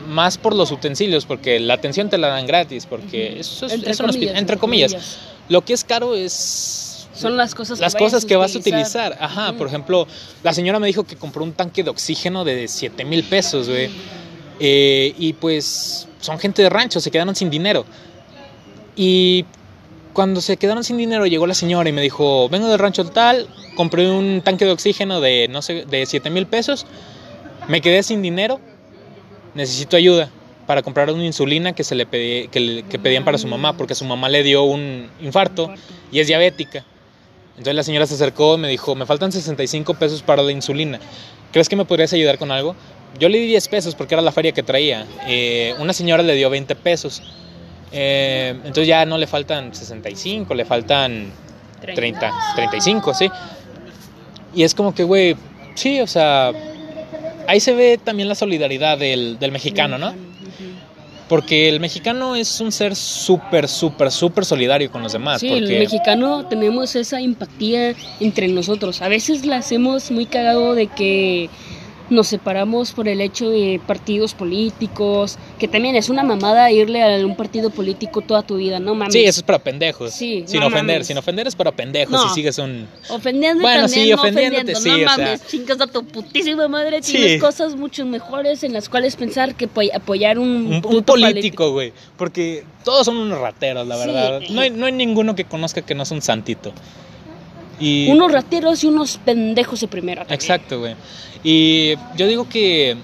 más 0.07 0.38
por 0.38 0.55
los 0.55 0.70
utensilios, 0.70 1.26
porque 1.26 1.61
la 1.61 1.74
atención 1.74 2.09
te 2.09 2.18
la 2.18 2.29
dan 2.29 2.46
gratis, 2.46 2.87
porque 2.87 3.40
eso 3.40 3.66
es, 3.66 3.72
entre, 3.72 3.96
comillas, 3.96 4.38
entre 4.38 4.57
comillas. 4.57 5.18
Lo 5.48 5.62
que 5.62 5.72
es 5.72 5.85
caro 5.85 6.14
es 6.14 6.89
son 7.20 7.37
las 7.37 7.54
cosas 7.54 7.78
que, 7.78 7.85
las 7.85 7.94
cosas 7.94 8.24
que 8.24 8.37
vas 8.37 8.54
a 8.54 8.59
utilizar. 8.59 9.16
Ajá, 9.20 9.52
por 9.52 9.66
ejemplo, 9.66 10.06
la 10.42 10.52
señora 10.52 10.78
me 10.78 10.87
dijo 10.87 11.04
que 11.04 11.16
compró 11.16 11.44
un 11.44 11.52
tanque 11.52 11.83
de 11.83 11.90
oxígeno 11.90 12.44
de 12.44 12.66
7 12.66 13.04
mil 13.04 13.24
pesos, 13.24 13.68
güey. 13.68 13.90
Eh, 14.59 15.14
y 15.18 15.33
pues 15.35 16.06
son 16.20 16.38
gente 16.38 16.62
de 16.62 16.68
rancho, 16.68 17.00
se 17.00 17.11
quedaron 17.11 17.35
sin 17.35 17.50
dinero. 17.50 17.85
Y 18.96 19.44
cuando 20.12 20.40
se 20.40 20.56
quedaron 20.56 20.85
sin 20.85 20.96
dinero 20.96 21.26
llegó 21.26 21.46
la 21.46 21.54
señora 21.54 21.88
y 21.88 21.92
me 21.92 22.02
dijo, 22.02 22.48
vengo 22.48 22.68
del 22.68 22.78
rancho 22.78 23.04
tal, 23.06 23.48
compré 23.76 24.11
un 24.11 24.42
tanque 24.42 24.64
de 24.64 24.72
oxígeno 24.72 25.20
de, 25.20 25.48
no 25.48 25.62
sé, 25.62 25.85
de 25.87 26.04
7 26.04 26.30
mil 26.30 26.46
pesos, 26.46 26.87
me 27.68 27.80
quedé 27.80 28.02
sin 28.02 28.20
dinero, 28.20 28.61
necesito 29.54 29.96
ayuda 29.96 30.30
para 30.66 30.83
comprar 30.83 31.11
una 31.11 31.24
insulina 31.24 31.72
que 31.72 31.85
se 31.85 31.94
le 31.94 32.06
que, 32.06 32.85
que 32.88 32.98
pedían 32.98 33.24
para 33.24 33.38
su 33.38 33.46
mamá, 33.46 33.76
porque 33.76 33.94
su 33.94 34.04
mamá 34.04 34.28
le 34.28 34.42
dio 34.42 34.62
un 34.64 35.09
infarto 35.20 35.72
y 36.12 36.20
es 36.20 36.26
diabética. 36.26 36.85
Entonces 37.60 37.74
la 37.74 37.82
señora 37.82 38.06
se 38.06 38.14
acercó 38.14 38.54
y 38.54 38.58
me 38.58 38.68
dijo, 38.68 38.94
me 38.94 39.04
faltan 39.04 39.32
65 39.32 39.92
pesos 39.92 40.22
para 40.22 40.42
la 40.42 40.50
insulina. 40.50 40.98
¿Crees 41.52 41.68
que 41.68 41.76
me 41.76 41.84
podrías 41.84 42.10
ayudar 42.14 42.38
con 42.38 42.50
algo? 42.50 42.74
Yo 43.18 43.28
le 43.28 43.36
di 43.36 43.48
10 43.48 43.68
pesos 43.68 43.94
porque 43.94 44.14
era 44.14 44.22
la 44.22 44.32
feria 44.32 44.52
que 44.52 44.62
traía. 44.62 45.06
Eh, 45.26 45.74
una 45.78 45.92
señora 45.92 46.22
le 46.22 46.34
dio 46.34 46.48
20 46.48 46.74
pesos. 46.76 47.22
Eh, 47.92 48.54
entonces 48.64 48.86
ya 48.86 49.04
no 49.04 49.18
le 49.18 49.26
faltan 49.26 49.74
65, 49.74 50.54
le 50.54 50.64
faltan 50.64 51.30
30, 51.82 52.32
35, 52.54 53.12
sí. 53.12 53.30
Y 54.54 54.62
es 54.62 54.74
como 54.74 54.94
que, 54.94 55.02
güey, 55.02 55.36
sí, 55.74 56.00
o 56.00 56.06
sea, 56.06 56.52
ahí 57.46 57.60
se 57.60 57.74
ve 57.74 58.00
también 58.02 58.30
la 58.30 58.36
solidaridad 58.36 58.96
del, 58.96 59.38
del 59.38 59.52
mexicano, 59.52 59.98
¿no? 59.98 60.14
Porque 61.30 61.68
el 61.68 61.78
mexicano 61.78 62.34
es 62.34 62.60
un 62.60 62.72
ser 62.72 62.96
súper, 62.96 63.68
súper, 63.68 64.10
súper 64.10 64.44
solidario 64.44 64.90
con 64.90 65.00
los 65.00 65.12
demás. 65.12 65.40
Sí, 65.40 65.46
el 65.46 65.68
mexicano 65.78 66.44
tenemos 66.46 66.96
esa 66.96 67.20
empatía 67.20 67.94
entre 68.18 68.48
nosotros. 68.48 69.00
A 69.00 69.06
veces 69.06 69.46
la 69.46 69.58
hacemos 69.58 70.10
muy 70.10 70.26
cagado 70.26 70.74
de 70.74 70.88
que 70.88 71.48
nos 72.10 72.28
separamos 72.28 72.92
por 72.92 73.08
el 73.08 73.20
hecho 73.20 73.48
de 73.48 73.80
partidos 73.86 74.34
políticos, 74.34 75.38
que 75.58 75.68
también 75.68 75.96
es 75.96 76.08
una 76.08 76.22
mamada 76.22 76.70
irle 76.70 77.02
a 77.02 77.24
un 77.24 77.36
partido 77.36 77.70
político 77.70 78.20
toda 78.20 78.42
tu 78.42 78.56
vida, 78.56 78.78
no 78.78 78.94
mames. 78.94 79.12
Sí, 79.12 79.24
eso 79.24 79.40
es 79.40 79.44
para 79.44 79.58
pendejos. 79.58 80.12
Sí, 80.12 80.44
sin 80.46 80.62
ofender, 80.62 81.04
sin 81.04 81.16
ofender 81.18 81.46
es 81.46 81.54
para 81.54 81.72
pendejos 81.72 82.22
si 82.28 82.34
sigues 82.34 82.58
un 82.58 82.86
ofendiendo 83.08 83.62
bueno, 83.62 83.82
también, 83.82 84.06
sí, 84.06 84.12
ofendiéndote, 84.12 84.74
sí, 84.74 84.90
no 84.90 85.04
mames, 85.04 85.46
chingas 85.46 85.80
a 85.80 85.86
tu 85.86 86.04
putísima 86.04 86.68
madre, 86.68 87.00
tienes 87.00 87.40
cosas 87.40 87.76
mucho 87.76 88.04
mejores 88.04 88.62
en 88.64 88.72
las 88.72 88.88
cuales 88.88 89.16
pensar 89.16 89.54
que 89.54 89.68
apoyar 89.94 90.38
un, 90.38 90.82
un, 90.84 91.02
político, 91.04 91.72
güey, 91.72 91.92
porque 92.16 92.64
todos 92.84 93.06
son 93.06 93.16
unos 93.16 93.38
rateros, 93.38 93.86
la 93.86 93.96
verdad. 93.96 94.40
No 94.50 94.60
hay, 94.60 94.70
no 94.70 94.86
hay 94.86 94.92
ninguno 94.92 95.34
que 95.34 95.44
conozca 95.44 95.82
que 95.82 95.94
no 95.94 96.02
es 96.02 96.10
un 96.10 96.22
santito. 96.22 96.72
Y... 97.80 98.08
Unos 98.10 98.30
rateros 98.30 98.84
y 98.84 98.86
unos 98.86 99.18
pendejos 99.18 99.80
de 99.80 99.88
primera. 99.88 100.26
Exacto, 100.28 100.78
güey. 100.78 100.94
Y 101.42 101.94
yo 102.16 102.26
digo 102.26 102.48
que 102.48 102.96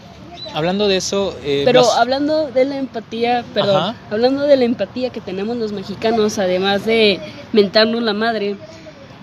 hablando 0.55 0.87
de 0.87 0.99
eso... 0.99 1.37
Eh, 1.43 1.63
Pero 1.65 1.91
hablando 1.93 2.49
de 2.49 2.65
la 2.67 2.79
empatía, 2.79 3.45
perdón, 3.55 3.97
hablando 4.11 4.43
de 4.43 4.57
la 4.57 4.65
empatía 4.65 5.11
que 5.11 5.21
tenemos 5.21 5.57
los 5.57 5.73
mexicanos, 5.73 6.39
además 6.39 6.85
de 6.85 7.19
mentarnos 7.53 8.03
la 8.03 8.13
madre, 8.13 8.57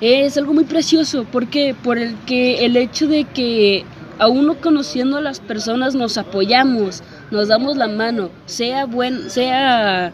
es 0.01 0.37
algo 0.37 0.53
muy 0.53 0.65
precioso. 0.65 1.25
porque 1.31 1.75
Por 1.81 1.97
el 1.97 2.15
que 2.25 2.65
el 2.65 2.75
hecho 2.75 3.07
de 3.07 3.25
que 3.25 3.85
a 4.19 4.27
uno 4.27 4.55
conociendo 4.55 5.17
a 5.17 5.21
las 5.21 5.39
personas 5.39 5.95
nos 5.95 6.17
apoyamos, 6.17 7.03
nos 7.31 7.47
damos 7.47 7.77
la 7.77 7.87
mano, 7.87 8.29
sea 8.45 8.85
buen, 8.85 9.29
sea 9.29 10.11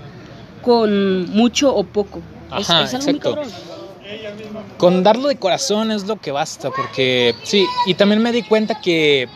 con 0.62 1.30
mucho 1.32 1.74
o 1.74 1.84
poco. 1.84 2.22
Ajá, 2.50 2.84
es, 2.84 2.94
algo 2.94 3.10
exacto. 3.10 3.42
Con 4.78 5.04
darlo 5.04 5.28
de 5.28 5.36
corazón 5.36 5.92
es 5.92 6.06
lo 6.06 6.18
que 6.18 6.32
basta, 6.32 6.70
porque 6.72 7.36
sí, 7.44 7.66
y 7.86 7.94
también 7.94 8.22
me 8.22 8.32
di 8.32 8.44
cuenta 8.44 8.80
que 8.82 9.28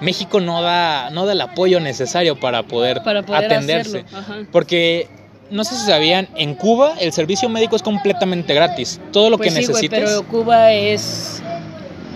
México 0.00 0.40
no 0.40 0.62
da, 0.62 1.10
no 1.10 1.26
da 1.26 1.32
el 1.32 1.40
apoyo 1.40 1.80
necesario 1.80 2.38
para 2.38 2.62
poder, 2.62 3.00
atenderse. 3.04 4.04
Porque 4.52 5.08
no 5.50 5.64
sé 5.64 5.74
si 5.76 5.86
sabían, 5.86 6.28
en 6.36 6.54
Cuba 6.54 6.94
el 7.00 7.12
servicio 7.12 7.48
médico 7.48 7.76
es 7.76 7.82
completamente 7.82 8.54
gratis. 8.54 9.00
Todo 9.12 9.30
lo 9.30 9.36
pues 9.36 9.52
que 9.52 9.60
necesites. 9.60 9.90
pero 9.90 10.22
Cuba 10.24 10.72
es. 10.72 11.42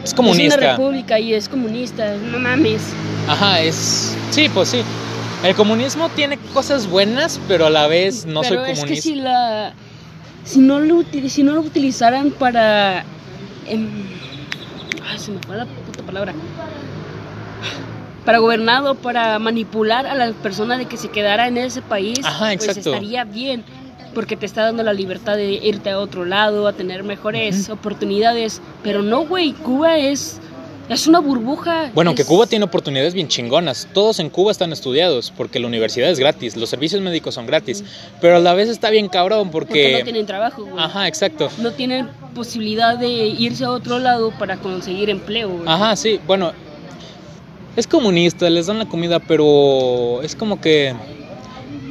Es 0.04 0.14
comunista. 0.14 0.54
Es 0.54 0.60
una 0.60 0.76
república 0.76 1.18
y 1.18 1.34
es 1.34 1.48
comunista, 1.48 2.14
no 2.14 2.38
mames. 2.38 2.82
Ajá, 3.26 3.60
es. 3.60 4.16
Sí, 4.30 4.48
pues 4.48 4.70
sí. 4.70 4.82
El 5.44 5.54
comunismo 5.54 6.08
tiene 6.10 6.38
cosas 6.52 6.88
buenas, 6.88 7.40
pero 7.46 7.66
a 7.66 7.70
la 7.70 7.86
vez 7.86 8.26
no 8.26 8.42
soy 8.42 8.56
comunista. 8.56 8.86
Es 8.86 8.90
que 8.90 9.02
si 9.02 9.14
la 9.16 9.74
si 10.44 10.60
no 10.60 10.80
lo, 10.80 11.02
si 11.28 11.42
no 11.42 11.52
lo 11.52 11.60
utilizaran 11.60 12.30
para... 12.30 13.04
Em, 13.66 13.88
ay, 15.10 15.18
se 15.18 15.32
me 15.32 15.38
fue 15.40 15.56
la 15.56 15.66
puta 15.66 16.02
palabra. 16.02 16.34
Para 18.24 18.38
gobernado, 18.38 18.94
para 18.94 19.38
manipular 19.38 20.06
a 20.06 20.14
la 20.14 20.32
persona 20.32 20.76
de 20.76 20.86
que 20.86 20.96
se 20.96 21.08
quedara 21.08 21.48
en 21.48 21.56
ese 21.56 21.80
país, 21.80 22.20
pues 22.38 22.76
estaría 22.76 23.24
bien, 23.24 23.64
porque 24.14 24.36
te 24.36 24.44
está 24.44 24.64
dando 24.64 24.82
la 24.82 24.92
libertad 24.92 25.36
de 25.36 25.52
irte 25.52 25.90
a 25.90 25.98
otro 25.98 26.24
lado, 26.24 26.68
a 26.68 26.72
tener 26.74 27.04
mejores 27.04 27.70
oportunidades. 27.70 28.60
Pero 28.82 29.02
no, 29.02 29.26
güey, 29.26 29.52
Cuba 29.52 29.98
es 29.98 30.40
es 30.88 31.06
una 31.06 31.20
burbuja. 31.20 31.90
Bueno, 31.94 32.14
que 32.14 32.24
Cuba 32.24 32.46
tiene 32.46 32.64
oportunidades 32.64 33.14
bien 33.14 33.28
chingonas. 33.28 33.88
Todos 33.92 34.18
en 34.20 34.30
Cuba 34.30 34.50
están 34.50 34.72
estudiados 34.72 35.32
porque 35.36 35.58
la 35.58 35.66
universidad 35.66 36.10
es 36.10 36.18
gratis, 36.18 36.56
los 36.56 36.70
servicios 36.70 37.02
médicos 37.02 37.34
son 37.34 37.46
gratis. 37.46 37.84
Pero 38.20 38.36
a 38.36 38.38
la 38.40 38.54
vez 38.54 38.68
está 38.68 38.90
bien 38.90 39.08
cabrón 39.08 39.50
porque... 39.50 39.68
porque 39.68 39.98
no 39.98 40.04
tienen 40.04 40.26
trabajo, 40.26 40.64
güey. 40.64 40.82
Ajá, 40.82 41.06
exacto. 41.08 41.50
No 41.58 41.72
tienen 41.72 42.08
posibilidad 42.34 42.96
de 42.96 43.08
irse 43.08 43.64
a 43.64 43.70
otro 43.70 43.98
lado 43.98 44.32
para 44.38 44.56
conseguir 44.56 45.10
empleo, 45.10 45.50
güey. 45.50 45.62
Ajá, 45.66 45.94
sí. 45.96 46.20
Bueno, 46.26 46.52
es 47.76 47.86
comunista, 47.86 48.48
les 48.48 48.66
dan 48.66 48.78
la 48.78 48.86
comida, 48.86 49.20
pero 49.20 50.22
es 50.22 50.34
como 50.34 50.60
que 50.60 50.94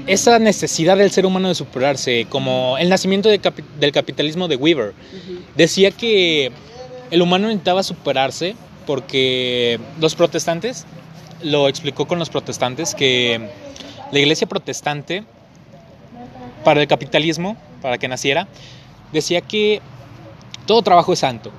esa 0.07 0.39
necesidad 0.39 0.97
del 0.97 1.11
ser 1.11 1.26
humano 1.26 1.49
de 1.49 1.55
superarse, 1.55 2.26
como 2.30 2.78
el 2.78 2.89
nacimiento 2.89 3.30
del 3.30 3.91
capitalismo 3.91 4.47
de 4.47 4.55
Weaver, 4.55 4.93
decía 5.55 5.91
que 5.91 6.51
el 7.11 7.22
humano 7.22 7.47
necesitaba 7.47 7.84
superarse 7.84 8.55
porque 8.88 9.79
los 9.99 10.15
protestantes, 10.15 10.88
lo 11.43 11.67
explicó 11.67 12.07
con 12.07 12.17
los 12.17 12.29
protestantes, 12.29 12.95
que 12.95 13.51
la 14.11 14.19
iglesia 14.19 14.47
protestante 14.47 15.23
para 16.63 16.81
el 16.81 16.88
capitalismo, 16.88 17.55
para 17.83 17.99
que 17.99 18.07
naciera, 18.07 18.47
decía 19.11 19.41
que 19.41 19.81
todo 20.65 20.81
trabajo 20.81 21.13
es 21.13 21.19
santo. 21.19 21.51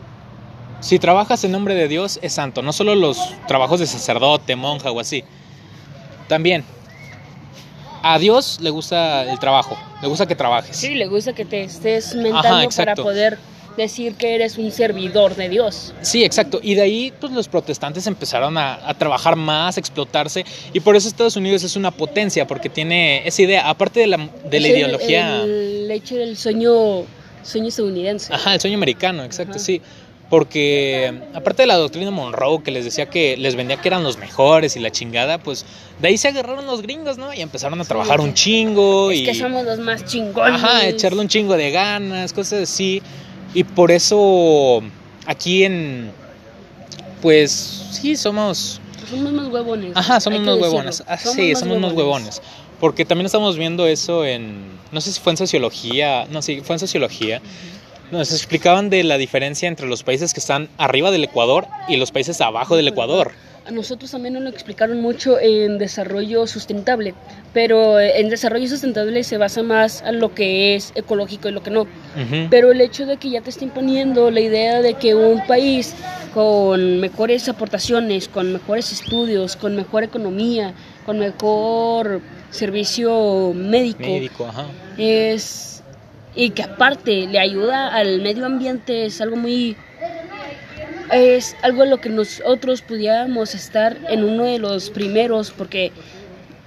Si 0.80 0.98
trabajas 0.98 1.44
en 1.44 1.52
nombre 1.52 1.74
de 1.74 1.88
Dios, 1.88 2.18
es 2.22 2.32
santo. 2.32 2.62
No 2.62 2.72
solo 2.72 2.94
los 2.94 3.18
trabajos 3.46 3.80
de 3.80 3.86
sacerdote, 3.86 4.56
monja 4.56 4.90
o 4.90 5.00
así. 5.00 5.24
También, 6.28 6.64
a 8.02 8.18
Dios 8.18 8.58
le 8.60 8.70
gusta 8.70 9.24
el 9.24 9.38
trabajo, 9.38 9.76
le 10.00 10.08
gusta 10.08 10.26
que 10.26 10.36
trabajes. 10.36 10.76
Sí, 10.76 10.94
le 10.94 11.06
gusta 11.06 11.32
que 11.32 11.44
te 11.44 11.62
estés 11.64 12.14
mentando 12.14 12.68
para 12.70 12.94
poder 12.94 13.38
decir 13.78 14.14
que 14.14 14.34
eres 14.34 14.58
un 14.58 14.70
servidor 14.70 15.34
de 15.34 15.48
Dios. 15.48 15.94
Sí, 16.02 16.24
exacto. 16.24 16.60
Y 16.62 16.74
de 16.74 16.82
ahí 16.82 17.12
pues 17.18 17.32
los 17.32 17.48
protestantes 17.48 18.06
empezaron 18.06 18.58
a, 18.58 18.94
trabajar 18.98 19.36
más, 19.36 19.76
a 19.76 19.80
explotarse. 19.80 20.44
Y 20.74 20.80
por 20.80 20.96
eso 20.96 21.08
Estados 21.08 21.36
Unidos 21.36 21.62
es 21.62 21.76
una 21.76 21.90
potencia, 21.90 22.46
porque 22.46 22.68
tiene 22.68 23.26
esa 23.26 23.42
idea, 23.42 23.68
aparte 23.68 24.00
de 24.00 24.06
la, 24.08 24.28
de 24.50 24.60
la 24.60 24.68
ideología... 24.68 25.42
El, 25.42 25.90
hecho 25.90 26.16
del 26.16 26.36
sueño, 26.36 27.04
sueño 27.42 27.68
estadounidense. 27.68 28.34
Ajá, 28.34 28.54
el 28.54 28.60
sueño 28.60 28.76
americano, 28.76 29.24
exacto, 29.24 29.58
sí. 29.58 29.80
Porque 30.30 31.12
aparte 31.32 31.62
de 31.62 31.66
la 31.66 31.76
doctrina 31.76 32.10
Monroe 32.10 32.62
que 32.62 32.70
les 32.70 32.84
decía 32.84 33.06
que 33.06 33.38
les 33.38 33.56
vendía 33.56 33.78
que 33.78 33.88
eran 33.88 34.02
los 34.02 34.18
mejores 34.18 34.76
y 34.76 34.80
la 34.80 34.90
chingada, 34.90 35.38
pues 35.38 35.64
de 36.02 36.08
ahí 36.08 36.18
se 36.18 36.28
agarraron 36.28 36.66
los 36.66 36.82
gringos, 36.82 37.16
¿no? 37.16 37.32
Y 37.32 37.40
empezaron 37.40 37.80
a 37.80 37.84
trabajar 37.84 38.20
un 38.20 38.34
chingo. 38.34 39.10
Es 39.10 39.20
y, 39.20 39.24
que 39.24 39.34
somos 39.34 39.64
los 39.64 39.78
más 39.78 40.04
chingones. 40.04 40.62
Ajá, 40.62 40.86
echarle 40.86 41.22
un 41.22 41.28
chingo 41.28 41.56
de 41.56 41.70
ganas, 41.70 42.34
cosas 42.34 42.64
así. 42.64 43.02
Y 43.54 43.64
por 43.64 43.90
eso 43.90 44.82
aquí 45.26 45.64
en... 45.64 46.12
Pues 47.22 47.50
sí, 47.90 48.16
somos... 48.16 48.80
Somos 49.08 49.32
más 49.32 49.48
huevones. 49.48 49.92
Ajá, 49.94 50.20
somos 50.20 50.40
unos 50.40 50.60
huevones. 50.60 51.02
Ah, 51.06 51.16
sí, 51.16 51.54
somos 51.54 51.78
unos 51.78 51.92
huevones. 51.94 52.42
Porque 52.78 53.04
también 53.04 53.26
estamos 53.26 53.56
viendo 53.56 53.86
eso 53.86 54.24
en... 54.24 54.78
No 54.92 55.00
sé 55.00 55.12
si 55.12 55.20
fue 55.20 55.32
en 55.32 55.36
sociología. 55.36 56.26
No, 56.26 56.42
sí, 56.42 56.60
fue 56.62 56.76
en 56.76 56.80
sociología. 56.80 57.40
Nos 58.10 58.32
explicaban 58.32 58.90
de 58.90 59.04
la 59.04 59.18
diferencia 59.18 59.68
entre 59.68 59.86
los 59.86 60.02
países 60.02 60.32
que 60.32 60.40
están 60.40 60.68
arriba 60.78 61.10
del 61.10 61.24
Ecuador 61.24 61.66
y 61.88 61.96
los 61.96 62.10
países 62.10 62.40
abajo 62.40 62.76
del 62.76 62.88
Ecuador. 62.88 63.32
A 63.68 63.70
nosotros 63.70 64.10
también 64.10 64.32
nos 64.32 64.42
lo 64.42 64.48
explicaron 64.48 65.02
mucho 65.02 65.38
en 65.38 65.76
desarrollo 65.76 66.46
sustentable, 66.46 67.12
pero 67.52 68.00
en 68.00 68.30
desarrollo 68.30 68.66
sustentable 68.66 69.22
se 69.24 69.36
basa 69.36 69.62
más 69.62 70.00
a 70.00 70.10
lo 70.10 70.34
que 70.34 70.74
es 70.74 70.92
ecológico 70.94 71.50
y 71.50 71.52
lo 71.52 71.62
que 71.62 71.70
no. 71.70 71.86
Pero 72.48 72.72
el 72.72 72.80
hecho 72.80 73.04
de 73.04 73.18
que 73.18 73.28
ya 73.28 73.42
te 73.42 73.50
está 73.50 73.64
imponiendo 73.64 74.30
la 74.30 74.40
idea 74.40 74.80
de 74.80 74.94
que 74.94 75.14
un 75.14 75.46
país 75.46 75.94
con 76.32 76.98
mejores 77.00 77.46
aportaciones, 77.50 78.28
con 78.28 78.54
mejores 78.54 78.90
estudios, 78.90 79.56
con 79.56 79.76
mejor 79.76 80.02
economía, 80.02 80.72
con 81.04 81.18
mejor 81.18 82.22
servicio 82.50 83.52
médico, 83.54 84.00
médico 84.00 84.46
ajá. 84.46 84.64
es 84.96 85.82
y 86.34 86.50
que 86.50 86.62
aparte 86.62 87.26
le 87.26 87.38
ayuda 87.38 87.88
al 87.94 88.22
medio 88.22 88.46
ambiente 88.46 89.04
es 89.04 89.20
algo 89.20 89.36
muy 89.36 89.76
es 91.12 91.56
algo 91.62 91.84
en 91.84 91.90
lo 91.90 92.00
que 92.00 92.08
nosotros 92.08 92.82
pudiéramos 92.82 93.54
estar 93.54 93.96
en 94.08 94.24
uno 94.24 94.44
de 94.44 94.58
los 94.58 94.90
primeros 94.90 95.50
porque 95.50 95.92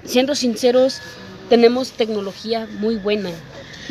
siendo 0.04 0.36
sinceros 0.36 1.02
tenemos 1.50 1.92
tecnología 1.92 2.68
muy 2.80 2.96
buena 2.96 3.32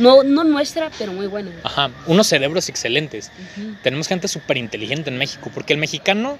no, 0.01 0.23
no 0.23 0.45
nuestra, 0.45 0.91
pero 0.99 1.13
muy 1.13 1.27
buena. 1.27 1.51
Ajá, 1.63 1.91
unos 2.07 2.27
cerebros 2.27 2.69
excelentes. 2.69 3.31
Tenemos 3.83 4.09
gente 4.09 4.29
súper 4.29 4.57
inteligente 4.57 5.11
en 5.11 5.19
México, 5.19 5.51
porque 5.53 5.73
el 5.73 5.79
mexicano 5.79 6.39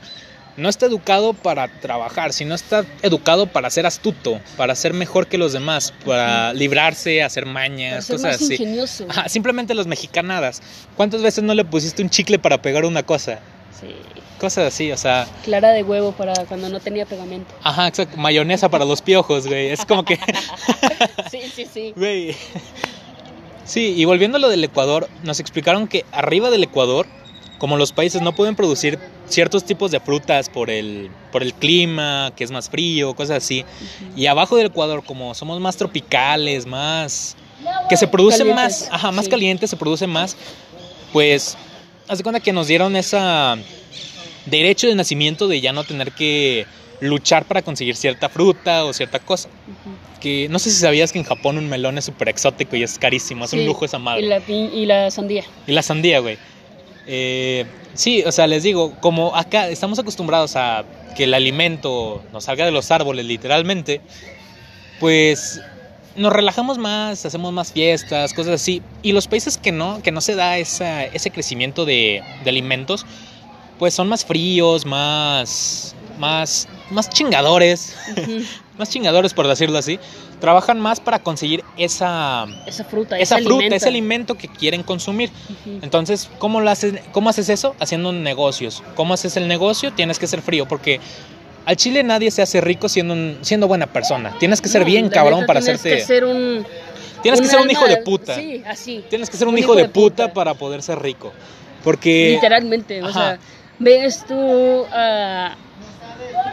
no 0.57 0.69
está 0.69 0.87
educado 0.87 1.33
para 1.33 1.69
trabajar, 1.69 2.33
sino 2.33 2.55
está 2.55 2.85
educado 3.03 3.47
para 3.47 3.71
ser 3.71 3.87
astuto, 3.87 4.41
para 4.57 4.75
ser 4.75 4.95
mejor 4.95 5.27
que 5.27 5.39
los 5.39 5.53
demás, 5.53 5.93
para 6.05 6.53
librarse, 6.53 7.23
hacer 7.23 7.47
mañas, 7.47 8.07
cosas 8.07 8.37
así. 8.37 8.59
simplemente 9.29 9.75
los 9.75 9.87
mexicanadas. 9.87 10.63
¿Cuántas 10.97 11.23
veces 11.23 11.45
no 11.45 11.55
le 11.55 11.65
pusiste 11.65 12.03
un 12.03 12.11
chicle 12.11 12.39
para 12.39 12.63
pegar 12.63 12.85
una 12.85 13.03
cosa? 13.03 13.41
Sí. 13.81 13.95
Cosas 14.39 14.73
así, 14.73 14.91
o 14.91 14.97
sea. 14.97 15.27
Clara 15.45 15.71
de 15.71 15.83
huevo 15.83 16.13
para 16.13 16.35
cuando 16.47 16.69
no 16.69 16.81
tenía 16.81 17.07
pegamento. 17.07 17.53
Ajá, 17.63 17.89
exacto. 17.89 18.17
Mayonesa 18.17 18.69
para 18.69 18.85
los 18.85 19.03
piojos, 19.03 19.47
güey. 19.47 19.69
Es 19.69 19.85
como 19.85 20.05
que. 20.05 20.19
sí, 21.31 21.41
sí, 21.55 21.67
sí. 21.73 21.93
Güey. 21.97 22.35
Sí, 23.65 23.95
y 23.97 24.05
volviendo 24.05 24.37
a 24.37 24.41
lo 24.41 24.49
del 24.49 24.65
Ecuador, 24.65 25.09
nos 25.23 25.41
explicaron 25.41 25.87
que 25.87 26.05
arriba 26.13 26.51
del 26.51 26.65
Ecuador 26.65 27.07
como 27.61 27.77
los 27.77 27.93
países 27.93 28.23
no 28.23 28.35
pueden 28.35 28.57
producir 28.57 28.99
ciertos 29.29 29.65
tipos 29.65 29.91
de 29.91 30.01
frutas 30.01 30.49
por 30.49 30.71
el, 30.71 31.11
por 31.31 31.43
el 31.43 31.53
clima, 31.53 32.33
que 32.35 32.43
es 32.43 32.51
más 32.51 32.71
frío, 32.71 33.15
cosas 33.15 33.45
así. 33.45 33.67
Y 34.17 34.27
abajo 34.27 34.57
del 34.57 34.69
Ecuador, 34.69 35.05
como 35.05 35.35
somos 35.35 35.61
más 35.61 35.77
tropicales, 35.77 36.65
más... 36.65 37.37
que 37.91 37.99
se 37.99 38.09
produce 38.09 38.45
más, 38.47 38.89
ajá, 38.91 39.13
más 39.13 39.29
caliente, 39.29 39.69
se 39.69 39.77
produce 39.77 40.07
más, 40.07 40.39
pues, 41.13 41.59
hace 42.11 42.23
cuenta 42.23 42.41
que 42.41 42.53
nos 42.53 42.67
dieron 42.67 42.97
esa 42.97 43.57
derecho 44.47 44.89
de 44.89 44.95
nacimiento 44.95 45.49
de 45.49 45.61
ya 45.61 45.73
no 45.73 45.85
tener 45.85 46.13
que 46.13 46.67
luchar 47.01 47.45
para 47.45 47.63
conseguir 47.63 47.97
cierta 47.97 48.29
fruta 48.29 48.85
o 48.85 48.93
cierta 48.93 49.21
cosa. 49.21 49.49
Que 50.21 50.49
no 50.51 50.59
sé 50.59 50.71
si 50.71 50.81
sabías 50.81 51.13
que 51.13 51.19
en 51.19 51.25
Japón 51.25 51.57
un 51.57 51.69
melón 51.69 51.97
es 51.97 52.05
súper 52.05 52.29
exótico 52.29 52.77
y 52.77 52.83
es 52.83 52.99
carísimo, 52.99 53.45
es 53.45 53.53
un 53.53 53.65
lujo 53.65 53.85
esa 53.85 53.99
madre. 53.99 54.23
Y 54.23 54.27
la, 54.27 54.43
y 54.49 54.87
la 54.87 55.11
sandía. 55.11 55.45
Y 55.67 55.73
la 55.73 55.83
sandía, 55.83 56.19
güey. 56.19 56.37
Eh, 57.07 57.65
sí, 57.95 58.23
o 58.27 58.33
sea, 58.33 58.47
les 58.47 58.63
digo, 58.63 58.95
como 59.01 59.35
acá 59.35 59.69
estamos 59.69 59.99
acostumbrados 59.99 60.57
a 60.57 60.85
que 61.17 61.25
el 61.25 61.35
alimento 61.35 62.23
nos 62.33 62.45
salga 62.45 62.65
de 62.65 62.71
los 62.73 62.91
árboles 62.91 63.25
literalmente, 63.25 64.01
pues 64.99 65.61
nos 66.17 66.33
relajamos 66.33 66.79
más, 66.79 67.25
hacemos 67.25 67.53
más 67.53 67.73
fiestas, 67.73 68.35
cosas 68.35 68.55
así. 68.55 68.83
Y 69.03 69.13
los 69.13 69.29
países 69.29 69.59
que 69.59 69.73
no, 69.73 70.03
que 70.03 70.13
no 70.13 70.21
se 70.21 70.35
da 70.35 70.59
ese 70.59 71.31
crecimiento 71.33 71.85
de, 71.85 72.23
de 72.45 72.51
alimentos, 72.51 73.07
pues 73.79 73.95
son 73.95 74.09
más 74.09 74.25
fríos, 74.25 74.85
más, 74.85 75.95
más, 76.19 76.69
más 76.91 77.09
chingadores, 77.09 77.97
más 78.79 78.91
chingadores 78.91 79.33
por 79.33 79.49
decirlo 79.49 79.79
así, 79.79 79.99
trabajan 80.39 80.79
más 80.79 81.01
para 81.01 81.19
conseguir 81.21 81.65
esa, 81.79 82.47
esa 82.67 82.85
fruta, 82.85 83.19
esa 83.19 83.39
ese 83.39 83.45
fruta, 83.45 83.75
ese 83.75 83.89
alimento 83.89 84.35
que 84.37 84.49
quieren 84.49 84.83
consumir. 84.83 85.31
Entonces, 85.83 86.29
¿cómo, 86.39 86.61
lo 86.61 86.71
haces, 86.71 87.01
¿cómo 87.13 87.31
haces 87.31 87.49
eso? 87.49 87.75
Haciendo 87.81 88.13
negocios. 88.13 88.83
¿Cómo 88.97 89.15
haces 89.15 89.37
el 89.39 89.49
negocio? 89.49 89.93
Tienes 89.93 90.19
que 90.19 90.27
ser 90.27 90.43
frío 90.43 90.69
porque 90.69 91.01
al 91.65 91.77
chile 91.77 92.03
nadie 92.03 92.31
se 92.31 92.43
hace 92.43 92.61
rico 92.61 92.89
siendo, 92.89 93.43
siendo 93.43 93.69
buena 93.69 93.87
persona. 93.87 94.35
Tienes 94.39 94.61
que 94.61 94.69
ser 94.69 94.85
bien 94.85 95.09
cabrón 95.09 95.47
para 95.47 95.61
hacerte... 95.61 95.97
Que 95.97 96.01
ser 96.01 96.25
un, 96.25 96.67
tienes 97.23 97.41
que 97.41 97.47
ser 97.47 97.61
un 97.61 97.71
hijo 97.71 97.87
de 97.87 97.99
puta. 97.99 98.35
Sí, 98.35 98.63
así. 98.67 99.05
Tienes 99.09 99.31
que 99.31 99.37
ser 99.37 99.49
un, 99.49 99.59
hijo, 99.59 99.75
de, 99.75 99.89
puta, 99.89 100.33
para 100.33 100.55
poder 100.55 100.83
ser 100.83 101.01
rico. 101.01 101.33
Porque... 101.85 102.33
Literalmente, 102.35 103.03
o 103.03 103.13
sea, 103.13 103.39
ves 103.79 104.25
tú... 104.27 104.85
a 104.93 105.57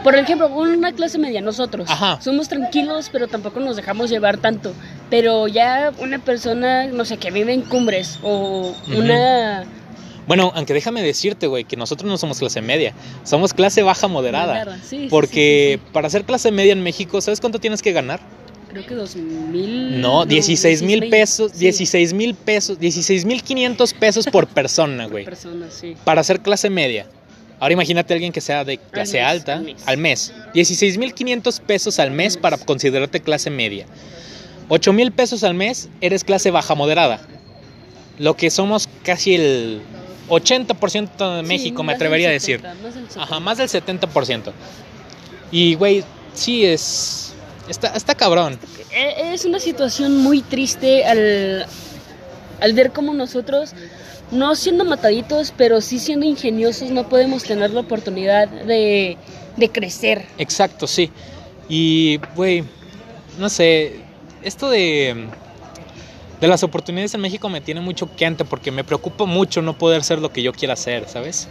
por 0.02 0.14
ejemplo, 0.14 0.48
una 0.48 0.92
clase 0.92 1.18
media, 1.18 1.40
nosotros 1.40 1.88
somos 2.20 2.48
tranquilos, 2.48 3.10
pero 3.12 3.28
tampoco 3.28 3.60
nos 3.60 3.76
dejamos 3.76 4.10
llevar 4.10 4.38
tanto. 4.38 4.72
Pero 5.10 5.48
ya 5.48 5.92
una 5.98 6.18
persona, 6.18 6.86
no 6.86 7.04
sé, 7.04 7.16
que 7.16 7.30
vive 7.30 7.52
en 7.52 7.62
cumbres 7.62 8.18
o 8.22 8.74
una... 8.94 9.64
Bueno, 10.28 10.52
aunque 10.54 10.74
déjame 10.74 11.02
decirte, 11.02 11.46
güey, 11.46 11.64
que 11.64 11.76
nosotros 11.76 12.08
no 12.08 12.18
somos 12.18 12.38
clase 12.38 12.60
media, 12.60 12.92
somos 13.24 13.54
clase 13.54 13.82
baja 13.82 14.08
moderada. 14.08 14.78
porque 15.08 15.80
para 15.92 16.10
ser 16.10 16.24
clase 16.24 16.52
media 16.52 16.74
en 16.74 16.82
México, 16.82 17.20
¿sabes 17.22 17.40
cuánto 17.40 17.58
tienes 17.58 17.80
que 17.80 17.92
ganar? 17.92 18.20
Creo 18.68 18.84
que 18.86 18.94
dos 18.94 19.16
mil. 19.16 20.02
No, 20.02 20.26
16 20.26 20.82
mil 20.82 21.08
pesos, 21.08 21.58
16 21.58 22.12
mil 22.12 22.34
pesos, 22.34 22.78
16 22.78 23.24
mil 23.24 23.42
500 23.42 23.94
pesos 23.94 24.26
por 24.26 24.46
persona, 24.54 25.06
güey. 25.06 25.24
persona, 25.24 25.70
sí. 25.70 25.96
Para 26.04 26.22
ser 26.22 26.40
clase 26.40 26.68
media. 26.68 27.06
Ahora 27.60 27.72
imagínate 27.72 28.12
a 28.12 28.16
alguien 28.16 28.30
que 28.30 28.42
sea 28.42 28.64
de 28.64 28.76
clase 28.76 29.22
alta 29.22 29.62
al 29.86 29.96
mes. 29.96 30.34
16.500 30.54 31.60
pesos 31.62 31.98
al 31.98 32.10
mes 32.10 32.36
para 32.36 32.58
considerarte 32.58 33.20
clase 33.20 33.48
media. 33.48 33.86
8.000 34.68 35.10
pesos 35.12 35.42
al 35.42 35.54
mes 35.54 35.88
eres 36.02 36.22
clase 36.22 36.50
baja 36.50 36.74
moderada. 36.74 37.20
Lo 38.18 38.36
que 38.36 38.50
somos 38.50 38.88
casi 39.02 39.34
el 39.34 39.80
80% 40.28 41.36
de 41.36 41.42
México, 41.42 41.82
me 41.82 41.92
atrevería 41.92 42.28
a 42.28 42.32
decir. 42.32 42.62
Ajá, 43.16 43.40
más 43.40 43.58
del 43.58 43.68
70%. 43.68 44.52
Y, 45.50 45.74
güey, 45.74 46.04
sí 46.34 46.64
es... 46.64 47.34
Está, 47.68 47.88
está 47.88 48.14
cabrón. 48.14 48.58
E, 48.90 49.34
es 49.34 49.44
una 49.44 49.60
situación 49.60 50.18
muy 50.18 50.40
triste 50.40 51.04
al, 51.04 51.66
al 52.60 52.72
ver 52.72 52.92
cómo 52.92 53.12
nosotros 53.12 53.74
no 54.30 54.54
siendo 54.54 54.84
mataditos, 54.84 55.52
pero 55.56 55.80
sí 55.80 55.98
siendo 55.98 56.26
ingeniosos, 56.26 56.90
no 56.90 57.08
podemos 57.08 57.44
tener 57.44 57.70
la 57.70 57.80
oportunidad 57.80 58.48
de, 58.48 59.16
crecer. 59.72 60.26
Exacto, 60.38 60.86
sí. 60.86 61.10
Y, 61.68 62.20
güey, 62.34 62.64
no 63.38 63.48
sé, 63.48 64.00
esto 64.42 64.70
de, 64.70 65.28
de 66.40 66.48
las 66.48 66.62
oportunidades 66.62 67.14
en 67.14 67.20
México 67.20 67.48
me 67.48 67.60
tiene 67.60 67.80
mucho 67.80 68.14
quente 68.14 68.44
porque 68.44 68.70
me 68.70 68.84
preocupa 68.84 69.24
mucho 69.24 69.62
no 69.62 69.76
poder 69.76 70.04
ser 70.04 70.20
lo 70.20 70.32
que 70.32 70.42
yo 70.42 70.52
quiera 70.52 70.76
ser, 70.76 71.08
¿sabes? 71.08 71.48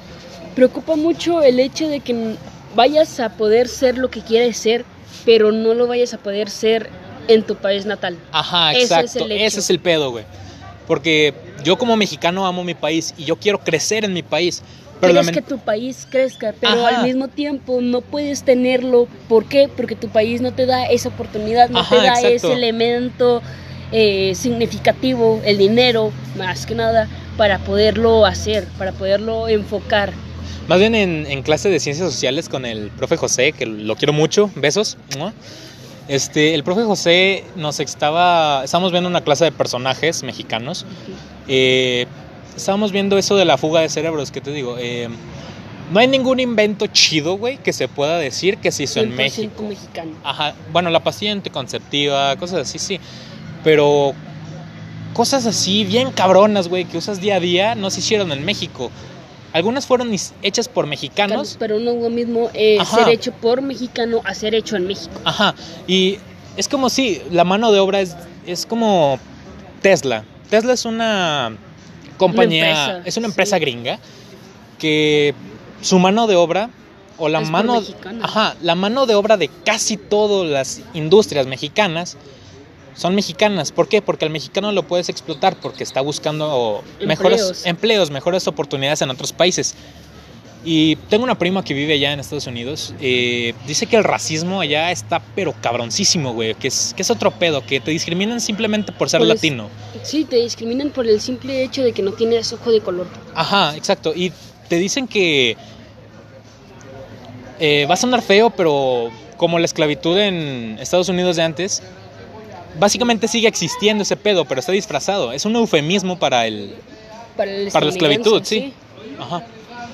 Preocupa 0.56 0.96
mucho 0.96 1.42
el 1.44 1.60
hecho 1.60 1.88
de 1.88 2.00
que 2.00 2.36
vayas 2.76 3.20
a 3.20 3.30
poder 3.30 3.68
ser 3.68 3.98
lo 3.98 4.10
que 4.10 4.22
quieres 4.22 4.58
ser, 4.58 4.86
pero 5.26 5.52
no 5.52 5.74
lo 5.74 5.88
vayas 5.88 6.14
a 6.14 6.18
poder 6.18 6.50
ser 6.50 6.90
en 7.28 7.44
tu 7.44 7.56
país 7.56 7.86
natal. 7.86 8.18
Ajá, 8.32 8.74
exacto. 8.74 9.26
Ese 9.30 9.60
es 9.60 9.70
el, 9.70 9.80
pedo, 9.80 10.12
güey. 10.12 10.26
Porque 10.88 11.34
yo 11.64 11.78
como 11.78 11.98
mexicano 11.98 12.48
amo 12.48 12.64
mi 12.64 12.74
país 12.74 13.14
y 13.18 13.26
yo 13.26 13.36
quiero 13.36 13.60
crecer 13.60 14.06
en 14.06 14.14
mi 14.14 14.24
país. 14.24 14.64
Pero 15.02 15.14
Quieres 15.14 15.32
que 15.32 15.42
tu 15.44 15.60
país 15.60 16.08
crezca, 16.10 16.56
pero 16.60 16.88
al 16.88 17.04
mismo 17.04 17.28
tiempo 17.28 17.82
no 17.82 18.02
puedes 18.02 18.44
tenerlo. 18.44 19.08
¿Por 19.28 19.46
qué? 19.46 19.70
Porque 19.76 19.96
tu 19.96 20.08
país 20.08 20.42
no 20.42 20.54
te 20.54 20.66
da 20.66 20.86
esa 20.86 21.10
oportunidad, 21.10 21.70
no 21.70 21.88
te 21.88 21.98
da 21.98 22.20
ese 22.22 22.52
elemento 22.52 23.44
eh, 23.92 24.34
significativo, 24.36 25.42
el 25.46 25.58
dinero, 25.58 26.12
más 26.38 26.66
que 26.66 26.76
nada, 26.76 27.08
para 27.38 27.60
poderlo 27.60 28.26
hacer, 28.26 28.66
para 28.78 28.92
poderlo 28.92 29.48
enfocar. 29.48 30.12
Más 30.68 30.80
bien 30.80 30.96
en, 30.96 31.42
clase 31.44 31.70
de 31.70 31.80
ciencias 31.80 32.12
sociales 32.12 32.50
con 32.50 32.66
el 32.66 32.90
profe 32.90 33.16
José, 33.16 33.54
que 33.54 33.66
lo 33.66 33.96
quiero 33.96 34.12
mucho, 34.12 34.50
besos. 34.56 34.98
Este, 36.10 36.54
el 36.54 36.64
profe 36.64 36.84
José 36.84 37.46
nos 37.56 37.80
estaba, 37.80 38.64
estábamos 38.64 38.92
viendo 38.92 39.10
una 39.10 39.22
clase 39.22 39.46
de 39.46 39.52
personajes 39.52 40.24
mexicanos. 40.24 40.86
Eh, 41.48 42.06
estábamos 42.56 42.92
viendo 42.92 43.18
eso 43.18 43.38
de 43.38 43.46
la 43.46 43.58
fuga 43.58 43.82
de 43.82 43.90
cerebros, 43.90 44.32
que 44.32 44.42
te 44.42 44.52
digo. 44.52 44.76
Eh, 44.78 45.08
no 45.92 46.00
hay 46.00 46.08
ningún 46.08 46.42
invento 46.42 46.88
chido, 46.88 47.38
güey, 47.38 47.58
que 47.58 47.72
se 47.72 47.88
pueda 47.88 48.18
decir 48.18 48.58
que 48.58 48.72
se 48.72 48.84
hizo 48.84 49.00
en 49.00 49.16
México. 49.16 49.64
mexicano. 49.64 50.12
Ajá, 50.24 50.54
bueno, 50.74 50.90
la 50.90 51.02
pastilla 51.02 51.32
anticonceptiva, 51.32 52.36
cosas 52.36 52.62
así, 52.62 52.80
sí. 52.80 53.00
Pero 53.64 54.14
cosas 55.14 55.46
así, 55.46 55.84
bien 55.84 56.12
cabronas, 56.12 56.68
güey, 56.68 56.86
que 56.86 56.98
usas 56.98 57.20
día 57.20 57.36
a 57.36 57.40
día, 57.40 57.76
no 57.76 57.90
se 57.90 58.00
hicieron 58.00 58.32
en 58.32 58.46
México. 58.46 58.92
Algunas 59.54 59.88
fueron 59.88 60.14
hechas 60.44 60.68
por 60.68 60.86
mexicanos. 60.86 61.56
Pero 61.58 61.80
no 61.80 61.92
es 61.92 62.02
lo 62.04 62.10
mismo 62.10 62.50
eh, 62.54 62.78
ser 62.86 63.10
hecho 63.10 63.32
por 63.32 63.62
mexicano 63.62 64.22
a 64.24 64.34
ser 64.36 64.54
hecho 64.54 64.76
en 64.76 64.86
México. 64.86 65.20
Ajá. 65.24 65.56
Y 65.88 66.20
es 66.58 66.68
como 66.68 66.90
si 66.90 67.22
la 67.32 67.44
mano 67.44 67.72
de 67.72 67.80
obra 67.80 68.02
es, 68.02 68.16
es 68.46 68.66
como 68.66 69.20
Tesla. 69.82 70.24
Tesla 70.50 70.74
es 70.74 70.86
una 70.86 71.58
compañía, 72.18 73.02
es 73.06 73.18
una 73.18 73.28
empresa 73.28 73.58
gringa 73.60 74.00
que 74.78 75.34
su 75.82 76.00
mano 76.00 76.28
de 76.28 76.36
obra 76.36 76.70
o 77.18 77.30
la 77.30 77.42
mano, 77.42 77.82
ajá, 78.22 78.56
la 78.62 78.76
mano 78.76 79.06
de 79.06 79.16
obra 79.16 79.38
de 79.38 79.50
casi 79.66 79.98
todas 79.98 80.50
las 80.50 80.82
industrias 80.94 81.48
mexicanas 81.48 82.18
son 82.98 83.14
mexicanas. 83.14 83.72
¿Por 83.72 83.88
qué? 83.88 84.02
Porque 84.02 84.26
al 84.26 84.32
mexicano 84.32 84.72
lo 84.72 84.84
puedes 84.84 85.08
explotar 85.08 85.56
porque 85.56 85.84
está 85.84 86.02
buscando 86.02 86.84
mejores 87.06 87.66
empleos, 87.66 88.10
mejores 88.10 88.48
oportunidades 88.48 89.02
en 89.04 89.12
otros 89.12 89.32
países. 89.34 89.76
Y 90.66 90.96
tengo 91.08 91.24
una 91.24 91.38
prima 91.38 91.64
que 91.64 91.74
vive 91.76 91.94
allá 91.94 92.12
en 92.12 92.20
Estados 92.20 92.48
Unidos. 92.48 92.94
Eh, 93.00 93.54
dice 93.68 93.86
que 93.86 93.96
el 93.96 94.04
racismo 94.04 94.60
allá 94.60 94.92
está 94.92 95.22
pero 95.36 95.54
cabroncísimo, 95.62 96.34
güey. 96.34 96.56
Que 96.56 96.68
es, 96.68 96.94
que 96.96 97.04
es 97.04 97.12
otro 97.12 97.32
pedo, 97.32 97.64
que 97.66 97.80
te 97.80 97.92
discriminan 97.92 98.42
simplemente 98.42 98.92
por 98.92 99.10
ser 99.10 99.22
latino. 99.22 99.70
Sí, 100.04 100.26
te 100.26 100.38
discriminan 100.38 100.90
por 100.90 101.08
el 101.08 101.22
simple 101.22 101.64
hecho 101.64 101.84
de 101.84 101.94
que 101.94 102.02
no 102.02 102.12
tienes 102.14 102.52
ojo 102.52 102.72
de 102.72 102.82
color. 102.82 103.08
Ajá, 103.36 103.78
exacto. 103.78 104.12
Y 104.14 104.34
te 104.68 104.78
dicen 104.78 105.08
que 105.08 105.56
eh, 107.60 107.86
va 107.88 107.94
a 107.94 107.98
sonar 107.98 108.24
feo, 108.24 108.50
pero 108.50 109.12
como 109.38 109.60
la 109.60 109.66
esclavitud 109.66 110.18
en 110.18 110.78
Estados 110.80 111.08
Unidos 111.10 111.36
de 111.36 111.44
antes, 111.44 111.84
básicamente 112.80 113.28
sigue 113.28 113.48
existiendo 113.48 114.04
ese 114.04 114.16
pedo, 114.18 114.46
pero 114.46 114.60
está 114.60 114.72
disfrazado. 114.72 115.32
Es 115.32 115.46
un 115.46 115.56
eufemismo 115.56 116.20
para 116.20 116.48
el 116.48 116.76
para, 117.36 117.52
la 117.52 117.90
esclavitud, 117.90 118.44
sí. 118.44 118.74
Ajá. 119.20 119.44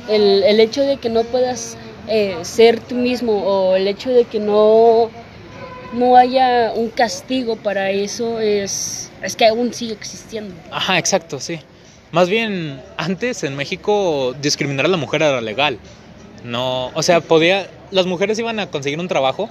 El, 0.10 0.44
el, 0.44 0.60
hecho 0.60 0.82
de 0.82 0.98
que 0.98 1.10
no 1.10 1.24
puedas 1.24 1.78
eh, 2.08 2.38
ser 2.42 2.80
tú 2.80 2.96
mismo 2.96 3.34
o 3.34 3.76
el 3.76 3.88
hecho 3.88 4.10
de 4.10 4.26
que 4.26 4.40
no 4.40 5.10
no 5.94 6.18
haya 6.18 6.74
un 6.76 6.90
castigo 6.90 7.56
para 7.56 7.92
eso 7.92 8.40
es 8.40 9.12
es 9.22 9.36
que 9.36 9.48
aún 9.48 9.74
sigue 9.74 9.94
existiendo. 9.94 10.54
Ajá, 10.72 10.98
exacto, 10.98 11.40
sí. 11.40 11.60
Más 12.12 12.30
bien 12.30 12.82
antes 12.98 13.44
en 13.44 13.56
México 13.56 14.36
discriminar 14.42 14.86
a 14.86 14.90
la 14.90 14.98
mujer 14.98 15.22
era 15.22 15.42
legal. 15.42 15.80
No, 16.44 16.88
o 16.94 17.04
sea, 17.04 17.22
podía 17.22 17.70
las 17.92 18.06
mujeres 18.06 18.38
iban 18.40 18.60
a 18.60 18.70
conseguir 18.70 19.00
un 19.00 19.08
trabajo 19.08 19.50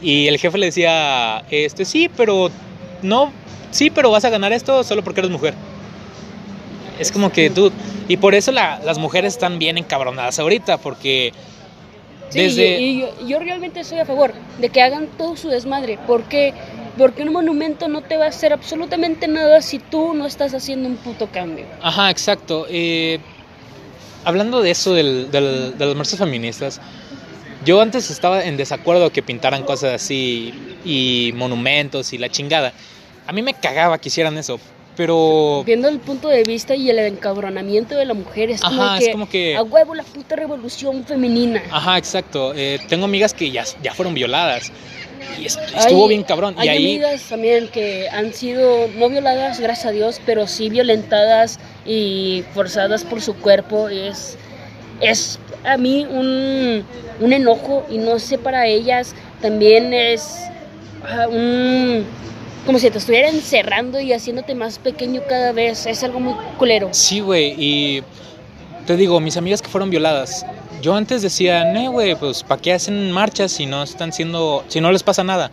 y 0.00 0.28
el 0.28 0.38
jefe 0.38 0.58
le 0.58 0.66
decía, 0.66 1.44
este, 1.50 1.84
sí, 1.84 2.10
pero 2.14 2.50
no, 3.02 3.32
sí, 3.70 3.90
pero 3.90 4.10
vas 4.10 4.24
a 4.24 4.30
ganar 4.30 4.52
esto 4.52 4.82
solo 4.84 5.02
porque 5.02 5.20
eres 5.20 5.30
mujer. 5.30 5.54
Es 6.98 7.12
como 7.12 7.30
que 7.30 7.50
tú, 7.50 7.72
y 8.08 8.16
por 8.16 8.34
eso 8.34 8.52
las 8.52 8.98
mujeres 8.98 9.34
están 9.34 9.58
bien 9.58 9.78
encabronadas 9.78 10.38
ahorita, 10.38 10.78
porque 10.78 11.32
desde... 12.32 12.80
y 12.80 13.04
yo, 13.26 13.38
realmente 13.38 13.80
estoy 13.80 13.98
a 13.98 14.06
favor 14.06 14.32
de 14.58 14.68
que 14.70 14.82
hagan 14.82 15.06
todo 15.18 15.36
su 15.36 15.48
desmadre, 15.48 15.98
porque 16.06 16.54
porque 16.96 17.22
un 17.22 17.32
monumento 17.32 17.88
no 17.88 18.00
te 18.00 18.16
va 18.16 18.24
a 18.24 18.28
hacer 18.28 18.54
absolutamente 18.54 19.28
nada 19.28 19.60
si 19.60 19.78
tú 19.78 20.14
no 20.14 20.26
estás 20.26 20.54
haciendo 20.54 20.88
un 20.88 20.96
puto 20.96 21.26
cambio. 21.26 21.66
Ajá, 21.82 22.10
exacto. 22.10 22.66
Eh, 22.70 23.18
hablando 24.24 24.62
de 24.62 24.70
eso, 24.70 24.94
del, 24.94 25.30
del, 25.30 25.76
de 25.76 25.86
los 25.86 25.94
marchas 25.94 26.18
feministas, 26.18 26.80
yo 27.66 27.80
antes 27.80 28.10
estaba 28.10 28.44
en 28.44 28.56
desacuerdo 28.56 29.10
que 29.10 29.22
pintaran 29.22 29.64
cosas 29.64 29.94
así 29.94 30.54
y 30.84 31.32
monumentos 31.34 32.12
y 32.12 32.18
la 32.18 32.28
chingada. 32.28 32.72
A 33.26 33.32
mí 33.32 33.42
me 33.42 33.54
cagaba 33.54 33.98
que 33.98 34.08
hicieran 34.08 34.38
eso, 34.38 34.60
pero... 34.96 35.64
Viendo 35.66 35.88
el 35.88 35.98
punto 35.98 36.28
de 36.28 36.44
vista 36.44 36.76
y 36.76 36.88
el 36.88 36.98
encabronamiento 37.00 37.96
de 37.96 38.04
la 38.04 38.14
mujer, 38.14 38.50
es, 38.50 38.60
como, 38.60 39.28
que, 39.28 39.56
a 39.56 39.64
huevo 39.64 39.96
la 39.96 40.04
puta 40.04 40.36
revolución 40.36 41.04
femenina. 41.04 41.60
Ajá, 41.72 41.98
exacto. 41.98 42.54
Eh, 42.54 42.78
tengo 42.88 43.04
amigas 43.04 43.34
que 43.34 43.50
ya, 43.50 43.64
ya 43.82 43.92
fueron 43.92 44.14
violadas. 44.14 44.70
Y 45.40 45.46
estuvo 45.46 46.06
bien 46.06 46.22
cabrón. 46.22 46.54
Hay 46.58 46.68
y 46.68 46.70
ahí... 46.70 46.84
amigas 46.84 47.22
también 47.28 47.68
que 47.68 48.08
han 48.10 48.32
sido 48.32 48.86
no 48.96 49.08
violadas, 49.08 49.58
gracias 49.58 49.86
a 49.86 49.90
Dios, 49.90 50.20
pero 50.24 50.46
sí 50.46 50.70
violentadas 50.70 51.58
y 51.84 52.44
forzadas 52.54 53.02
por 53.02 53.20
su 53.20 53.34
cuerpo. 53.34 53.88
Es, 53.88 54.38
es 55.00 55.40
a 55.64 55.76
mí 55.76 56.06
un, 56.08 56.84
un 57.20 57.32
enojo 57.32 57.84
y 57.90 57.98
no 57.98 58.18
sé 58.18 58.38
para 58.38 58.66
ellas 58.66 59.14
también 59.40 59.92
es 59.92 60.38
ah, 61.04 61.28
un 61.28 62.04
como 62.66 62.80
si 62.80 62.90
te 62.90 62.98
estuvieran 62.98 63.34
encerrando 63.34 64.00
y 64.00 64.12
haciéndote 64.12 64.54
más 64.56 64.78
pequeño 64.80 65.22
cada 65.28 65.52
vez. 65.52 65.86
Es 65.86 66.02
algo 66.02 66.18
muy 66.18 66.34
culero. 66.58 66.88
Sí, 66.90 67.20
güey. 67.20 67.54
Y 67.56 68.02
te 68.86 68.96
digo, 68.96 69.20
mis 69.20 69.36
amigas 69.36 69.62
que 69.62 69.68
fueron 69.68 69.88
violadas. 69.88 70.44
Yo 70.82 70.94
antes 70.94 71.22
decía, 71.22 71.64
no, 71.72 71.92
güey, 71.92 72.16
pues 72.16 72.42
¿para 72.42 72.60
qué 72.60 72.72
hacen 72.72 73.12
marchas 73.12 73.52
si 73.52 73.66
no 73.66 73.84
están 73.84 74.12
siendo, 74.12 74.64
si 74.68 74.80
no 74.80 74.90
les 74.90 75.04
pasa 75.04 75.22
nada? 75.22 75.50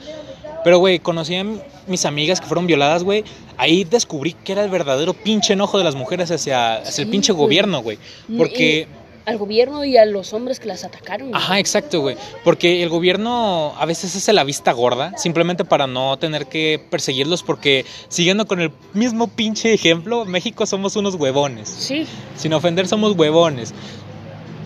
Pero, 0.64 0.80
güey, 0.80 1.00
conocí 1.00 1.36
a 1.36 1.46
mis 1.88 2.06
amigas 2.06 2.42
que 2.42 2.48
fueron 2.48 2.66
violadas, 2.66 3.04
güey. 3.04 3.24
Ahí 3.58 3.84
descubrí 3.84 4.34
que 4.34 4.54
era 4.54 4.64
el 4.64 4.72
verdadero 4.72 5.14
pinche 5.14 5.54
enojo 5.54 5.78
de 5.78 5.84
las 5.84 5.96
mujeres 5.96 6.32
hacia, 6.32 6.78
el 6.78 7.08
pinche 7.08 7.32
gobierno, 7.32 7.82
güey. 7.82 8.00
Porque 8.38 8.88
al 9.26 9.38
gobierno 9.38 9.84
y 9.86 9.98
a 9.98 10.06
los 10.06 10.34
hombres 10.34 10.60
que 10.60 10.68
las 10.68 10.84
atacaron. 10.84 11.34
Ajá, 11.36 11.60
exacto, 11.60 12.02
güey. 12.02 12.18
Porque 12.44 12.84
el 12.84 12.90
gobierno 12.90 13.74
a 13.78 13.86
veces 13.86 14.16
hace 14.16 14.34
la 14.34 14.44
vista 14.44 14.72
gorda, 14.72 15.18
simplemente 15.18 15.66
para 15.66 15.88
no 15.88 16.18
tener 16.18 16.48
que 16.48 16.84
perseguirlos, 16.90 17.44
porque 17.44 17.86
siguiendo 18.08 18.46
con 18.46 18.60
el 18.62 18.72
mismo 18.94 19.28
pinche 19.28 19.74
ejemplo, 19.74 20.26
México 20.26 20.66
somos 20.66 20.96
unos 20.96 21.16
huevones. 21.16 21.70
Sí. 21.70 22.06
Sin 22.36 22.54
ofender, 22.54 22.88
somos 22.88 23.14
huevones. 23.14 23.74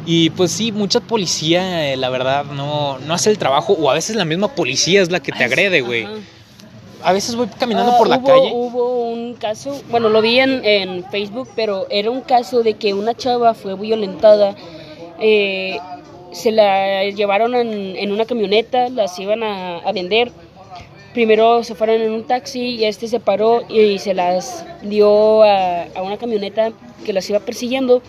Y 0.05 0.29
pues 0.31 0.51
sí, 0.51 0.71
mucha 0.71 1.01
policía, 1.01 1.91
eh, 1.91 1.97
la 1.97 2.09
verdad, 2.09 2.45
no, 2.45 2.97
no 2.99 3.13
hace 3.13 3.29
el 3.29 3.37
trabajo, 3.37 3.73
o 3.73 3.91
a 3.91 3.93
veces 3.93 4.15
la 4.15 4.25
misma 4.25 4.55
policía 4.55 5.01
es 5.01 5.11
la 5.11 5.19
que 5.19 5.33
te 5.33 5.43
agrede, 5.43 5.81
güey 5.81 6.07
a 7.03 7.13
veces 7.13 7.35
voy 7.35 7.47
caminando 7.47 7.97
por 7.97 8.07
la 8.07 8.15
ah, 8.15 8.23
calle. 8.23 8.51
Hubo 8.53 8.96
caso, 9.37 9.81
bueno, 9.89 10.09
lo 10.09 10.21
vi 10.21 10.39
en, 10.39 11.03
Facebook, 11.11 11.49
pero 11.55 11.87
era 11.89 12.11
un 12.11 12.21
caso 12.21 12.63
de 12.63 12.75
que 12.75 12.93
una 12.93 13.13
chava 13.13 13.53
fue 13.53 13.75
violentada. 13.75 14.55
Eh, 15.19 15.77
se 16.31 16.51
la 16.51 17.03
llevaron 17.05 17.55
en, 17.55 18.11
una 18.11 18.25
camioneta, 18.25 18.89
las 18.89 19.17
iban 19.19 19.43
a, 19.43 19.91
vender. 19.93 20.31
Primero 21.13 21.63
se 21.63 21.73
fueron 21.73 22.01
en 22.01 22.11
un 22.11 22.25
taxi 22.25 22.75
y 22.75 22.85
este 22.85 23.07
se 23.07 23.19
paró 23.19 23.63
y 23.69 23.97
se 23.97 24.13
las 24.13 24.65
dio 24.83 25.43
a, 25.43 25.87
una 26.03 26.17
camioneta 26.17 26.71
que 27.05 27.13
las 27.13 27.29
iba 27.29 27.39
persiguiendo. 27.39 28.01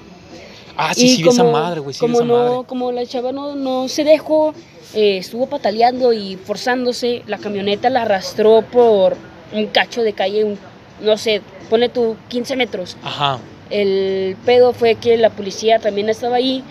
Ah, 0.76 0.95
sí, 0.95 1.16
sí, 1.16 1.29
esa 1.29 1.45
madre, 1.45 1.81
güey, 1.81 1.95
sí, 1.95 2.01
como 2.01 2.18
esa 2.18 2.24
no, 2.24 2.37
madre. 2.37 2.66
Como 2.66 2.93
la 2.93 3.07
chava 3.07 3.33
no, 3.33 3.57
no 3.57 3.89
se 3.89 4.05
dejó, 4.05 4.55
eh, 4.95 5.18
estuvo 5.18 5.47
pataleando 5.47 6.12
y 6.12 6.37
forzándose, 6.37 7.22
la 7.26 7.39
camioneta 7.39 7.91
la 7.91 8.03
arrastró 8.03 8.62
por 8.62 9.16
un 9.53 9.66
cacho 9.66 10.03
de 10.03 10.12
calle, 10.12 10.57
no 11.01 11.16
sé, 11.16 11.42
pone 11.70 11.88
tú 11.88 12.16
15 12.28 12.57
metros. 12.57 12.96
Ajá. 13.03 13.38
El 13.70 14.36
pedo 14.44 14.72
fue 14.72 14.94
que 14.94 15.16
la 15.16 15.30
policía 15.30 15.78
también 15.78 16.09
estaba 16.09 16.36
ahí, 16.36 16.64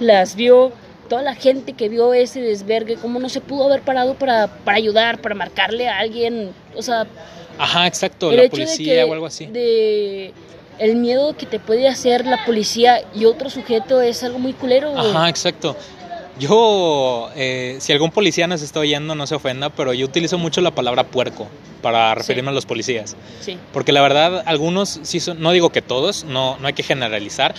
las 0.00 0.36
vio, 0.36 0.72
toda 1.08 1.22
la 1.22 1.34
gente 1.34 1.72
que 1.72 1.88
vio 1.88 2.14
ese 2.14 2.40
desvergue, 2.40 2.96
cómo 2.96 3.18
no 3.18 3.28
se 3.28 3.40
pudo 3.40 3.64
haber 3.64 3.82
parado 3.82 4.14
para, 4.14 4.46
para 4.46 4.76
ayudar, 4.76 5.20
para 5.20 5.34
marcarle 5.34 5.88
a 5.88 5.98
alguien, 5.98 6.52
o 6.76 6.82
sea... 6.82 7.06
Ajá, 7.58 7.86
exacto, 7.86 8.32
la 8.32 8.48
policía 8.48 9.06
o 9.06 9.12
algo 9.12 9.26
así. 9.26 9.46
De 9.46 10.32
el 10.78 10.96
miedo 10.96 11.36
que 11.36 11.46
te 11.46 11.60
puede 11.60 11.88
hacer 11.88 12.26
la 12.26 12.44
policía 12.44 13.02
y 13.14 13.26
otro 13.26 13.50
sujeto 13.50 14.00
es 14.00 14.22
algo 14.24 14.38
muy 14.38 14.52
culero. 14.52 14.96
Ajá, 14.98 15.28
exacto. 15.28 15.76
Yo, 16.38 17.30
eh, 17.36 17.76
si 17.78 17.92
algún 17.92 18.10
policía 18.10 18.46
nos 18.46 18.62
está 18.62 18.80
oyendo, 18.80 19.14
no 19.14 19.26
se 19.26 19.34
ofenda, 19.36 19.70
pero 19.70 19.92
yo 19.92 20.04
utilizo 20.06 20.36
mucho 20.36 20.60
la 20.60 20.72
palabra 20.72 21.04
puerco 21.04 21.46
para 21.80 22.14
referirme 22.14 22.50
a 22.50 22.52
los 22.52 22.66
policías. 22.66 23.16
Sí. 23.40 23.56
Porque 23.72 23.92
la 23.92 24.02
verdad, 24.02 24.42
algunos 24.46 25.00
sí 25.02 25.20
son, 25.20 25.40
no 25.40 25.52
digo 25.52 25.70
que 25.70 25.82
todos, 25.82 26.24
no, 26.24 26.58
no 26.58 26.66
hay 26.66 26.72
que 26.72 26.82
generalizar, 26.82 27.54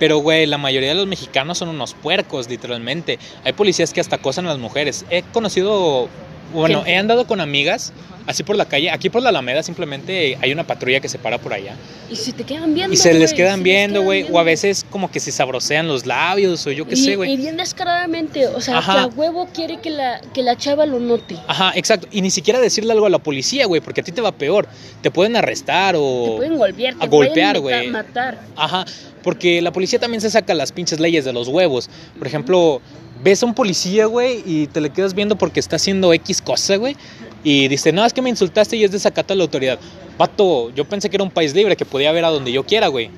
pero, 0.00 0.16
güey, 0.16 0.46
la 0.46 0.56
mayoría 0.56 0.88
de 0.88 0.94
los 0.94 1.06
mexicanos 1.06 1.58
son 1.58 1.68
unos 1.68 1.92
puercos, 1.92 2.48
literalmente. 2.48 3.18
Hay 3.44 3.52
policías 3.52 3.92
que 3.92 4.00
hasta 4.00 4.16
acosan 4.16 4.46
a 4.46 4.48
las 4.48 4.58
mujeres. 4.58 5.04
He 5.10 5.22
conocido, 5.22 6.08
bueno, 6.52 6.82
he 6.86 6.96
andado 6.96 7.26
con 7.26 7.40
amigas 7.40 7.92
así 8.26 8.42
por 8.42 8.56
la 8.56 8.64
calle. 8.64 8.90
Aquí 8.90 9.10
por 9.10 9.22
la 9.22 9.28
Alameda 9.28 9.62
simplemente 9.62 10.38
hay 10.40 10.52
una 10.52 10.66
patrulla 10.66 11.00
que 11.00 11.08
se 11.08 11.18
para 11.18 11.38
por 11.38 11.52
allá. 11.52 11.74
Y 12.10 12.16
se 12.16 12.32
te 12.32 12.44
quedan 12.44 12.74
viendo. 12.74 12.92
Y 12.92 12.96
se 12.96 13.14
les 13.14 13.32
quedan 13.32 13.62
viendo, 13.62 14.02
güey. 14.02 14.26
O 14.30 14.38
a 14.38 14.42
veces 14.42 14.86
como 14.90 15.10
que 15.10 15.20
se 15.20 15.32
sabrosean 15.32 15.88
los 15.88 16.06
labios 16.06 16.66
o 16.66 16.72
yo 16.72 16.86
qué 16.86 16.96
sé, 16.96 17.16
güey. 17.16 17.32
Y 17.32 17.36
bien 17.36 17.56
descaradamente. 17.56 18.46
O 18.48 18.60
sea, 18.60 18.80
que 18.80 18.90
a 18.90 19.06
huevo 19.06 19.48
quiere 19.52 19.80
que 19.80 19.90
la, 19.90 20.20
que 20.32 20.42
la 20.42 20.56
chava 20.56 20.86
lo 20.86 20.98
note. 20.98 21.36
Ajá, 21.46 21.72
exacto. 21.74 22.08
Y 22.10 22.22
ni 22.22 22.30
siquiera 22.30 22.60
decirle 22.60 22.92
algo 22.92 23.06
a 23.06 23.10
la 23.10 23.18
policía, 23.18 23.66
güey, 23.66 23.80
porque 23.80 24.00
a 24.00 24.04
ti 24.04 24.12
te 24.12 24.20
va 24.20 24.32
peor. 24.32 24.68
Te 25.02 25.10
pueden 25.10 25.36
arrestar 25.36 25.94
o. 25.96 26.24
Te 26.24 26.36
pueden 26.36 26.58
golpear, 26.58 26.94
te 26.94 27.04
a 27.04 27.08
golpear, 27.08 27.60
güey. 27.60 27.88
matar. 27.88 28.40
Ajá. 28.56 28.84
Porque 29.22 29.60
la 29.60 29.72
policía 29.72 29.98
también 29.98 30.20
se 30.20 30.30
saca 30.30 30.54
las 30.54 30.72
pinches 30.72 30.98
leyes 30.98 31.24
de 31.24 31.32
los 31.32 31.48
huevos. 31.48 31.90
Por 32.18 32.26
ejemplo, 32.26 32.80
ves 33.22 33.42
a 33.42 33.46
un 33.46 33.54
policía, 33.54 34.06
güey, 34.06 34.42
y 34.44 34.66
te 34.66 34.80
le 34.80 34.90
quedas 34.90 35.14
viendo 35.14 35.36
porque 35.36 35.60
está 35.60 35.76
haciendo 35.76 36.12
X 36.12 36.42
cosa, 36.42 36.76
güey. 36.76 36.96
Y 37.42 37.68
dice, 37.68 37.92
no, 37.92 38.04
es 38.04 38.12
que 38.12 38.22
me 38.22 38.30
insultaste 38.30 38.76
y 38.76 38.84
es 38.84 38.92
desacato 38.92 39.32
a 39.32 39.36
la 39.36 39.44
autoridad. 39.44 39.78
Pato, 40.16 40.70
yo 40.70 40.84
pensé 40.84 41.08
que 41.08 41.16
era 41.16 41.24
un 41.24 41.30
país 41.30 41.54
libre, 41.54 41.76
que 41.76 41.86
podía 41.86 42.12
ver 42.12 42.24
a 42.24 42.28
donde 42.30 42.52
yo 42.52 42.64
quiera, 42.64 42.88
güey. 42.88 43.10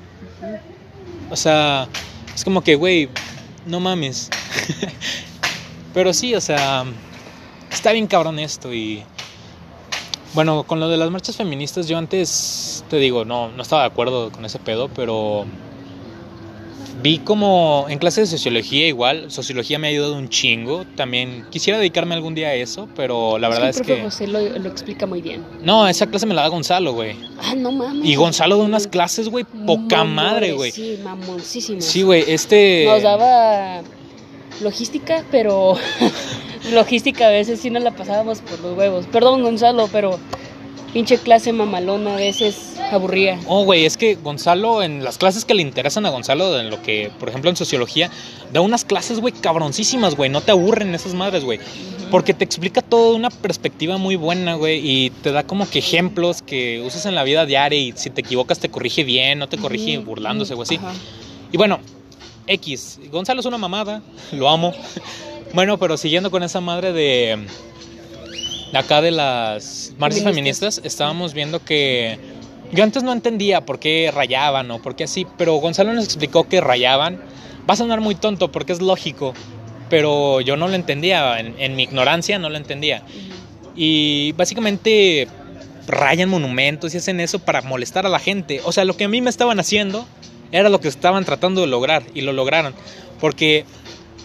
O 1.29 1.35
sea, 1.35 1.87
es 2.33 2.43
como 2.43 2.63
que, 2.63 2.75
güey, 2.75 3.09
no 3.65 3.79
mames. 3.79 4.29
Pero 5.93 6.13
sí, 6.13 6.33
o 6.35 6.41
sea, 6.41 6.85
está 7.71 7.91
bien 7.91 8.07
cabrón 8.07 8.39
esto 8.39 8.73
y... 8.73 9.03
Bueno, 10.33 10.63
con 10.63 10.79
lo 10.79 10.89
de 10.89 10.97
las 10.97 11.11
marchas 11.11 11.35
feministas, 11.35 11.87
yo 11.87 11.95
antes, 11.95 12.83
te 12.89 12.97
digo, 12.97 13.23
no, 13.23 13.49
no 13.49 13.61
estaba 13.61 13.83
de 13.83 13.89
acuerdo 13.89 14.31
con 14.31 14.43
ese 14.45 14.57
pedo, 14.57 14.89
pero 14.89 15.45
Vi 17.01 17.17
como 17.17 17.85
en 17.89 17.97
clase 17.97 18.21
de 18.21 18.27
sociología 18.27 18.87
igual, 18.87 19.31
sociología 19.31 19.79
me 19.79 19.87
ha 19.87 19.89
ayudado 19.89 20.15
un 20.15 20.29
chingo, 20.29 20.85
también 20.95 21.45
quisiera 21.49 21.79
dedicarme 21.79 22.13
algún 22.13 22.35
día 22.35 22.49
a 22.49 22.53
eso, 22.53 22.87
pero 22.95 23.37
la 23.39 23.49
verdad 23.49 23.69
es 23.69 23.81
que... 23.81 24.01
José 24.01 24.27
lo, 24.27 24.39
lo, 24.39 24.69
explica 24.69 25.05
muy 25.05 25.21
bien. 25.21 25.43
No, 25.61 25.87
esa 25.87 26.07
clase 26.07 26.25
me 26.25 26.33
la 26.33 26.43
da 26.43 26.47
Gonzalo, 26.49 26.93
güey. 26.93 27.15
Ah, 27.41 27.55
no 27.55 27.71
mames. 27.71 28.07
Y 28.07 28.15
Gonzalo 28.15 28.57
da 28.57 28.63
unas 28.63 28.87
clases, 28.87 29.29
güey, 29.29 29.43
poca 29.65 30.03
madre, 30.03 30.53
güey. 30.53 30.71
Sí, 30.71 30.99
mamoncísimo. 31.03 31.81
Sí, 31.81 32.03
güey, 32.03 32.23
este... 32.27 32.85
Nos 32.85 33.01
daba 33.01 33.81
logística, 34.61 35.23
pero 35.31 35.75
logística 36.73 37.27
a 37.27 37.31
veces 37.31 37.59
sí 37.59 37.69
nos 37.69 37.83
la 37.83 37.91
pasábamos 37.91 38.39
por 38.39 38.59
los 38.59 38.77
huevos. 38.77 39.07
Perdón, 39.11 39.41
Gonzalo, 39.41 39.89
pero 39.91 40.19
pinche 40.93 41.17
clase 41.17 41.51
mamalona 41.51 42.13
a 42.13 42.17
veces 42.17 42.72
aburría. 42.91 43.39
Oh, 43.47 43.63
güey, 43.63 43.85
es 43.85 43.97
que 43.97 44.15
Gonzalo, 44.15 44.83
en 44.83 45.03
las 45.03 45.17
clases 45.17 45.45
que 45.45 45.53
le 45.53 45.61
interesan 45.61 46.05
a 46.05 46.09
Gonzalo, 46.09 46.59
en 46.59 46.69
lo 46.69 46.81
que, 46.81 47.11
por 47.19 47.29
ejemplo, 47.29 47.49
en 47.49 47.55
sociología, 47.55 48.09
da 48.51 48.61
unas 48.61 48.85
clases, 48.85 49.19
güey, 49.19 49.33
cabroncísimas, 49.33 50.15
güey, 50.15 50.29
no 50.29 50.41
te 50.41 50.51
aburren 50.51 50.93
esas 50.95 51.13
madres, 51.13 51.43
güey. 51.43 51.59
Porque 52.11 52.33
te 52.33 52.43
explica 52.43 52.81
todo 52.81 53.11
de 53.11 53.15
una 53.15 53.29
perspectiva 53.29 53.97
muy 53.97 54.15
buena, 54.15 54.55
güey, 54.55 54.81
y 54.83 55.09
te 55.09 55.31
da 55.31 55.43
como 55.43 55.69
que 55.69 55.79
ejemplos 55.79 56.41
que 56.41 56.81
usas 56.81 57.05
en 57.05 57.15
la 57.15 57.23
vida 57.23 57.45
diaria 57.45 57.79
y 57.79 57.93
si 57.93 58.09
te 58.09 58.21
equivocas 58.21 58.59
te 58.59 58.69
corrige 58.69 59.03
bien, 59.03 59.39
no 59.39 59.47
te 59.47 59.57
corrige 59.57 59.97
burlándose 59.97 60.53
o 60.53 60.61
así. 60.61 60.79
Y 61.51 61.57
bueno, 61.57 61.79
X, 62.47 62.99
Gonzalo 63.11 63.39
es 63.39 63.45
una 63.45 63.57
mamada, 63.57 64.01
lo 64.31 64.49
amo. 64.49 64.73
bueno, 65.53 65.79
pero 65.79 65.97
siguiendo 65.97 66.29
con 66.29 66.43
esa 66.43 66.61
madre 66.61 66.93
de 66.93 67.47
acá 68.73 69.01
de 69.01 69.11
las 69.11 69.93
marchas 69.97 70.23
feministas. 70.23 70.81
estábamos 70.83 71.33
viendo 71.33 71.63
que 71.63 72.17
yo 72.73 72.83
antes 72.83 73.03
no 73.03 73.13
entendía 73.13 73.65
por 73.65 73.79
qué 73.79 74.11
rayaban 74.13 74.69
o 74.71 74.81
por 74.81 74.95
qué 74.95 75.03
así, 75.03 75.27
pero 75.37 75.55
Gonzalo 75.55 75.93
nos 75.93 76.05
explicó 76.05 76.47
que 76.47 76.59
rayaban. 76.59 77.21
Va 77.69 77.75
a 77.75 77.77
sonar 77.77 78.01
muy 78.01 78.15
tonto 78.15 78.51
porque 78.51 78.73
es 78.73 78.81
lógico, 78.81 79.33
pero 79.89 80.41
yo 80.41 80.57
no 80.57 80.67
lo 80.67 80.73
entendía, 80.73 81.39
en, 81.39 81.75
mi 81.75 81.83
ignorancia 81.83 82.39
no 82.39 82.49
lo 82.49 82.57
entendía. 82.57 83.03
Y 83.75 84.33
básicamente 84.33 85.27
rayan 85.87 86.29
monumentos 86.29 86.93
y 86.93 86.97
hacen 86.97 87.19
eso 87.19 87.39
para 87.39 87.61
molestar 87.61 88.05
a 88.05 88.09
la 88.09 88.19
gente. 88.19 88.61
O 88.65 88.71
sea, 88.71 88.85
lo 88.85 88.97
que 88.97 89.05
a 89.05 89.07
mí 89.07 89.21
me 89.21 89.29
estaban 89.29 89.59
haciendo 89.59 90.05
era 90.51 90.69
lo 90.69 90.81
que 90.81 90.87
estaban 90.87 91.25
tratando 91.25 91.61
de 91.61 91.67
lograr 91.67 92.03
y 92.13 92.21
lo 92.21 92.33
lograron. 92.33 92.73
Porque 93.19 93.65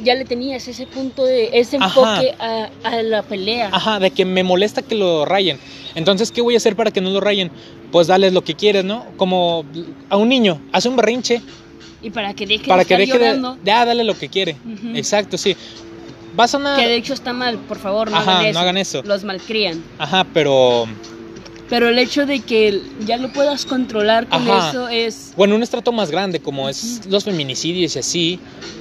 ya 0.03 0.15
le 0.15 0.25
tenías 0.25 0.67
ese 0.69 0.87
punto 0.87 1.25
de 1.25 1.51
ese 1.53 1.77
enfoque 1.77 2.35
a, 2.39 3.03
la 3.03 3.23
pelea. 3.23 3.71
Ajá, 3.73 3.99
de 3.99 4.11
que 4.11 4.25
me 4.25 4.43
molesta 4.43 4.83
que 4.83 4.95
lo 4.95 5.25
rayen. 5.25 5.59
Entonces, 5.95 6.31
¿qué 6.31 6.41
voy 6.41 6.55
a 6.55 6.59
hacer 6.59 6.77
para 6.77 6.91
que 6.91 7.01
no 7.01 7.11
lo 7.11 7.21
rayen? 7.21 7.51
Pues 7.91 8.07
darles 8.07 8.33
lo 8.33 8.43
que 8.43 8.55
quieres, 8.55 8.85
¿no? 8.85 9.07
Como 9.17 9.65
a 10.09 10.17
un 10.17 10.29
niño, 10.29 10.61
hace 10.73 10.89
un 10.89 10.97
berrinche. 10.97 11.43
Y 12.03 12.11
para 12.11 12.35
que 12.35 12.47
deje 12.47 12.69
para 12.69 12.85
que 12.85 12.97
deje 12.97 13.19
De, 13.19 13.57
ya, 13.65 13.85
dale 13.85 14.05
lo 14.05 14.17
que 14.17 14.29
quiere. 14.29 14.57
Exacto, 14.95 15.37
sí. 15.37 15.57
Va 16.39 16.45
a 16.45 16.49
sonar... 16.49 16.79
Que 16.79 16.87
de 16.87 16.97
hecho 16.97 17.15
está 17.15 17.33
mal, 17.33 17.59
por 17.59 17.79
favor, 17.79 18.11
no 18.11 18.17
hagan 18.17 18.45
eso. 18.47 18.53
no 18.53 18.61
hagan 18.61 18.77
eso. 18.77 19.03
Los 19.03 19.25
malcrían. 19.25 19.83
Ajá, 19.99 20.25
pero... 20.33 20.87
Pero 21.69 21.89
el 21.89 21.99
hecho 21.99 22.25
de 22.25 22.41
que 22.41 22.81
ya 23.05 23.19
lo 23.19 23.33
puedas 23.33 23.67
controlar 23.67 24.27
con 24.29 24.43
eso 24.49 24.89
es... 24.89 25.33
Bueno, 25.37 25.55
un 25.55 25.63
estrato 25.63 25.93
más 25.93 26.11
grande 26.11 26.41
como 26.41 26.69
es 26.69 27.03
los 27.07 27.25
feminicidios 27.25 27.95
y 27.97 27.99
así, 27.99 28.41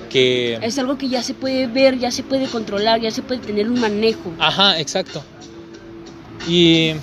que... 0.09 0.55
Es 0.61 0.79
algo 0.79 0.97
que 0.97 1.09
ya 1.09 1.21
se 1.21 1.33
puede 1.33 1.67
ver, 1.67 1.99
ya 1.99 2.11
se 2.11 2.23
puede 2.23 2.45
controlar, 2.47 3.01
ya 3.01 3.11
se 3.11 3.21
puede 3.21 3.41
tener 3.41 3.69
un 3.69 3.79
manejo. 3.79 4.31
Ajá, 4.39 4.79
exacto. 4.79 5.21
Y 6.47 6.93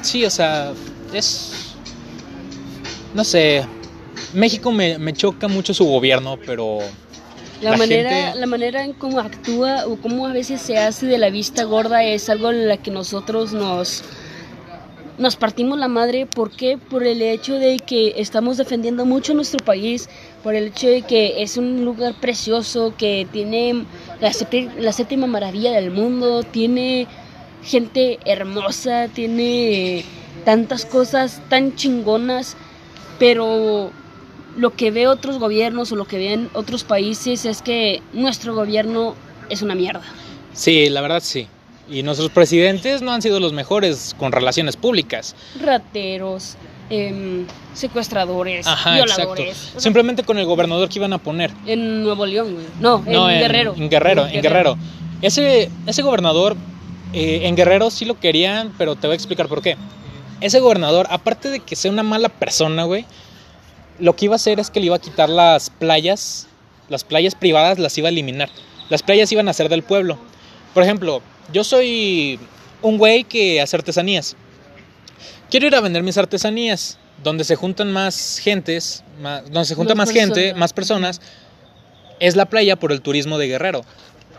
sí, 0.00 0.24
o 0.24 0.30
sea, 0.30 0.72
es... 1.12 1.52
No 3.14 3.22
sé, 3.22 3.64
México 4.32 4.72
me, 4.72 4.98
me 4.98 5.12
choca 5.12 5.48
mucho 5.48 5.74
su 5.74 5.84
gobierno, 5.84 6.38
pero... 6.46 6.78
La, 7.60 7.76
manera, 7.76 8.34
la 8.34 8.46
manera 8.46 8.84
en 8.84 8.92
cómo 8.92 9.18
actúa 9.20 9.86
o 9.86 9.96
cómo 9.96 10.26
a 10.26 10.32
veces 10.32 10.60
se 10.60 10.76
hace 10.76 11.06
de 11.06 11.16
la 11.16 11.30
vista 11.30 11.64
gorda 11.64 12.02
es 12.04 12.28
algo 12.28 12.50
en 12.50 12.68
la 12.68 12.76
que 12.76 12.90
nosotros 12.90 13.54
nos 13.54 14.02
nos 15.18 15.36
partimos 15.36 15.78
la 15.78 15.88
madre. 15.88 16.26
¿Por 16.26 16.50
qué? 16.50 16.78
Por 16.78 17.04
el 17.04 17.22
hecho 17.22 17.54
de 17.54 17.78
que 17.78 18.14
estamos 18.16 18.56
defendiendo 18.56 19.04
mucho 19.04 19.34
nuestro 19.34 19.64
país, 19.64 20.08
por 20.42 20.54
el 20.54 20.68
hecho 20.68 20.88
de 20.88 21.02
que 21.02 21.42
es 21.42 21.56
un 21.56 21.84
lugar 21.84 22.14
precioso, 22.20 22.94
que 22.96 23.26
tiene 23.32 23.84
la, 24.20 24.32
la 24.78 24.92
séptima 24.92 25.26
maravilla 25.26 25.72
del 25.72 25.90
mundo, 25.90 26.42
tiene 26.42 27.06
gente 27.62 28.18
hermosa, 28.24 29.08
tiene 29.08 30.04
tantas 30.44 30.86
cosas 30.86 31.42
tan 31.48 31.74
chingonas, 31.74 32.56
pero 33.18 33.90
lo 34.56 34.74
que 34.74 34.90
ve 34.90 35.08
otros 35.08 35.38
gobiernos 35.38 35.92
o 35.92 35.96
lo 35.96 36.06
que 36.06 36.18
ven 36.18 36.48
otros 36.52 36.84
países 36.84 37.44
es 37.44 37.62
que 37.62 38.02
nuestro 38.12 38.54
gobierno 38.54 39.14
es 39.50 39.62
una 39.62 39.74
mierda. 39.74 40.02
Sí, 40.52 40.88
la 40.88 41.00
verdad 41.00 41.22
sí. 41.22 41.48
Y 41.88 42.02
nuestros 42.02 42.30
presidentes 42.30 43.02
no 43.02 43.12
han 43.12 43.22
sido 43.22 43.38
los 43.38 43.52
mejores 43.52 44.14
con 44.18 44.32
relaciones 44.32 44.76
públicas. 44.76 45.36
Rateros, 45.60 46.56
em, 46.90 47.46
secuestradores, 47.74 48.66
violadores. 48.84 49.72
Simplemente 49.76 50.24
con 50.24 50.38
el 50.38 50.46
gobernador 50.46 50.88
que 50.88 50.98
iban 50.98 51.12
a 51.12 51.18
poner. 51.18 51.52
En 51.64 52.02
Nuevo 52.02 52.26
León, 52.26 52.54
güey. 52.54 52.66
No, 52.80 53.02
en, 53.06 53.40
Guerrero. 53.40 53.74
En 53.76 53.88
Guerrero, 53.88 54.26
en 54.26 54.42
Guerrero. 54.42 54.76
Ese, 55.22 55.70
ese 55.86 56.02
gobernador 56.02 56.56
eh, 57.12 57.46
en 57.46 57.56
Guerrero 57.56 57.90
sí 57.90 58.04
lo 58.04 58.18
querían, 58.18 58.74
pero 58.76 58.96
te 58.96 59.06
voy 59.06 59.14
a 59.14 59.16
explicar 59.16 59.48
por 59.48 59.62
qué. 59.62 59.76
Ese 60.40 60.60
gobernador, 60.60 61.06
aparte 61.10 61.50
de 61.50 61.60
que 61.60 61.76
sea 61.76 61.90
una 61.90 62.02
mala 62.02 62.28
persona, 62.28 62.84
güey, 62.84 63.06
lo 63.98 64.14
que 64.16 64.26
iba 64.26 64.34
a 64.34 64.36
hacer 64.36 64.60
es 64.60 64.70
que 64.70 64.80
le 64.80 64.86
iba 64.86 64.96
a 64.96 65.00
quitar 65.00 65.28
las 65.28 65.70
playas, 65.70 66.48
las 66.88 67.04
playas 67.04 67.34
privadas 67.34 67.78
las 67.78 67.96
iba 67.96 68.08
a 68.08 68.10
eliminar. 68.10 68.50
Las 68.88 69.02
playas 69.02 69.32
iban 69.32 69.48
a 69.48 69.52
ser 69.52 69.68
del 69.68 69.82
pueblo. 69.82 70.18
Por 70.74 70.82
ejemplo, 70.82 71.22
yo 71.52 71.64
soy 71.64 72.38
un 72.82 72.98
güey 72.98 73.24
que 73.24 73.60
hace 73.60 73.76
artesanías. 73.76 74.36
Quiero 75.50 75.66
ir 75.66 75.74
a 75.74 75.80
vender 75.80 76.02
mis 76.02 76.18
artesanías 76.18 76.98
donde 77.22 77.44
se 77.44 77.56
juntan 77.56 77.92
más 77.92 78.38
gentes, 78.38 79.02
donde 79.50 79.64
se 79.64 79.74
junta 79.74 79.94
más, 79.94 80.10
gente, 80.10 80.54
más 80.54 80.72
personas, 80.72 81.20
es 82.20 82.36
la 82.36 82.46
playa 82.46 82.76
por 82.76 82.92
el 82.92 83.00
turismo 83.00 83.38
de 83.38 83.48
Guerrero. 83.48 83.82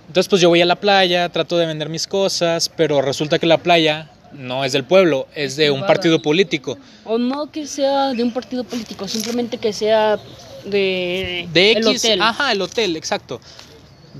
Entonces 0.07 0.29
pues 0.29 0.41
yo 0.41 0.49
voy 0.49 0.61
a 0.61 0.65
la 0.65 0.75
playa, 0.75 1.29
trato 1.29 1.57
de 1.57 1.65
vender 1.65 1.89
mis 1.89 2.07
cosas, 2.07 2.69
pero 2.69 3.01
resulta 3.01 3.39
que 3.39 3.45
la 3.45 3.57
playa 3.57 4.11
no 4.31 4.63
es 4.63 4.71
del 4.71 4.83
pueblo, 4.83 5.27
es 5.35 5.55
de 5.55 5.71
un 5.71 5.85
partido 5.85 6.21
político. 6.21 6.77
O 7.03 7.17
no 7.17 7.51
que 7.51 7.65
sea 7.65 8.13
de 8.13 8.23
un 8.23 8.31
partido 8.31 8.63
político, 8.63 9.07
simplemente 9.07 9.57
que 9.57 9.73
sea 9.73 10.17
de, 10.65 11.47
de 11.51 11.71
X, 11.71 11.85
el 11.85 11.95
hotel. 11.95 12.21
Ajá, 12.21 12.51
el 12.51 12.61
hotel, 12.61 12.95
exacto. 12.95 13.41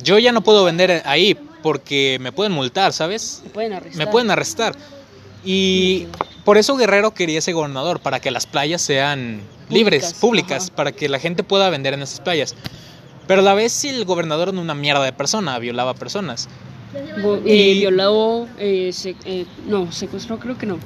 Yo 0.02 0.20
ya 0.20 0.32
no 0.32 0.42
puedo 0.42 0.64
vender 0.64 1.02
ahí 1.06 1.38
porque 1.62 2.18
me 2.22 2.32
pueden 2.32 2.52
multar, 2.52 2.94
¿sabes? 2.94 3.42
Me 3.44 3.50
pueden 3.50 3.74
arrestar. 3.74 4.06
Me 4.06 4.12
pueden 4.12 4.32
arrestar. 4.32 4.76
Y 5.44 6.08
por 6.44 6.58
eso 6.58 6.76
Guerrero 6.76 7.14
quería 7.14 7.40
ese 7.40 7.54
gobernador, 7.54 8.00
para 8.00 8.20
que 8.20 8.32
las 8.32 8.46
playas 8.46 8.82
sean 8.82 9.42
libres, 9.70 10.14
públicas, 10.14 10.70
para 10.70 10.92
que 10.92 11.10
la 11.10 11.20
gente 11.20 11.44
pueda 11.44 11.70
vender 11.70 11.94
en 11.94 12.02
esas 12.02 12.20
playas. 12.20 12.56
Pero 13.28 13.42
a 13.42 13.44
la 13.44 13.54
vez 13.54 13.84
el 13.84 14.06
gobernador 14.06 14.50
era 14.50 14.60
una 14.60 14.74
mierda 14.74 15.04
de 15.04 15.14
persona, 15.14 15.60
violaba 15.60 15.94
personas. 15.94 16.48
Eh, 17.46 17.74
violó, 17.80 18.48
eh, 18.58 18.92
eh, 19.26 19.46
no, 19.68 19.92
secuestró 19.92 20.40
creo 20.40 20.58
que 20.58 20.66
no. 20.66 20.80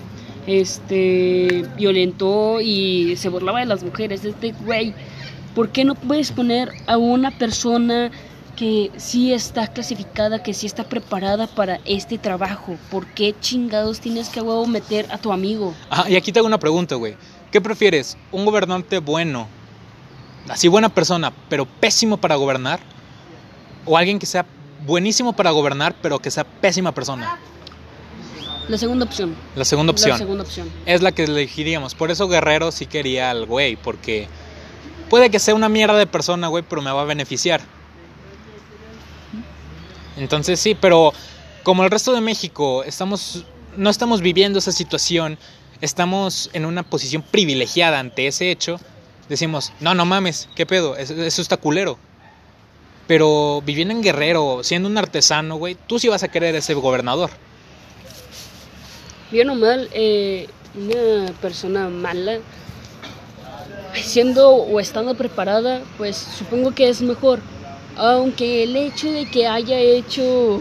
Este, 0.48 1.64
violentó 1.78 2.60
y 2.60 3.16
se 3.16 3.30
burlaba 3.30 3.60
de 3.60 3.68
las 3.68 3.84
mujeres. 3.84 4.26
Este 4.26 4.54
güey, 4.66 4.94
¿por 5.54 5.70
qué 5.70 5.86
no 5.86 5.94
puedes 5.94 6.32
poner 6.32 6.72
a 6.88 6.98
una 6.98 7.30
persona 7.32 8.12
que 8.62 8.92
sí 8.96 9.34
está 9.34 9.66
clasificada, 9.66 10.44
que 10.44 10.54
sí 10.54 10.68
está 10.68 10.84
preparada 10.84 11.48
para 11.48 11.80
este 11.84 12.20
trabajo? 12.20 12.78
¿Por 12.92 13.08
qué 13.08 13.34
chingados 13.42 14.00
tienes 14.00 14.30
que 14.30 14.40
huevo 14.40 14.68
meter 14.68 15.08
a 15.10 15.18
tu 15.18 15.32
amigo? 15.32 15.74
Y 16.08 16.16
aquí 16.16 16.32
te 16.32 16.38
hago 16.38 16.48
una 16.48 16.60
pregunta, 16.60 16.94
güey. 16.94 17.18
¿Qué 17.52 17.60
prefieres? 17.60 18.20
¿Un 18.32 18.46
gobernante 18.46 19.00
bueno, 19.00 19.48
así 20.48 20.68
buena 20.68 20.90
persona, 20.90 21.34
pero 21.50 21.66
pésimo 21.66 22.18
para 22.18 22.36
gobernar? 22.36 22.82
¿O 23.84 23.98
alguien 23.98 24.20
que 24.20 24.28
sea 24.28 24.46
buenísimo 24.86 25.34
para 25.34 25.50
gobernar, 25.50 25.96
pero 26.00 26.20
que 26.20 26.30
sea 26.30 26.44
pésima 26.44 26.92
persona? 26.92 27.40
La 28.68 28.78
segunda 28.78 29.06
opción. 29.06 29.36
La 29.56 29.66
segunda 29.66 29.92
opción. 29.92 30.12
La 30.12 30.18
segunda 30.20 30.44
opción. 30.44 30.72
Es 30.86 31.02
la 31.02 31.12
que 31.12 31.24
elegiríamos. 31.24 31.96
Por 31.96 32.12
eso 32.12 32.28
Guerrero 32.28 32.72
sí 32.72 32.86
quería 32.86 33.32
al 33.32 33.48
güey, 33.48 33.76
porque 33.76 34.28
puede 35.10 35.32
que 35.32 35.40
sea 35.40 35.56
una 35.56 35.68
mierda 35.68 35.98
de 35.98 36.06
persona, 36.06 36.48
güey, 36.48 36.64
pero 36.70 36.84
me 36.84 36.92
va 36.92 37.02
a 37.02 37.06
beneficiar. 37.06 37.62
Entonces 40.18 40.60
sí, 40.60 40.76
pero 40.76 41.14
como 41.64 41.84
el 41.84 41.92
resto 41.92 42.14
de 42.14 42.22
México 42.22 42.84
estamos 42.84 43.46
no 43.78 43.90
estamos 43.90 44.22
viviendo 44.22 44.60
esa 44.60 44.72
situación, 44.72 45.38
estamos 45.82 46.50
en 46.54 46.66
una 46.66 46.84
posición 46.84 47.22
privilegiada 47.22 48.00
ante 48.00 48.28
ese 48.28 48.52
hecho, 48.52 48.80
decimos, 49.30 49.72
no, 49.80 49.94
no 49.96 50.06
mames, 50.06 50.50
¿qué 50.56 50.66
pedo? 50.66 50.96
Eso, 50.96 51.42
está 51.42 51.58
culero. 51.58 51.98
Pero 53.08 53.62
viviendo 53.66 53.94
en 53.94 54.02
Guerrero, 54.02 54.64
siendo 54.64 54.88
un 54.88 54.98
artesano, 54.98 55.56
güey, 55.58 55.76
tú 55.88 56.00
sí 56.00 56.08
vas 56.08 56.24
a 56.24 56.30
querer 56.30 56.56
ese 56.56 56.74
gobernador. 56.74 57.30
Bien 59.32 59.50
o 59.50 59.56
mal, 59.56 59.90
eh, 59.94 60.48
una 60.76 61.32
persona 61.42 61.90
mala, 61.90 62.40
siendo 63.96 64.50
o 64.50 64.80
estando 64.80 65.16
preparada, 65.16 65.82
pues 65.98 66.18
supongo 66.38 66.72
que 66.72 66.90
es 66.90 67.02
mejor. 67.02 67.40
Aunque 68.02 68.64
el 68.64 68.76
hecho 68.76 69.12
de 69.12 69.30
que 69.30 69.46
haya 69.46 69.78
hecho 69.78 70.60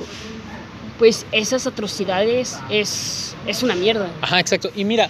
pues 0.98 1.24
esas 1.32 1.66
atrocidades 1.66 2.58
es, 2.68 3.34
es 3.46 3.62
una 3.62 3.74
mierda. 3.74 4.10
Ajá, 4.20 4.38
exacto. 4.38 4.70
Y 4.76 4.84
mira, 4.84 5.08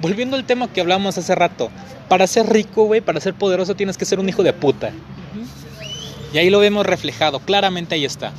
volviendo 0.00 0.36
al 0.36 0.44
tema 0.44 0.72
que 0.72 0.80
hablamos 0.80 1.18
hace 1.18 1.34
rato, 1.34 1.70
para 2.08 2.28
ser 2.28 2.48
rico, 2.48 2.84
güey, 2.84 3.00
para 3.00 3.18
ser 3.18 3.34
poderoso 3.34 3.74
tienes 3.74 3.98
que 3.98 4.04
ser 4.04 4.20
un 4.20 4.28
hijo 4.28 4.44
de 4.44 4.52
puta. 4.52 4.92
Y 6.32 6.38
ahí 6.38 6.50
lo 6.50 6.60
vemos 6.60 6.86
reflejado, 6.86 7.40
claramente 7.40 7.96
ahí 7.96 8.04
está. 8.04 8.32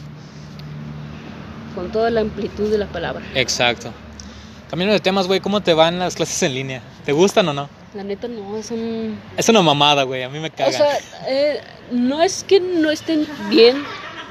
Con 1.76 1.92
toda 1.92 2.10
la 2.12 2.22
amplitud 2.22 2.72
de 2.72 2.78
la 2.78 2.88
palabra. 2.88 3.26
Exacto. 3.36 3.92
Cambiando 4.70 4.94
de 4.94 5.02
temas, 5.02 5.28
güey, 5.28 5.42
¿cómo 5.42 5.60
te 5.60 5.74
van 5.74 6.00
las 6.00 6.16
clases 6.16 6.42
en 6.44 6.54
línea? 6.54 6.82
¿Te 7.04 7.12
gustan 7.12 7.50
o 7.50 7.54
no? 7.54 7.68
La 7.96 8.04
neta 8.04 8.28
no, 8.28 8.58
es 8.58 8.72
un... 8.72 9.20
Es 9.38 9.48
una 9.50 9.62
mamada, 9.62 10.04
güey, 10.04 10.24
a 10.24 10.30
mí 10.30 10.40
me 10.40 10.50
caga. 10.50 10.70
O 10.70 10.72
sea, 10.72 10.98
eh, 11.28 11.62
no 11.92 12.24
es 12.24 12.44
que 12.44 12.60
no 12.60 12.90
estén 12.90 13.28
bien, 13.50 13.84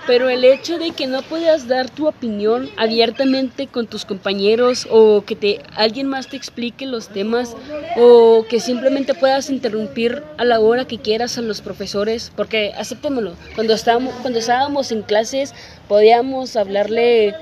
pero 0.07 0.29
el 0.29 0.45
hecho 0.45 0.79
de 0.79 0.91
que 0.91 1.07
no 1.07 1.23
puedas 1.23 1.69
dar 1.69 1.89
tu 1.89 2.09
opinión 2.09 2.71
abiertamente 2.77 3.69
con 3.69 3.87
tus 3.87 4.05
compañeros 4.05 4.89
o 4.91 5.23
que 5.25 5.37
te 5.37 5.61
alguien 5.77 6.09
más 6.09 6.27
te 6.27 6.37
explique 6.37 6.87
los 6.87 7.09
temas 7.09 7.57
o 7.97 8.45
que 8.49 8.59
simplemente 8.59 9.15
puedas 9.15 9.49
interrumpir 9.49 10.23
a 10.39 10.45
la 10.45 10.59
hora 10.61 10.87
que 10.87 10.99
quieras 10.99 11.39
a 11.39 11.43
los 11.43 11.61
profesores, 11.61 12.33
porque 12.35 12.73
acéptemelo, 12.77 13.35
cuando 13.55 13.75
estábamos 13.75 14.15
cuando 14.23 14.41
estábamos 14.41 14.91
en 14.91 15.03
clases 15.03 15.55
podíamos 15.89 16.57
hablarle 16.57 17.35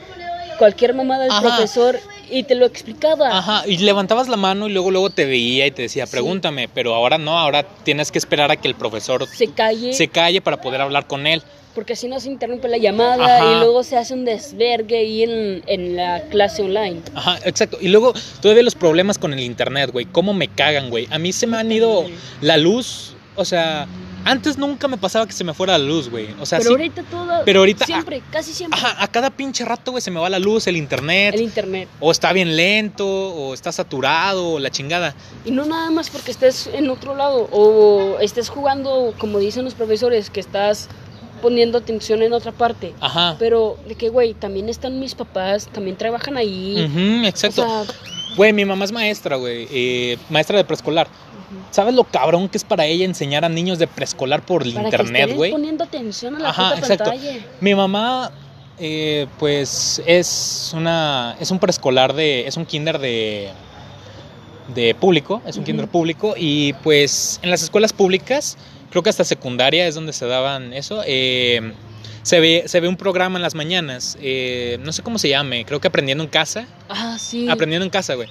cualquier 0.58 0.92
mamada 0.92 1.24
al 1.30 1.42
profesor 1.42 1.98
y 2.30 2.44
te 2.44 2.54
lo 2.54 2.66
explicaba. 2.66 3.36
Ajá, 3.36 3.62
y 3.66 3.78
levantabas 3.78 4.28
la 4.28 4.36
mano 4.36 4.68
y 4.68 4.72
luego 4.72 4.90
luego 4.90 5.10
te 5.10 5.24
veía 5.24 5.66
y 5.66 5.70
te 5.70 5.82
decía, 5.82 6.06
pregúntame, 6.06 6.68
pero 6.68 6.94
ahora 6.94 7.18
no, 7.18 7.38
ahora 7.38 7.62
tienes 7.62 8.10
que 8.10 8.18
esperar 8.18 8.50
a 8.50 8.56
que 8.56 8.68
el 8.68 8.74
profesor 8.74 9.26
se 9.26 9.52
calle. 9.52 9.92
Se 9.92 10.08
calle 10.08 10.40
para 10.40 10.60
poder 10.60 10.80
hablar 10.80 11.06
con 11.06 11.26
él 11.26 11.42
porque 11.74 11.94
si 11.94 12.08
no 12.08 12.18
se 12.18 12.28
interrumpe 12.28 12.68
la 12.68 12.78
llamada 12.78 13.54
y 13.54 13.60
luego 13.60 13.82
se 13.84 13.96
hace 13.96 14.14
un 14.14 14.24
desvergue 14.24 14.98
ahí 14.98 15.22
en, 15.22 15.62
en, 15.66 15.96
la 15.96 16.22
clase 16.22 16.62
online. 16.62 17.00
Ajá, 17.14 17.38
exacto. 17.44 17.78
Y 17.80 17.88
luego 17.88 18.12
todavía 18.42 18.62
los 18.62 18.74
problemas 18.74 19.18
con 19.18 19.32
el 19.32 19.40
internet, 19.40 19.90
güey. 19.92 20.06
¿Cómo 20.06 20.34
me 20.34 20.48
cagan, 20.48 20.90
güey? 20.90 21.06
A 21.10 21.18
mí 21.18 21.32
se 21.32 21.46
me 21.46 21.56
han 21.56 21.70
ido 21.70 22.06
la 22.40 22.56
luz, 22.56 23.14
o 23.36 23.44
sea... 23.44 23.86
Antes 24.24 24.58
nunca 24.58 24.88
me 24.88 24.96
pasaba 24.96 25.26
que 25.26 25.32
se 25.32 25.44
me 25.44 25.54
fuera 25.54 25.78
la 25.78 25.84
luz, 25.84 26.08
güey. 26.10 26.28
O 26.40 26.46
sea, 26.46 26.58
pero 26.58 26.70
ahorita 26.70 27.02
todo. 27.04 27.42
Pero 27.44 27.60
ahorita. 27.60 27.86
Siempre, 27.86 28.22
casi 28.30 28.52
siempre. 28.52 28.78
Ajá, 28.78 29.02
a 29.02 29.08
cada 29.08 29.30
pinche 29.30 29.64
rato, 29.64 29.92
güey, 29.92 30.02
se 30.02 30.10
me 30.10 30.20
va 30.20 30.28
la 30.28 30.38
luz, 30.38 30.66
el 30.66 30.76
internet. 30.76 31.34
El 31.34 31.42
internet. 31.42 31.88
O 32.00 32.10
está 32.10 32.32
bien 32.32 32.56
lento, 32.56 33.06
o 33.06 33.54
está 33.54 33.72
saturado, 33.72 34.52
o 34.52 34.58
la 34.58 34.70
chingada. 34.70 35.14
Y 35.44 35.50
no 35.50 35.64
nada 35.64 35.90
más 35.90 36.10
porque 36.10 36.30
estés 36.30 36.68
en 36.72 36.90
otro 36.90 37.14
lado, 37.14 37.48
o 37.50 38.18
estés 38.20 38.48
jugando, 38.48 39.14
como 39.18 39.38
dicen 39.38 39.64
los 39.64 39.74
profesores, 39.74 40.30
que 40.30 40.40
estás 40.40 40.88
poniendo 41.40 41.78
atención 41.78 42.22
en 42.22 42.32
otra 42.32 42.52
parte. 42.52 42.92
Ajá. 43.00 43.36
Pero 43.38 43.78
de 43.88 43.94
que, 43.94 44.10
güey, 44.10 44.34
también 44.34 44.68
están 44.68 45.00
mis 45.00 45.14
papás, 45.14 45.68
también 45.72 45.96
trabajan 45.96 46.36
ahí. 46.36 47.24
exacto. 47.26 47.66
Güey, 48.36 48.52
mi 48.52 48.64
mamá 48.64 48.84
es 48.84 48.92
maestra, 48.92 49.36
güey, 49.36 49.66
eh, 49.70 50.16
maestra 50.28 50.56
de 50.56 50.64
preescolar. 50.64 51.08
¿Sabes 51.70 51.94
lo 51.94 52.04
cabrón 52.04 52.48
que 52.48 52.58
es 52.58 52.64
para 52.64 52.86
ella 52.86 53.04
enseñar 53.04 53.44
a 53.44 53.48
niños 53.48 53.78
de 53.78 53.86
preescolar 53.86 54.42
por 54.42 54.62
el 54.62 54.74
internet, 54.74 55.34
güey? 55.34 55.50
poniendo 55.50 55.84
atención 55.84 56.36
a 56.36 56.38
la 56.38 56.48
Ajá, 56.50 56.78
exacto. 56.78 57.12
Mi 57.60 57.74
mamá, 57.74 58.30
eh, 58.78 59.26
pues, 59.38 60.02
es 60.06 60.72
una, 60.74 61.36
es 61.40 61.50
un 61.50 61.58
preescolar 61.58 62.14
de, 62.14 62.46
es 62.46 62.56
un 62.56 62.66
kinder 62.66 62.98
de, 62.98 63.50
de 64.74 64.94
público, 64.94 65.42
es 65.46 65.56
un 65.56 65.64
kinder 65.64 65.88
público 65.88 66.34
y 66.36 66.72
pues 66.84 67.40
en 67.42 67.50
las 67.50 67.62
escuelas 67.62 67.92
públicas 67.92 68.56
creo 68.90 69.02
que 69.02 69.10
hasta 69.10 69.24
secundaria 69.24 69.86
es 69.86 69.94
donde 69.94 70.12
se 70.12 70.26
daban 70.26 70.72
eso. 70.72 71.02
Eh, 71.06 71.72
se 72.22 72.38
ve, 72.38 72.64
se 72.66 72.80
ve 72.80 72.88
un 72.88 72.96
programa 72.96 73.38
en 73.38 73.42
las 73.42 73.54
mañanas, 73.54 74.18
eh, 74.20 74.78
no 74.82 74.92
sé 74.92 75.02
cómo 75.02 75.18
se 75.18 75.30
llame, 75.30 75.64
creo 75.64 75.80
que 75.80 75.88
Aprendiendo 75.88 76.22
en 76.22 76.30
Casa. 76.30 76.66
Ah, 76.88 77.16
sí. 77.18 77.48
Aprendiendo 77.48 77.84
en 77.84 77.90
Casa, 77.90 78.14
güey. 78.14 78.28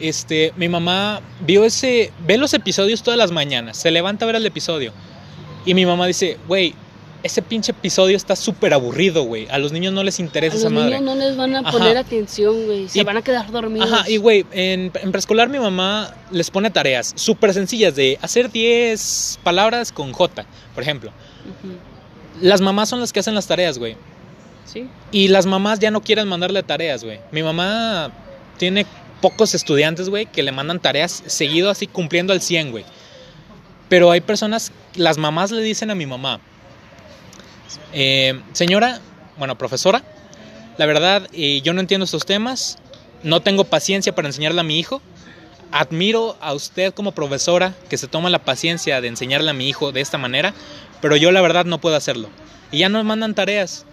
Este, 0.00 0.52
mi 0.56 0.68
mamá 0.68 1.20
vio 1.40 1.64
ese, 1.64 2.12
ve 2.26 2.38
los 2.38 2.54
episodios 2.54 3.02
todas 3.02 3.18
las 3.18 3.32
mañanas, 3.32 3.76
se 3.76 3.90
levanta 3.90 4.24
a 4.24 4.26
ver 4.26 4.36
el 4.36 4.46
episodio. 4.46 4.92
Y 5.64 5.74
mi 5.74 5.84
mamá 5.84 6.06
dice, 6.06 6.38
güey, 6.46 6.74
ese 7.22 7.42
pinche 7.42 7.72
episodio 7.72 8.16
está 8.16 8.36
súper 8.36 8.72
aburrido, 8.72 9.24
güey. 9.24 9.48
A 9.50 9.58
los 9.58 9.72
niños 9.72 9.92
no 9.92 10.04
les 10.04 10.20
interesa 10.20 10.56
esa 10.56 10.70
madre. 10.70 10.96
A 10.96 11.00
los 11.00 11.00
niños 11.00 11.16
no 11.16 11.24
les 11.26 11.36
van 11.36 11.56
a 11.56 11.70
poner 11.70 11.96
atención, 11.96 12.64
güey. 12.66 12.88
Se 12.88 13.02
van 13.02 13.16
a 13.16 13.22
quedar 13.22 13.50
dormidos. 13.50 13.92
Ajá, 13.92 14.08
y 14.08 14.18
güey, 14.18 14.46
en, 14.52 14.90
preescolar 14.90 15.48
mi 15.48 15.58
mamá 15.58 16.14
les 16.30 16.50
pone 16.50 16.70
tareas 16.70 17.12
súper 17.16 17.52
sencillas 17.54 17.96
de 17.96 18.18
hacer 18.22 18.52
10 18.52 19.40
palabras 19.42 19.90
con 19.90 20.12
J, 20.12 20.46
por 20.74 20.82
ejemplo. 20.82 21.10
Las 22.40 22.60
mamás 22.60 22.88
son 22.88 23.00
las 23.00 23.12
que 23.12 23.20
hacen 23.20 23.34
las 23.34 23.48
tareas, 23.48 23.78
güey. 23.78 23.96
Sí. 24.64 24.88
Y 25.10 25.28
las 25.28 25.46
mamás 25.46 25.80
ya 25.80 25.90
no 25.90 26.02
quieren 26.02 26.28
mandarle 26.28 26.62
tareas, 26.62 27.02
güey. 27.02 27.18
Mi 27.32 27.42
mamá 27.42 28.12
tiene 28.58 28.86
pocos 29.20 29.54
estudiantes, 29.54 30.08
güey, 30.08 30.26
que 30.26 30.42
le 30.42 30.52
mandan 30.52 30.80
tareas 30.80 31.22
seguido 31.26 31.70
así 31.70 31.86
cumpliendo 31.86 32.32
al 32.32 32.40
100, 32.40 32.70
güey. 32.70 32.84
Pero 33.88 34.10
hay 34.10 34.20
personas, 34.20 34.72
las 34.94 35.18
mamás 35.18 35.50
le 35.50 35.62
dicen 35.62 35.90
a 35.90 35.94
mi 35.94 36.06
mamá, 36.06 36.40
eh, 37.92 38.40
señora, 38.52 39.00
bueno, 39.38 39.56
profesora, 39.56 40.02
la 40.76 40.86
verdad, 40.86 41.28
eh, 41.32 41.60
yo 41.62 41.72
no 41.72 41.80
entiendo 41.80 42.04
estos 42.04 42.24
temas, 42.24 42.78
no 43.22 43.40
tengo 43.40 43.64
paciencia 43.64 44.14
para 44.14 44.28
enseñarle 44.28 44.60
a 44.60 44.64
mi 44.64 44.78
hijo. 44.78 45.02
Admiro 45.70 46.36
a 46.40 46.54
usted 46.54 46.94
como 46.94 47.12
profesora 47.12 47.74
que 47.90 47.98
se 47.98 48.06
toma 48.06 48.30
la 48.30 48.44
paciencia 48.44 49.00
de 49.00 49.08
enseñarle 49.08 49.50
a 49.50 49.54
mi 49.54 49.68
hijo 49.68 49.92
de 49.92 50.00
esta 50.00 50.18
manera, 50.18 50.54
pero 51.00 51.16
yo 51.16 51.30
la 51.30 51.40
verdad 51.40 51.64
no 51.64 51.80
puedo 51.80 51.96
hacerlo. 51.96 52.28
Y 52.70 52.78
ya 52.78 52.88
nos 52.88 53.04
mandan 53.04 53.34
tareas. 53.34 53.84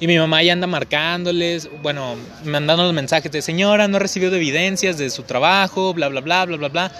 Y 0.00 0.06
mi 0.06 0.18
mamá 0.18 0.42
ya 0.42 0.52
anda 0.52 0.66
marcándoles, 0.66 1.68
bueno, 1.82 2.16
mandando 2.44 2.82
los 2.82 2.92
mensajes 2.92 3.30
de 3.30 3.42
señora, 3.42 3.86
no 3.86 3.98
recibió 3.98 4.30
de 4.30 4.38
evidencias 4.38 4.98
de 4.98 5.08
su 5.08 5.22
trabajo, 5.22 5.94
bla, 5.94 6.08
bla, 6.08 6.20
bla, 6.20 6.44
bla, 6.44 6.56
bla, 6.56 6.68
bla. 6.68 6.92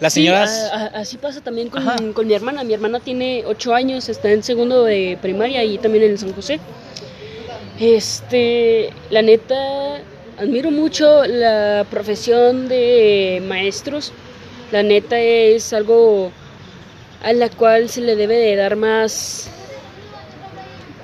Las 0.00 0.14
señoras... 0.14 0.70
así 0.94 1.18
pasa 1.18 1.42
también 1.42 1.68
con, 1.68 2.12
con, 2.14 2.26
mi 2.26 2.32
hermana. 2.32 2.64
Mi 2.64 2.72
hermana 2.72 3.00
tiene 3.00 3.44
8 3.46 3.74
años, 3.74 4.08
está 4.08 4.30
en 4.30 4.42
segundo 4.42 4.84
de 4.84 5.18
primaria 5.20 5.62
y 5.62 5.76
también 5.76 6.04
en 6.04 6.16
San 6.16 6.32
José. 6.32 6.58
Este, 7.78 8.90
la 9.10 9.20
neta, 9.20 9.98
admiro 10.38 10.70
mucho 10.70 11.26
la 11.26 11.86
profesión 11.90 12.68
de 12.68 13.42
maestros. 13.46 14.12
La 14.72 14.82
neta 14.82 15.18
es 15.20 15.72
algo 15.74 16.32
a 17.22 17.32
la 17.34 17.50
cual 17.50 17.90
se 17.90 18.00
le 18.00 18.16
debe 18.16 18.36
de 18.36 18.56
dar 18.56 18.76
más 18.76 19.50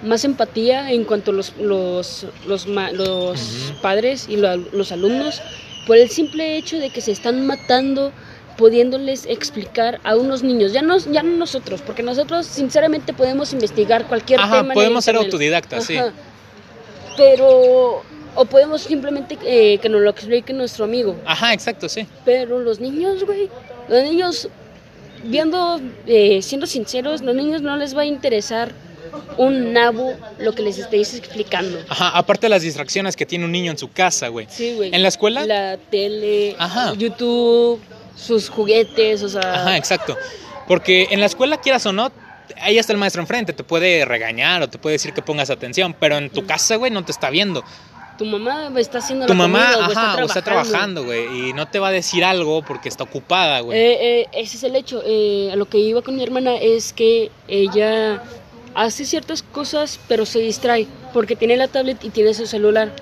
más 0.03 0.25
empatía 0.25 0.91
en 0.91 1.05
cuanto 1.05 1.31
a 1.31 1.35
los, 1.35 1.55
los, 1.59 2.27
los, 2.47 2.67
los 2.67 3.75
padres 3.83 4.27
y 4.29 4.37
los 4.37 4.93
alumnos 4.93 5.41
por 5.87 5.97
el 5.97 6.11
simple 6.11 6.57
hecho 6.57 6.79
de 6.79 6.91
que 6.91 7.01
se 7.01 7.13
están 7.13 7.47
matando 7.47 8.13
pudiéndoles 8.57 9.27
explicar 9.27 10.01
a 10.03 10.17
unos 10.17 10.43
niños, 10.43 10.73
ya 10.73 10.83
no, 10.83 10.99
ya 10.99 11.23
no 11.23 11.37
nosotros, 11.37 11.83
porque 11.83 12.03
nosotros 12.03 12.47
sinceramente 12.47 13.13
podemos 13.13 13.53
investigar 13.53 14.07
cualquier 14.07 14.41
Ajá, 14.41 14.63
tema. 14.63 14.75
podemos 14.75 15.05
ser 15.05 15.17
autodidactas, 15.17 15.85
sí. 15.85 15.99
Pero, 17.17 18.03
o 18.35 18.45
podemos 18.47 18.83
simplemente 18.83 19.39
eh, 19.45 19.79
que 19.79 19.89
nos 19.89 20.01
lo 20.01 20.11
explique 20.11 20.53
nuestro 20.53 20.85
amigo. 20.85 21.17
Ajá, 21.27 21.53
exacto, 21.53 21.89
sí. 21.89 22.07
Pero 22.25 22.59
los 22.59 22.81
niños, 22.81 23.25
güey, 23.25 23.49
los 23.89 24.03
niños, 24.03 24.49
viendo, 25.25 25.81
eh, 26.07 26.41
siendo 26.43 26.67
sinceros, 26.67 27.23
los 27.23 27.35
niños 27.35 27.63
no 27.63 27.77
les 27.77 27.97
va 27.97 28.03
a 28.03 28.07
interesar 28.07 28.73
un 29.37 29.73
nabo 29.73 30.15
lo 30.39 30.53
que 30.55 30.63
les 30.63 30.79
estéis 30.79 31.15
explicando. 31.15 31.79
Ajá, 31.89 32.11
aparte 32.11 32.47
de 32.47 32.51
las 32.51 32.63
distracciones 32.63 33.17
que 33.17 33.27
tiene 33.27 33.45
un 33.45 33.53
niño 33.53 33.71
en 33.71 33.79
su 33.79 33.91
casa, 33.91 34.29
güey. 34.29 34.47
Sí, 34.51 34.75
güey. 34.75 34.95
¿En 34.95 35.03
la 35.03 35.09
escuela? 35.09 35.47
La 35.47 35.77
tele, 35.77 36.57
Ajá. 36.59 36.95
YouTube, 36.95 37.81
sus 38.17 38.49
juguetes, 38.49 39.23
o 39.23 39.29
sea... 39.29 39.63
Ajá, 39.63 39.77
exacto. 39.77 40.17
Porque 40.67 41.09
en 41.11 41.21
la 41.21 41.27
escuela, 41.27 41.59
quieras 41.59 41.87
o 41.87 41.93
no, 41.93 42.11
ahí 42.61 42.79
está 42.79 42.93
el 42.93 42.99
maestro 42.99 43.23
enfrente, 43.23 43.53
te 43.53 43.65
puede 43.65 44.05
regañar 44.05 44.63
o 44.63 44.69
te 44.69 44.79
puede 44.79 44.95
decir 44.95 45.13
que 45.13 45.23
pongas 45.23 45.51
atención, 45.51 45.95
pero 45.99 46.17
en 46.17 46.31
tu 46.31 46.47
casa, 46.47 46.77
güey, 46.77 46.91
no 46.91 47.05
te 47.05 47.13
está 47.13 47.31
viendo. 47.31 47.63
Tu 48.19 48.25
mamá 48.25 48.71
está 48.79 48.99
haciendo 48.99 49.27
Tu 49.27 49.35
la 49.35 49.39
mamá, 49.39 49.73
comida, 49.75 49.87
ajá, 49.87 50.23
o 50.23 50.27
está 50.27 50.43
trabajando, 50.43 51.05
güey, 51.05 51.49
y 51.49 51.53
no 51.53 51.69
te 51.69 51.79
va 51.79 51.89
a 51.89 51.93
decir 51.93 52.25
algo 52.25 52.63
porque 52.63 52.89
está 52.89 53.05
ocupada, 53.05 53.61
güey. 53.61 53.79
Eh, 53.79 54.21
eh, 54.21 54.29
ese 54.33 54.57
es 54.57 54.63
el 54.63 54.75
hecho. 54.75 55.03
Eh, 55.05 55.51
a 55.53 55.57
lo 55.57 55.67
que 55.67 55.79
iba 55.79 56.01
con 56.01 56.17
mi 56.17 56.23
hermana 56.23 56.57
es 56.57 56.95
que 56.95 57.31
ella 57.47 58.23
hace 58.77 59.05
ciertas 59.07 59.43
cosas, 59.43 59.99
pero 60.07 60.27
se 60.27 60.39
distrae 60.39 60.87
porque 61.13 61.35
tiene 61.35 61.57
la 61.57 61.67
tablet 61.67 62.05
y 62.05 62.11
tiene 62.11 62.35
su 62.35 62.47
celular. 62.47 62.95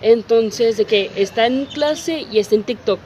Entonces, 0.00 0.76
de 0.76 0.84
que 0.86 1.10
está 1.16 1.46
en 1.46 1.66
clase 1.66 2.26
y 2.30 2.38
está 2.38 2.54
en 2.54 2.62
TikTok. 2.62 3.00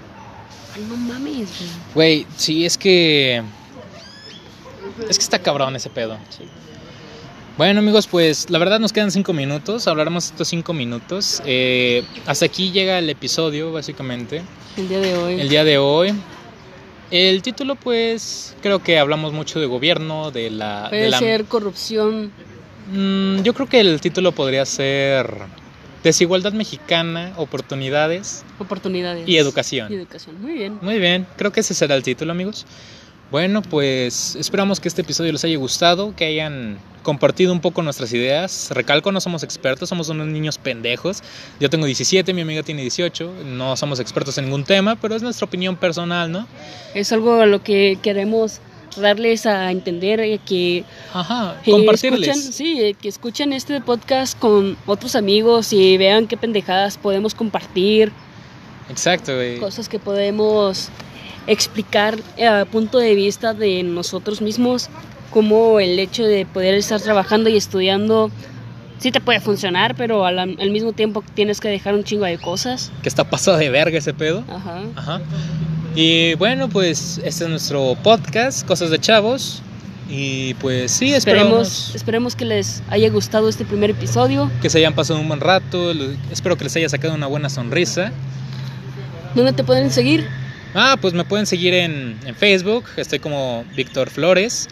Ay, 0.77 0.85
no 0.89 0.97
mames, 0.97 1.49
güey. 1.95 2.23
Güey, 2.23 2.27
sí, 2.37 2.67
es 2.67 2.77
que... 2.79 3.43
Es 5.09 5.19
que 5.19 5.25
está 5.25 5.39
cabrón 5.41 5.75
ese 5.75 5.91
pedo. 5.91 6.17
Bueno 7.57 7.79
amigos, 7.81 8.09
pues 8.09 8.51
la 8.51 8.59
verdad 8.59 8.81
nos 8.81 8.93
quedan 8.93 9.13
cinco 9.13 9.33
minutos, 9.33 9.87
hablaremos 9.87 10.27
estos 10.27 10.49
cinco 10.49 10.73
minutos. 10.73 11.41
Eh, 11.47 12.03
hasta 12.27 12.47
aquí 12.47 12.73
llega 12.73 12.99
el 12.99 13.09
episodio, 13.09 13.73
básicamente, 13.73 14.43
El 14.77 14.89
día 14.89 14.99
de 14.99 15.17
hoy. 15.17 15.41
el 15.41 15.49
día 15.49 15.63
de 15.65 15.79
hoy. 15.79 16.15
El 17.11 17.43
título, 17.43 17.77
pues, 17.77 18.57
creo 18.63 18.83
que 18.83 18.99
hablamos 18.99 19.33
mucho 19.33 19.61
de 19.61 19.67
gobierno, 19.67 20.31
de 20.31 20.51
la... 20.51 20.87
Puede 20.89 21.03
de 21.03 21.11
la- 21.11 21.19
ser 21.19 21.45
corrupción. 21.45 22.33
Mm, 22.93 23.43
yo 23.43 23.55
creo 23.55 23.69
que 23.69 23.81
el 23.81 24.01
título 24.01 24.33
podría 24.33 24.65
ser 24.67 25.31
Desigualdad 26.03 26.53
Mexicana, 26.53 27.33
Oportunidades 27.37 28.45
Oportunidades. 28.59 29.27
y 29.29 29.39
Educación. 29.39 29.91
Y 29.93 29.97
educación. 29.97 30.41
Muy 30.43 30.53
bien. 30.55 30.79
Muy 30.83 30.99
bien, 30.99 31.27
creo 31.37 31.51
que 31.53 31.61
ese 31.61 31.73
será 31.75 31.95
el 31.95 32.03
título, 32.03 32.33
amigos. 32.33 32.67
Bueno, 33.31 33.63
pues 33.63 34.37
esperamos 34.37 34.79
que 34.81 34.89
este 34.89 35.03
episodio 35.03 35.33
les 35.33 35.45
haya 35.45 35.57
gustado, 35.57 36.15
que 36.15 36.25
hayan 36.25 36.79
compartido 37.03 37.53
un 37.53 37.61
poco 37.61 37.83
nuestras 37.83 38.13
ideas. 38.13 38.69
Recalco, 38.71 39.11
no 39.13 39.21
somos 39.21 39.43
expertos, 39.43 39.89
somos 39.89 40.09
unos 40.09 40.27
niños 40.29 40.59
pendejos. 40.59 41.23
Yo 41.59 41.69
tengo 41.69 41.87
17, 41.87 42.33
mi 42.33 42.43
amiga 42.43 42.63
tiene 42.63 42.83
18. 42.83 43.33
No 43.47 43.77
somos 43.77 43.99
expertos 43.99 44.39
en 44.39 44.45
ningún 44.45 44.65
tema, 44.65 44.97
pero 44.97 45.17
es 45.17 45.23
nuestra 45.23 45.47
opinión 45.47 45.77
personal, 45.77 46.31
¿no? 46.31 46.47
Es 46.95 47.13
algo 47.13 47.41
a 47.41 47.47
lo 47.47 47.63
que 47.63 47.99
queremos 48.03 48.61
darles 48.97 49.47
a 49.47 49.73
entender 49.73 50.21
eh, 50.21 50.39
que 50.47 50.85
Ajá, 51.13 51.61
compartirles. 51.65 52.29
escuchen, 52.29 52.53
sí, 52.53 52.81
eh, 52.81 52.95
que 52.95 53.09
escuchen 53.09 53.53
este 53.53 53.81
podcast 53.81 54.39
con 54.39 54.77
otros 54.87 55.17
amigos 55.17 55.73
y 55.73 55.97
vean 55.97 56.29
qué 56.29 56.37
pendejadas 56.37 56.97
podemos 56.97 57.35
compartir, 57.35 58.13
Exacto, 58.89 59.35
güey. 59.35 59.59
cosas 59.59 59.89
que 59.89 59.99
podemos 59.99 60.91
explicar 61.47 62.19
eh, 62.37 62.47
a 62.47 62.65
punto 62.65 62.99
de 62.99 63.15
vista 63.15 63.55
de 63.55 63.83
nosotros 63.83 64.41
mismos, 64.41 64.89
como 65.31 65.81
el 65.81 65.99
hecho 65.99 66.25
de 66.25 66.47
poder 66.47 66.75
estar 66.75 67.01
trabajando 67.01 67.51
y 67.51 67.57
estudiando 67.57 68.31
sí 68.99 69.11
te 69.11 69.21
puede 69.21 69.41
funcionar, 69.41 69.95
pero 69.97 70.25
al, 70.25 70.39
al 70.39 70.71
mismo 70.71 70.93
tiempo 70.93 71.23
tienes 71.35 71.61
que 71.61 71.69
dejar 71.69 71.95
un 71.95 72.05
chingo 72.05 72.25
de 72.25 72.39
cosas. 72.39 72.91
Que 73.03 73.09
está 73.09 73.25
pasado 73.25 73.59
de 73.59 73.69
verga 73.69 73.99
ese 73.99 74.15
pedo. 74.15 74.45
Ajá. 74.49 74.83
Ajá. 74.97 75.21
Y 75.95 76.35
bueno, 76.35 76.69
pues 76.69 77.21
este 77.25 77.45
es 77.45 77.51
nuestro 77.51 77.97
podcast, 78.03 78.67
Cosas 78.67 78.91
de 78.91 78.99
Chavos. 78.99 79.63
Y 80.09 80.55
pues 80.55 80.93
sí, 80.93 81.15
Esperemos, 81.15 81.95
esperemos 81.95 82.37
que 82.37 82.45
les 82.45 82.83
haya 82.91 83.09
gustado 83.11 83.49
este 83.49 83.65
primer 83.65 83.91
episodio. 83.91 84.51
que 84.61 84.69
se 84.69 84.79
hayan 84.79 84.95
pasado 84.95 85.19
un 85.21 85.29
buen 85.29 85.41
rato. 85.41 85.93
Espero 86.31 86.57
que 86.57 86.65
les 86.65 86.77
haya 86.77 86.89
sacado 86.89 87.15
una 87.15 87.27
buena 87.27 87.49
sonrisa. 87.49 88.13
¿Dónde 89.35 89.53
te 89.53 89.65
pueden 89.65 89.91
seguir? 89.91 90.27
Ah, 90.75 90.97
pues 91.01 91.15
me 91.15 91.25
pueden 91.25 91.47
seguir 91.47 91.73
en, 91.75 92.19
en 92.27 92.35
Facebook. 92.35 92.85
Estoy 92.97 93.21
como 93.21 93.65
Víctor 93.77 94.11
Flores. 94.11 94.69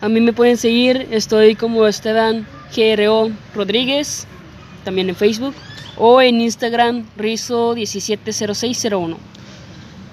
A 0.00 0.08
mí 0.08 0.20
me 0.20 0.32
pueden 0.32 0.56
seguir, 0.56 1.08
estoy 1.10 1.54
como 1.56 1.86
Esteban 1.86 2.46
GRO 2.74 3.30
Rodríguez, 3.54 4.26
también 4.84 5.08
en 5.08 5.16
Facebook, 5.16 5.54
o 5.96 6.22
en 6.22 6.40
Instagram 6.40 7.04
Rizo170601. 7.18 9.16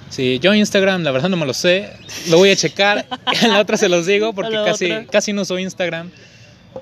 Sí, 0.09 0.39
yo 0.39 0.53
Instagram, 0.53 1.03
la 1.03 1.11
verdad 1.11 1.30
no 1.30 1.38
me 1.38 1.45
lo 1.45 1.53
sé. 1.53 1.91
Lo 2.30 2.38
voy 2.38 2.49
a 2.49 2.55
checar. 2.55 3.05
En 3.43 3.49
la 3.53 3.59
otra 3.59 3.78
se 3.78 3.89
los 3.89 4.05
digo 4.05 4.34
porque 4.34 4.55
casi, 4.55 4.86
otra. 4.86 5.05
casi 5.05 5.34
no 5.34 5.43
uso 5.43 5.59
Instagram. 5.59 6.09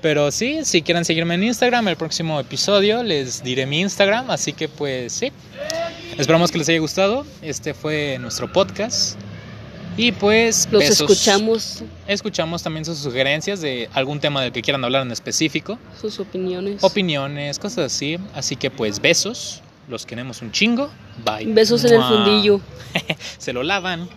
Pero 0.02 0.30
sí, 0.30 0.64
si 0.64 0.82
quieren 0.82 1.04
seguirme 1.04 1.34
en 1.34 1.44
Instagram, 1.44 1.88
el 1.88 1.96
próximo 1.96 2.38
episodio 2.40 3.02
les 3.02 3.42
diré 3.42 3.64
mi 3.66 3.80
Instagram. 3.80 4.30
Así 4.30 4.52
que 4.52 4.68
pues 4.68 5.12
sí. 5.12 5.32
Esperamos 6.18 6.50
que 6.50 6.58
les 6.58 6.68
haya 6.68 6.78
gustado. 6.78 7.24
Este 7.42 7.74
fue 7.74 8.18
nuestro 8.20 8.52
podcast. 8.52 9.18
Y 9.96 10.10
pues 10.12 10.68
Los 10.72 10.80
besos. 10.80 11.08
escuchamos, 11.08 11.84
Escuchamos 12.08 12.62
también 12.62 12.84
sus 12.84 12.98
sugerencias 12.98 13.60
de 13.60 13.88
algún 13.92 14.18
tema 14.18 14.42
del 14.42 14.50
que 14.50 14.60
quieran 14.60 14.84
hablar 14.84 15.02
en 15.02 15.12
específico. 15.12 15.78
sus 16.00 16.18
opiniones. 16.18 16.82
Opiniones, 16.82 17.58
cosas 17.58 17.92
así. 17.92 18.18
Así 18.34 18.56
que 18.56 18.70
pues 18.70 19.00
besos. 19.00 19.62
Los 19.88 20.04
queremos 20.06 20.42
un 20.42 20.50
chingo. 20.50 20.90
Bye. 21.24 21.52
Besos 21.52 21.84
en 21.84 21.94
el 21.94 22.02
fundillo. 22.02 22.60
Se 23.38 23.52
lo 23.52 23.62
lavan. 23.62 24.08